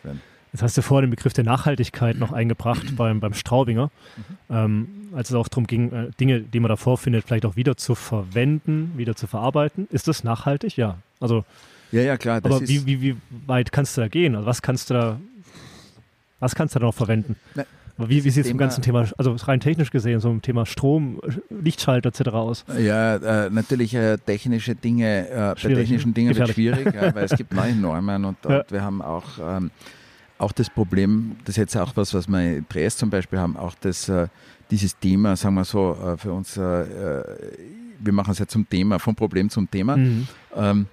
[0.52, 4.56] Jetzt hast du vorher den Begriff der Nachhaltigkeit noch eingebracht beim, beim Straubinger, mhm.
[4.56, 7.78] ähm, als es auch darum ging, äh, Dinge, die man davor findet, vielleicht auch wieder
[7.78, 9.88] zu verwenden, wieder zu verarbeiten.
[9.92, 10.78] Ist das nachhaltig?
[10.78, 10.98] Ja.
[11.20, 11.46] Also,
[11.92, 12.38] ja, ja, klar.
[12.44, 14.36] aber wie, wie, wie weit kannst du da gehen?
[14.36, 15.20] Also was kannst du da
[16.40, 17.36] was kannst du da noch verwenden?
[17.56, 17.66] Na,
[17.98, 21.22] wie, wie sieht es im ganzen Thema, also rein technisch gesehen, so im Thema Strom,
[21.50, 22.30] Lichtschalter etc.
[22.30, 22.66] aus?
[22.78, 27.38] Ja, äh, natürlich äh, technische Dinge, äh, bei technischen Dingen wird schwierig, ja, weil es
[27.38, 28.60] gibt neue Normen und, ja.
[28.60, 29.72] und wir haben auch, ähm,
[30.38, 33.56] auch das Problem, das ist jetzt auch was, was wir in Dresden zum Beispiel haben,
[33.56, 34.28] auch das, äh,
[34.72, 37.22] dieses Thema, sagen wir so, äh, für uns, äh,
[38.00, 39.96] wir machen es ja zum Thema, vom Problem zum Thema.
[39.96, 40.28] Mhm.
[40.54, 40.88] Ähm,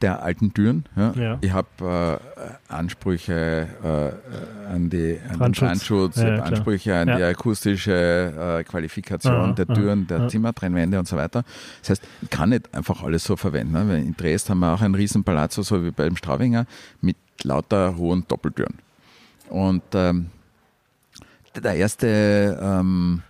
[0.00, 0.84] der alten Türen.
[0.96, 1.12] Ja.
[1.12, 1.38] ja.
[1.40, 5.60] Ich habe äh, Ansprüche äh, an, die, an Brandschutz.
[5.60, 10.28] den Brandschutz, ja, ja, Ansprüche an die akustische äh, Qualifikation aha, der Türen, aha, der.
[10.28, 11.44] Zimmertrennwände und so weiter.
[11.80, 13.72] Das heißt, ich kann nicht einfach alles so verwenden.
[13.72, 13.98] Ne?
[13.98, 16.66] In Dresden haben wir auch ein riesen Palazzo, so wie beim Straubinger,
[17.00, 18.74] mit lauter hohen Doppeltüren.
[19.48, 20.26] Und ähm,
[21.56, 23.22] der erste ähm,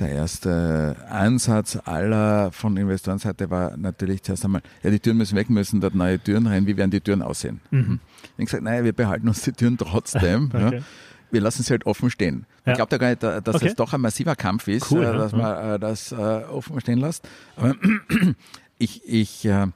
[0.00, 5.50] der erste Ansatz aller von Investorenseite war natürlich zuerst einmal, ja, die Türen müssen weg,
[5.50, 7.60] müssen dort neue Türen rein, wie werden die Türen aussehen?
[7.70, 8.00] Mhm.
[8.22, 10.50] Ich habe gesagt, naja, wir behalten uns die Türen trotzdem.
[10.54, 10.76] okay.
[10.76, 10.82] ja.
[11.30, 12.46] Wir lassen sie halt offen stehen.
[12.64, 12.72] Ja.
[12.72, 13.66] Ich glaube da gar nicht, dass okay.
[13.66, 15.38] das doch ein massiver Kampf ist, cool, dass ja.
[15.38, 17.28] man äh, das äh, offen stehen lässt.
[17.56, 17.74] Aber
[18.78, 19.66] ich, ich äh,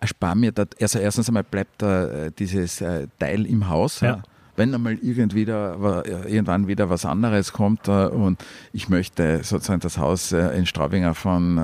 [0.00, 4.00] erspare mir, da, also erstens einmal bleibt äh, dieses äh, Teil im Haus.
[4.00, 4.22] Ja
[4.58, 9.98] wenn einmal irgendwie da, irgendwann wieder was anderes kommt äh, und ich möchte sozusagen das
[9.98, 11.58] Haus äh, in Straubinger von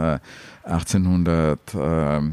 [0.64, 2.28] 1880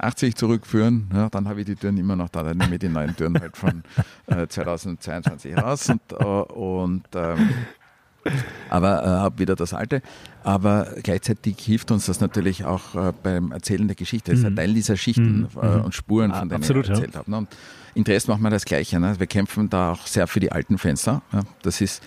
[0.00, 2.88] äh, zurückführen, ja, dann habe ich die Türen immer noch da, dann nehme ich die
[2.88, 3.82] neuen Türen halt von
[4.26, 7.48] 2022 raus und, und ähm,
[8.68, 10.02] aber äh, habe wieder das Alte.
[10.42, 14.30] Aber gleichzeitig hilft uns das natürlich auch äh, beim Erzählen der Geschichte.
[14.30, 14.56] Das ist ein mhm.
[14.56, 15.48] Teil dieser Schichten mhm.
[15.60, 17.20] äh, und Spuren, von denen Absolut, ich erzählt ja.
[17.20, 17.30] habe.
[17.30, 17.38] Ne?
[17.38, 17.48] Und
[17.98, 19.00] in Dresden machen wir das Gleiche.
[19.00, 19.18] Ne?
[19.18, 21.20] Wir kämpfen da auch sehr für die alten Fenster.
[21.32, 21.40] Ja?
[21.62, 22.00] Das ist,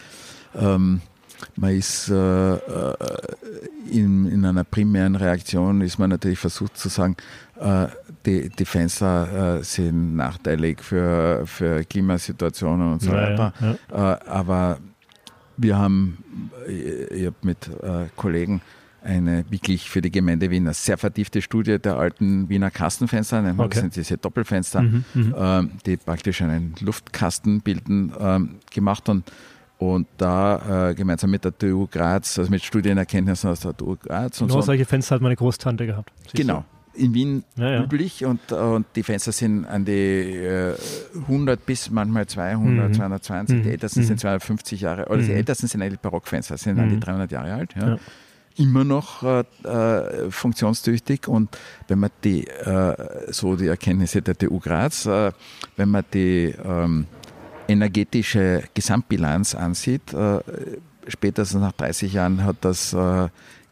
[0.56, 1.02] ähm,
[1.58, 2.96] man ist äh, äh,
[3.92, 7.18] in, in, einer primären Reaktion ist man natürlich versucht zu sagen,
[7.60, 7.88] äh,
[8.26, 13.54] die, die, Fenster äh, sind nachteilig für, für Klimasituationen und so ja, weiter.
[13.60, 14.78] Ja, äh, aber
[15.58, 16.24] wir haben,
[16.70, 18.62] ich habe mit äh, Kollegen
[19.04, 23.70] eine wirklich für die Gemeinde Wien eine sehr vertiefte Studie der alten Wiener Kastenfenster, okay.
[23.70, 29.32] das sind diese Doppelfenster, mhm, mhm, ähm, die praktisch einen Luftkasten bilden, ähm, gemacht und,
[29.80, 34.39] und da äh, gemeinsam mit der TU Graz, also mit Studienerkenntnissen aus der TU Graz
[34.41, 34.68] und genau so.
[34.68, 36.12] solche Fenster hat meine Großtante gehabt.
[36.34, 36.64] Genau.
[36.93, 37.84] in Wien ja, ja.
[37.84, 40.76] üblich und, und die Fenster sind an die äh,
[41.28, 42.93] 100 bis manchmal 200, mhm.
[42.93, 43.58] 220.
[43.58, 43.64] Mhm.
[43.64, 44.06] Die ältesten mhm.
[44.06, 45.38] sind 250 Jahre, oder die mhm.
[45.38, 47.34] ältesten sind eigentlich Barockfenster, sind an die 300 mhm.
[47.34, 47.74] Jahre alt.
[47.76, 47.97] Ja.
[48.58, 54.60] Immer noch äh, äh, funktionstüchtig und wenn man die, äh, so die Erkenntnisse der TU
[54.60, 55.32] Graz, äh,
[55.78, 57.08] wenn man die ähm,
[57.68, 60.39] energetische Gesamtbilanz ansieht, äh,
[61.08, 62.95] spätestens nach 30 Jahren hat das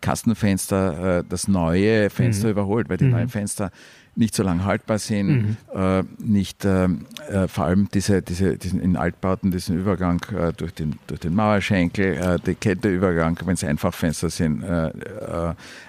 [0.02, 2.52] Kastenfenster, das neue Fenster mhm.
[2.52, 3.12] überholt, weil die mhm.
[3.12, 3.72] neuen Fenster
[4.20, 5.58] nicht so lange haltbar sind, mhm.
[5.74, 10.74] äh, nicht äh, äh, vor allem diese, diese, diesen in Altbauten, diesen Übergang äh, durch,
[10.74, 14.92] den, durch den Mauerschenkel, äh, der Kälteübergang, wenn es Einfachfenster sind, äh,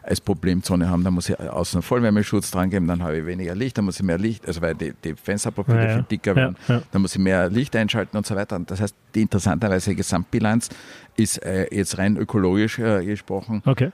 [0.03, 3.77] als Problemzone haben, dann muss ich außen Vollwärmeschutz dran geben, dann habe ich weniger Licht,
[3.77, 6.77] dann muss ich mehr Licht, also weil die, die Fensterprofile ja, viel dicker werden, ja,
[6.77, 6.83] ja.
[6.93, 8.57] dann muss ich mehr Licht einschalten und so weiter.
[8.57, 10.69] Und das heißt, die interessanterweise Gesamtbilanz
[11.17, 13.91] ist jetzt rein ökologisch gesprochen okay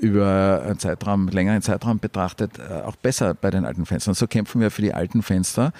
[0.00, 4.14] über einen Zeitraum, längeren Zeitraum betrachtet, äh, auch besser bei den alten Fenstern.
[4.14, 5.72] So kämpfen wir für die alten Fenster.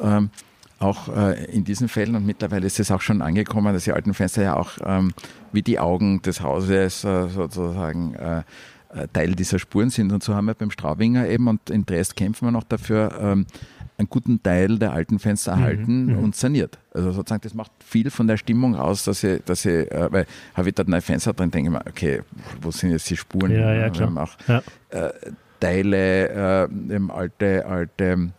[0.00, 0.30] Ähm,
[0.78, 4.12] auch äh, in diesen Fällen und mittlerweile ist es auch schon angekommen, dass die alten
[4.12, 5.12] Fenster ja auch ähm,
[5.52, 8.38] wie die Augen des Hauses äh, sozusagen äh,
[8.92, 10.12] äh Teil dieser Spuren sind.
[10.12, 13.46] Und so haben wir beim Straubinger eben und in Dresd kämpfen wir noch dafür, ähm,
[13.96, 16.78] einen guten Teil der alten Fenster mhm, erhalten mhm, und saniert.
[16.92, 20.26] Also sozusagen, das macht viel von der Stimmung aus, dass ich, dass ich äh, weil
[20.54, 22.22] habe ich dort neue Fenster drin, denke ich mir, okay,
[22.60, 23.52] wo sind jetzt die Spuren?
[23.52, 24.00] Ja, ja, klar.
[24.00, 24.62] Wir haben auch ja.
[24.90, 25.12] äh,
[25.60, 28.30] Teile, äh, alte, alte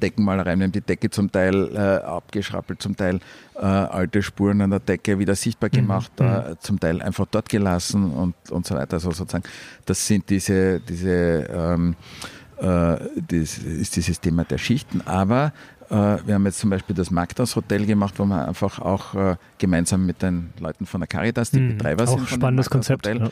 [0.00, 3.20] Deckenmalereien, wir haben die Decke zum Teil äh, abgeschrappelt, zum Teil
[3.56, 6.26] äh, alte Spuren an der Decke wieder sichtbar mhm, gemacht, mhm.
[6.26, 8.94] äh, zum Teil einfach dort gelassen und, und so weiter.
[8.94, 9.44] Also sozusagen,
[9.84, 11.10] das sind diese, diese
[11.52, 15.00] ähm, äh, das ist dieses Thema der Schichten.
[15.04, 15.52] Aber
[15.90, 19.36] äh, wir haben jetzt zum Beispiel das Magdas Hotel gemacht, wo wir einfach auch äh,
[19.58, 22.28] gemeinsam mit den Leuten von der Caritas, die mhm, Betreiber auch sind.
[22.28, 23.06] Spannendes Konzept.
[23.06, 23.30] Hotel,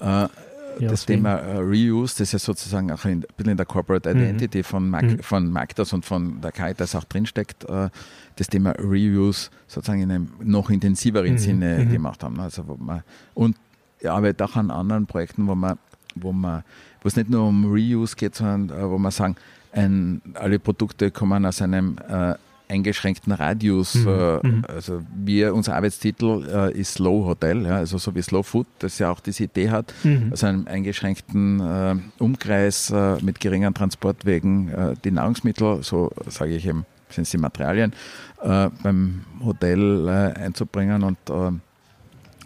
[0.00, 0.30] ja.
[0.78, 4.20] das Thema Reuse, das ja sozusagen auch ein bisschen in der Corporate mhm.
[4.20, 4.64] Identity mhm.
[4.64, 5.18] von, Mag, mhm.
[5.18, 10.70] von Magdas und von der Caritas auch drinsteckt, das Thema Reuse sozusagen in einem noch
[10.70, 11.38] intensiveren mhm.
[11.38, 11.90] Sinne mhm.
[11.90, 12.38] gemacht haben.
[12.38, 13.02] Also wo man,
[13.34, 13.56] und
[13.98, 15.78] ich arbeite auch an anderen Projekten, wo man,
[16.14, 16.62] wo man
[17.02, 19.36] wo es nicht nur um Reuse geht, sondern äh, wo man sagen,
[19.72, 22.34] ein, alle Produkte kommen aus einem äh,
[22.68, 23.94] eingeschränkten Radius.
[23.94, 24.08] Mhm.
[24.08, 24.64] Äh, mhm.
[24.68, 28.98] also wir, unser Arbeitstitel äh, ist Slow Hotel, ja, also so wie Slow Food, das
[28.98, 30.28] ja auch diese Idee hat, mhm.
[30.30, 36.66] also einem eingeschränkten äh, Umkreis äh, mit geringen Transportwegen äh, die Nahrungsmittel, so sage ich
[36.66, 37.94] eben, sind es die Materialien,
[38.40, 41.18] beim Hotel einzubringen und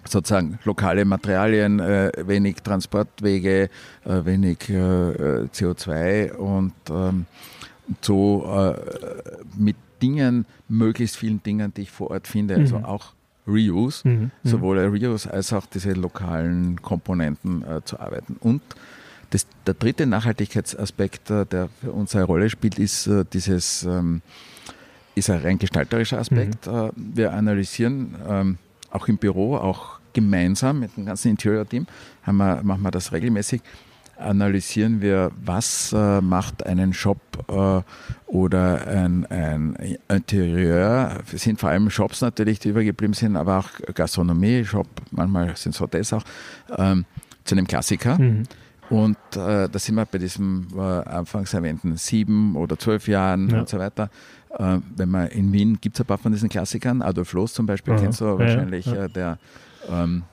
[0.09, 3.71] sozusagen lokale Materialien, äh, wenig Transportwege,
[4.05, 7.27] äh, wenig äh, CO2 und ähm,
[8.01, 8.75] so äh,
[9.57, 12.85] mit Dingen, möglichst vielen Dingen, die ich vor Ort finde, also mhm.
[12.85, 13.13] auch
[13.47, 14.15] Reuse, mhm.
[14.15, 14.31] mhm.
[14.43, 18.37] sowohl Reuse als auch diese lokalen Komponenten äh, zu arbeiten.
[18.41, 18.63] Und
[19.31, 24.21] das, der dritte Nachhaltigkeitsaspekt, der für uns eine Rolle spielt, ist dieses ähm,
[25.15, 26.67] ist ein rein gestalterischer Aspekt.
[26.67, 26.91] Mhm.
[26.97, 28.59] Wir analysieren ähm,
[28.93, 31.87] auch im Büro, auch gemeinsam mit dem ganzen Interior-Team,
[32.27, 33.63] machen wir das regelmäßig,
[34.19, 37.19] analysieren wir, was äh, macht einen Shop
[37.49, 37.83] äh,
[38.31, 39.77] oder ein, ein
[40.09, 41.19] Interieur.
[41.33, 45.75] Es sind vor allem Shops natürlich, die übergeblieben sind, aber auch Gastronomie, Shop, manchmal sind
[45.75, 46.23] es Hotels auch,
[46.77, 47.05] ähm,
[47.45, 48.19] zu einem Klassiker.
[48.19, 48.45] Mhm.
[48.91, 53.61] Und äh, da sind wir bei diesem äh, anfangs erwähnten sieben oder zwölf Jahren ja.
[53.61, 54.11] und so weiter.
[54.59, 57.67] Äh, wenn man in Wien gibt es ein paar von diesen Klassikern, Adolf Loos zum
[57.67, 58.03] Beispiel, Aha.
[58.03, 59.05] kennst du wahrscheinlich, ja, ja.
[59.05, 59.39] Äh, der
[59.91, 60.25] ähm,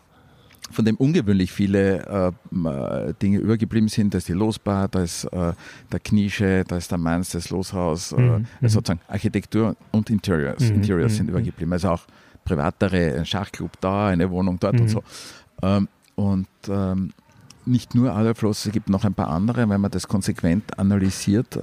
[0.72, 4.14] von dem ungewöhnlich viele äh, äh, Dinge übergeblieben sind.
[4.14, 5.54] Da ist die Losbar, da ist äh,
[5.92, 8.12] der Knische, da ist der Mainz, das Loshaus.
[8.12, 8.46] Äh, mhm.
[8.62, 10.70] Also sozusagen Architektur und Interiors.
[10.70, 10.76] Mhm.
[10.76, 11.32] Interiors sind mhm.
[11.32, 11.74] übergeblieben.
[11.74, 12.04] Also auch
[12.46, 14.90] privatere, ein Schachclub da, eine Wohnung dort und mhm.
[14.90, 15.04] so.
[15.62, 17.12] Ähm, und ähm,
[17.66, 19.70] nicht nur Adolf Loos, es gibt noch ein paar andere.
[19.70, 21.60] Wenn man das konsequent analysiert,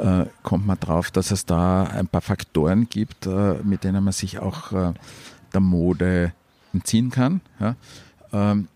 [0.00, 3.26] äh, äh, kommt man drauf, dass es da ein paar Faktoren gibt,
[3.64, 4.72] mit denen man sich auch
[5.52, 6.32] der Mode
[6.72, 7.76] entziehen kann, ja,
[8.32, 8.68] ähm,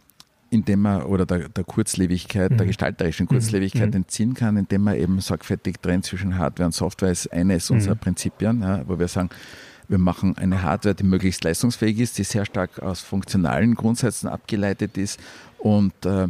[0.50, 2.56] indem man, oder der, der Kurzlebigkeit, mhm.
[2.58, 3.96] der gestalterischen Kurzlebigkeit mhm.
[3.96, 7.76] entziehen kann, indem man eben sorgfältig trennt zwischen Hardware und Software, ist eines mhm.
[7.76, 9.30] unserer Prinzipien, ja, wo wir sagen,
[9.88, 14.96] wir machen eine Hardware, die möglichst leistungsfähig ist, die sehr stark aus funktionalen Grundsätzen abgeleitet
[14.96, 15.20] ist
[15.58, 16.28] und äh,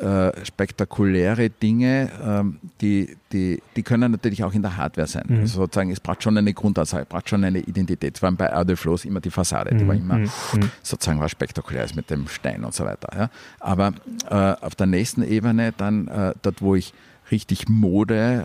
[0.00, 5.24] äh, spektakuläre Dinge, ähm, die, die, die können natürlich auch in der Hardware sein.
[5.28, 5.40] Mhm.
[5.40, 8.18] Also sozusagen, es braucht schon eine Grundaussage, es braucht schon eine Identität.
[8.18, 10.00] Vor allem bei Audeflows immer die Fassade, die war mhm.
[10.00, 10.30] immer mhm.
[10.54, 10.70] mhm.
[10.82, 13.08] sozusagen was Spektakuläres mit dem Stein und so weiter.
[13.16, 13.30] Ja.
[13.60, 13.92] Aber
[14.30, 16.92] äh, auf der nächsten Ebene dann, äh, dort wo ich
[17.30, 18.44] richtig Mode,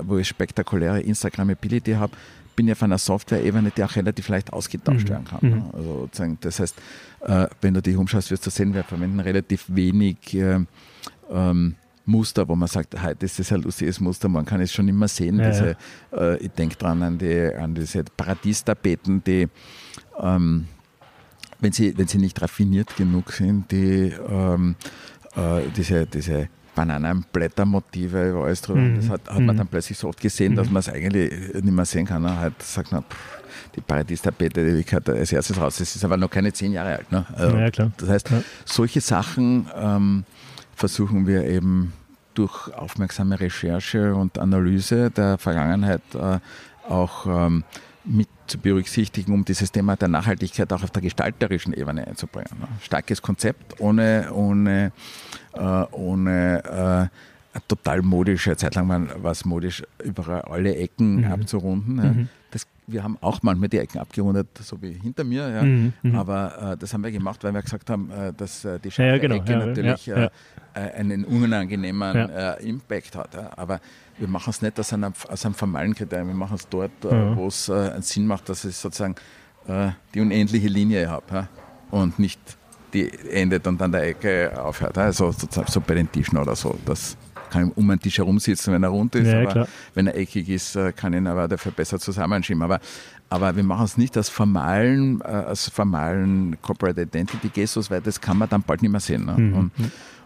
[0.00, 2.12] äh, wo ich spektakuläre Instagrammability habe,
[2.54, 5.10] bin ja auf einer Software-Ebene, die auch relativ leicht ausgetauscht mhm.
[5.10, 5.50] werden kann.
[5.50, 5.64] Mhm.
[5.72, 6.08] Also
[6.40, 6.76] das heißt,
[7.20, 10.60] äh, wenn du dich umschaust, wirst du sehen, wir verwenden relativ wenig äh,
[11.30, 11.74] ähm,
[12.06, 15.08] Muster, wo man sagt, heute ist das ein lustiges Muster, man kann es schon immer
[15.08, 15.38] sehen.
[15.38, 15.76] Ja, diese,
[16.12, 19.48] Äh, ich denke dran an, die, an diese Paradiestapeten, die,
[20.20, 20.66] ähm,
[21.60, 24.76] wenn, sie, wenn sie nicht raffiniert genug sind, die ähm,
[25.34, 26.06] äh, diese,
[26.74, 28.80] Bananenblättermotive über alles drüber.
[28.80, 28.96] Mhm.
[28.96, 29.58] Das hat, hat man Mhm.
[29.58, 30.56] dann plötzlich so oft gesehen, Mhm.
[30.56, 32.22] dass man es eigentlich nicht mehr sehen kann.
[32.22, 32.36] Ne?
[32.38, 33.16] Halt sagt man, pff,
[33.76, 35.76] die Paradiestapete, die gehört als erstes raus.
[35.78, 37.10] Das ist aber noch keine zehn Jahre alt.
[37.12, 37.24] Ne?
[37.34, 37.90] Also, Ja, klar.
[37.96, 38.42] Das heißt, Ja.
[38.64, 40.24] solche Sachen ähm,
[40.74, 41.92] versuchen wir eben
[42.34, 46.38] durch aufmerksame Recherche und Analyse der Vergangenheit äh,
[46.88, 47.64] auch ähm,
[48.04, 52.50] mit zu berücksichtigen, um dieses Thema der Nachhaltigkeit auch auf der gestalterischen Ebene einzubringen.
[52.60, 52.68] ne?
[52.82, 54.92] Starkes Konzept ohne, ohne,
[55.54, 55.60] äh,
[55.92, 57.10] ohne
[57.54, 61.32] äh, total modisch, eine Zeit lang war es modisch, überall alle Ecken Mhm.
[61.32, 61.96] abzurunden.
[61.96, 62.04] Ja.
[62.12, 62.28] Mhm.
[62.50, 65.48] Das, wir haben auch manchmal die Ecken abgerundet, so wie hinter mir.
[65.48, 65.62] Ja.
[65.62, 66.14] Mhm, mhm.
[66.14, 69.04] Aber äh, das haben wir gemacht, weil wir gesagt haben, äh, dass äh, die Ja,
[69.06, 69.34] ja, scharfe genau.
[69.36, 70.08] Ecke natürlich.
[70.08, 70.28] Äh,
[70.74, 72.28] einen unangenehmen
[72.58, 73.56] Impact hat.
[73.56, 73.80] Aber
[74.18, 77.14] wir machen es nicht aus einem, aus einem formalen Kriterium, wir machen es dort, äh,
[77.14, 77.36] Mhm.
[77.36, 79.14] wo es äh, einen Sinn macht, dass ich sozusagen
[79.66, 81.48] äh, die unendliche Linie habe
[81.90, 82.40] und nicht
[82.92, 84.96] die endet und an der Ecke aufhört.
[84.98, 86.78] Also sozusagen so bei den Tischen oder so.
[86.84, 87.16] Das
[87.50, 89.68] kann ich um einen Tisch herum sitzen, wenn er rund ist, Ja, aber klar.
[89.94, 92.62] wenn er eckig ist, äh, kann ich ihn aber dafür besser zusammenschieben.
[92.62, 92.78] Aber,
[93.30, 98.20] aber wir machen es nicht als formalen, äh, als formalen Corporate Identity Gestus, weil das
[98.20, 99.24] kann man dann bald nicht mehr sehen.
[99.26, 99.34] Ne?
[99.38, 99.54] Mhm.
[99.54, 99.72] Und,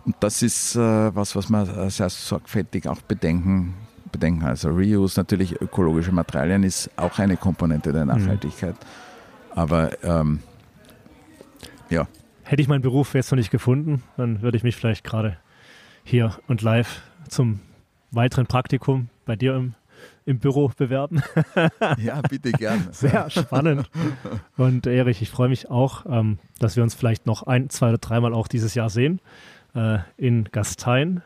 [0.09, 3.75] und das ist äh, was, was man sehr sorgfältig auch bedenken,
[4.11, 4.43] bedenken.
[4.43, 8.75] Also Reuse, natürlich ökologische Materialien ist auch eine Komponente der Nachhaltigkeit.
[9.55, 10.41] Aber ähm,
[11.91, 12.09] ja,
[12.49, 15.37] Hätte ich meinen Beruf jetzt noch nicht gefunden, dann würde ich mich vielleicht gerade
[16.05, 17.61] hier und live zum
[18.11, 19.75] weiteren Praktikum bei dir im,
[20.25, 21.23] im Büro bewerben.
[21.99, 22.89] ja, bitte gerne.
[22.93, 23.91] Sehr spannend.
[24.57, 27.99] Und Erich, ich freue mich auch, ähm, dass wir uns vielleicht noch ein, zwei oder
[27.99, 29.21] dreimal auch dieses Jahr sehen
[29.79, 31.23] äh, in Gastein.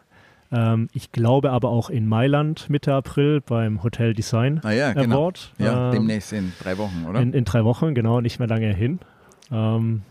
[0.53, 5.23] Ähm, ich glaube aber auch in Mailand Mitte April beim Hotel Design Ah ja, genau.
[5.23, 5.53] Award.
[5.59, 7.21] Ja, Ähm, demnächst in drei Wochen, oder?
[7.21, 8.99] in, in drei Wochen, genau, nicht mehr lange hin.
[9.51, 10.03] Ähm,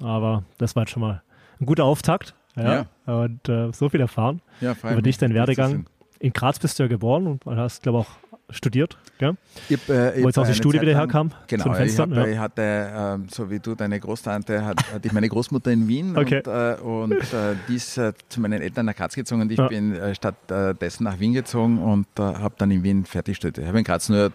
[0.00, 1.22] aber das war jetzt schon mal
[1.60, 2.34] ein guter Auftakt.
[2.56, 2.86] Ja.
[3.06, 4.40] Und äh, so viel erfahren.
[4.60, 5.86] ja, über dich, deinen Werdegang.
[6.20, 8.10] In Graz bist du ja geboren und hast, glaube ich, auch
[8.50, 9.34] studiert, gell?
[9.68, 11.30] Ich äh, ich wo jetzt die eine Studie wieder herkam.
[11.46, 12.26] Genau, ich, hab, ja.
[12.26, 16.16] ich hatte, ähm, so wie du, deine Großtante, hat, hatte ich meine Großmutter in Wien
[16.16, 16.38] Okay.
[16.38, 19.58] und, äh, und äh, die ist äh, zu meinen Eltern nach Graz gezogen und ich
[19.58, 19.68] Ja.
[19.68, 23.58] bin äh, stattdessen nach Wien gezogen und äh, habe dann in Wien fertig studiert.
[23.58, 24.32] Ich habe in Graz nur,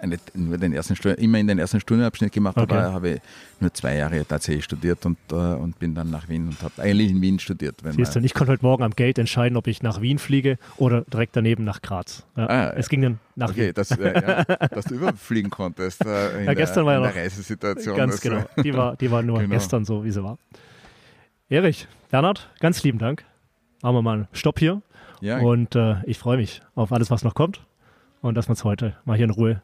[0.00, 2.74] eine, nur den ersten Studium, immer in den ersten Studienabschnitt gemacht, Okay.
[2.74, 3.20] aber habe ich
[3.60, 7.10] nur zwei Jahre tatsächlich studiert und, äh, und bin dann nach Wien und habe eigentlich
[7.10, 7.76] in Wien studiert.
[7.90, 11.02] Siehst du, ich konnte heute Morgen am Gate entscheiden, ob ich nach Wien fliege oder
[11.02, 12.24] direkt daneben nach Graz.
[12.36, 13.74] Ja, Ah, es ging dann nach okay, Wien.
[13.74, 17.16] dass, äh, ja, dass du überfliegen konntest äh, in, Ja, gestern der, war ja noch
[17.16, 17.96] Reisesituation.
[17.96, 18.44] Ganz genau.
[18.56, 19.50] äh, Die war, die war nur Genau.
[19.54, 20.38] gestern so, wie sie war.
[21.48, 23.24] Erich, Bernhard, ganz lieben Dank.
[23.82, 24.82] Machen wir mal einen Stopp hier.
[25.20, 27.60] Ja, Und äh, ich freue mich auf alles, was noch kommt.
[28.22, 29.62] Und dass wir uns heute mal hier in Ruhe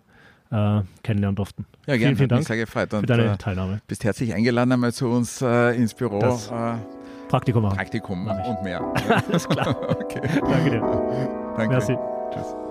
[0.50, 1.66] äh, kennenlernen durften.
[1.86, 2.90] ja vielen, gerne, vielen mich Dank sehr gefreut.
[2.90, 3.80] Für Und, deine äh, Teilnahme.
[3.86, 6.18] bist herzlich eingeladen einmal zu uns äh, ins Büro.
[6.18, 6.74] Das äh,
[7.28, 7.76] Praktikum machen.
[7.76, 8.80] Praktikum und mehr.
[9.28, 9.76] Alles klar.
[10.00, 10.20] okay.
[10.40, 10.80] Danke dir.
[11.56, 11.68] Danke.
[11.68, 11.96] Merci.
[12.32, 12.65] Tschüss.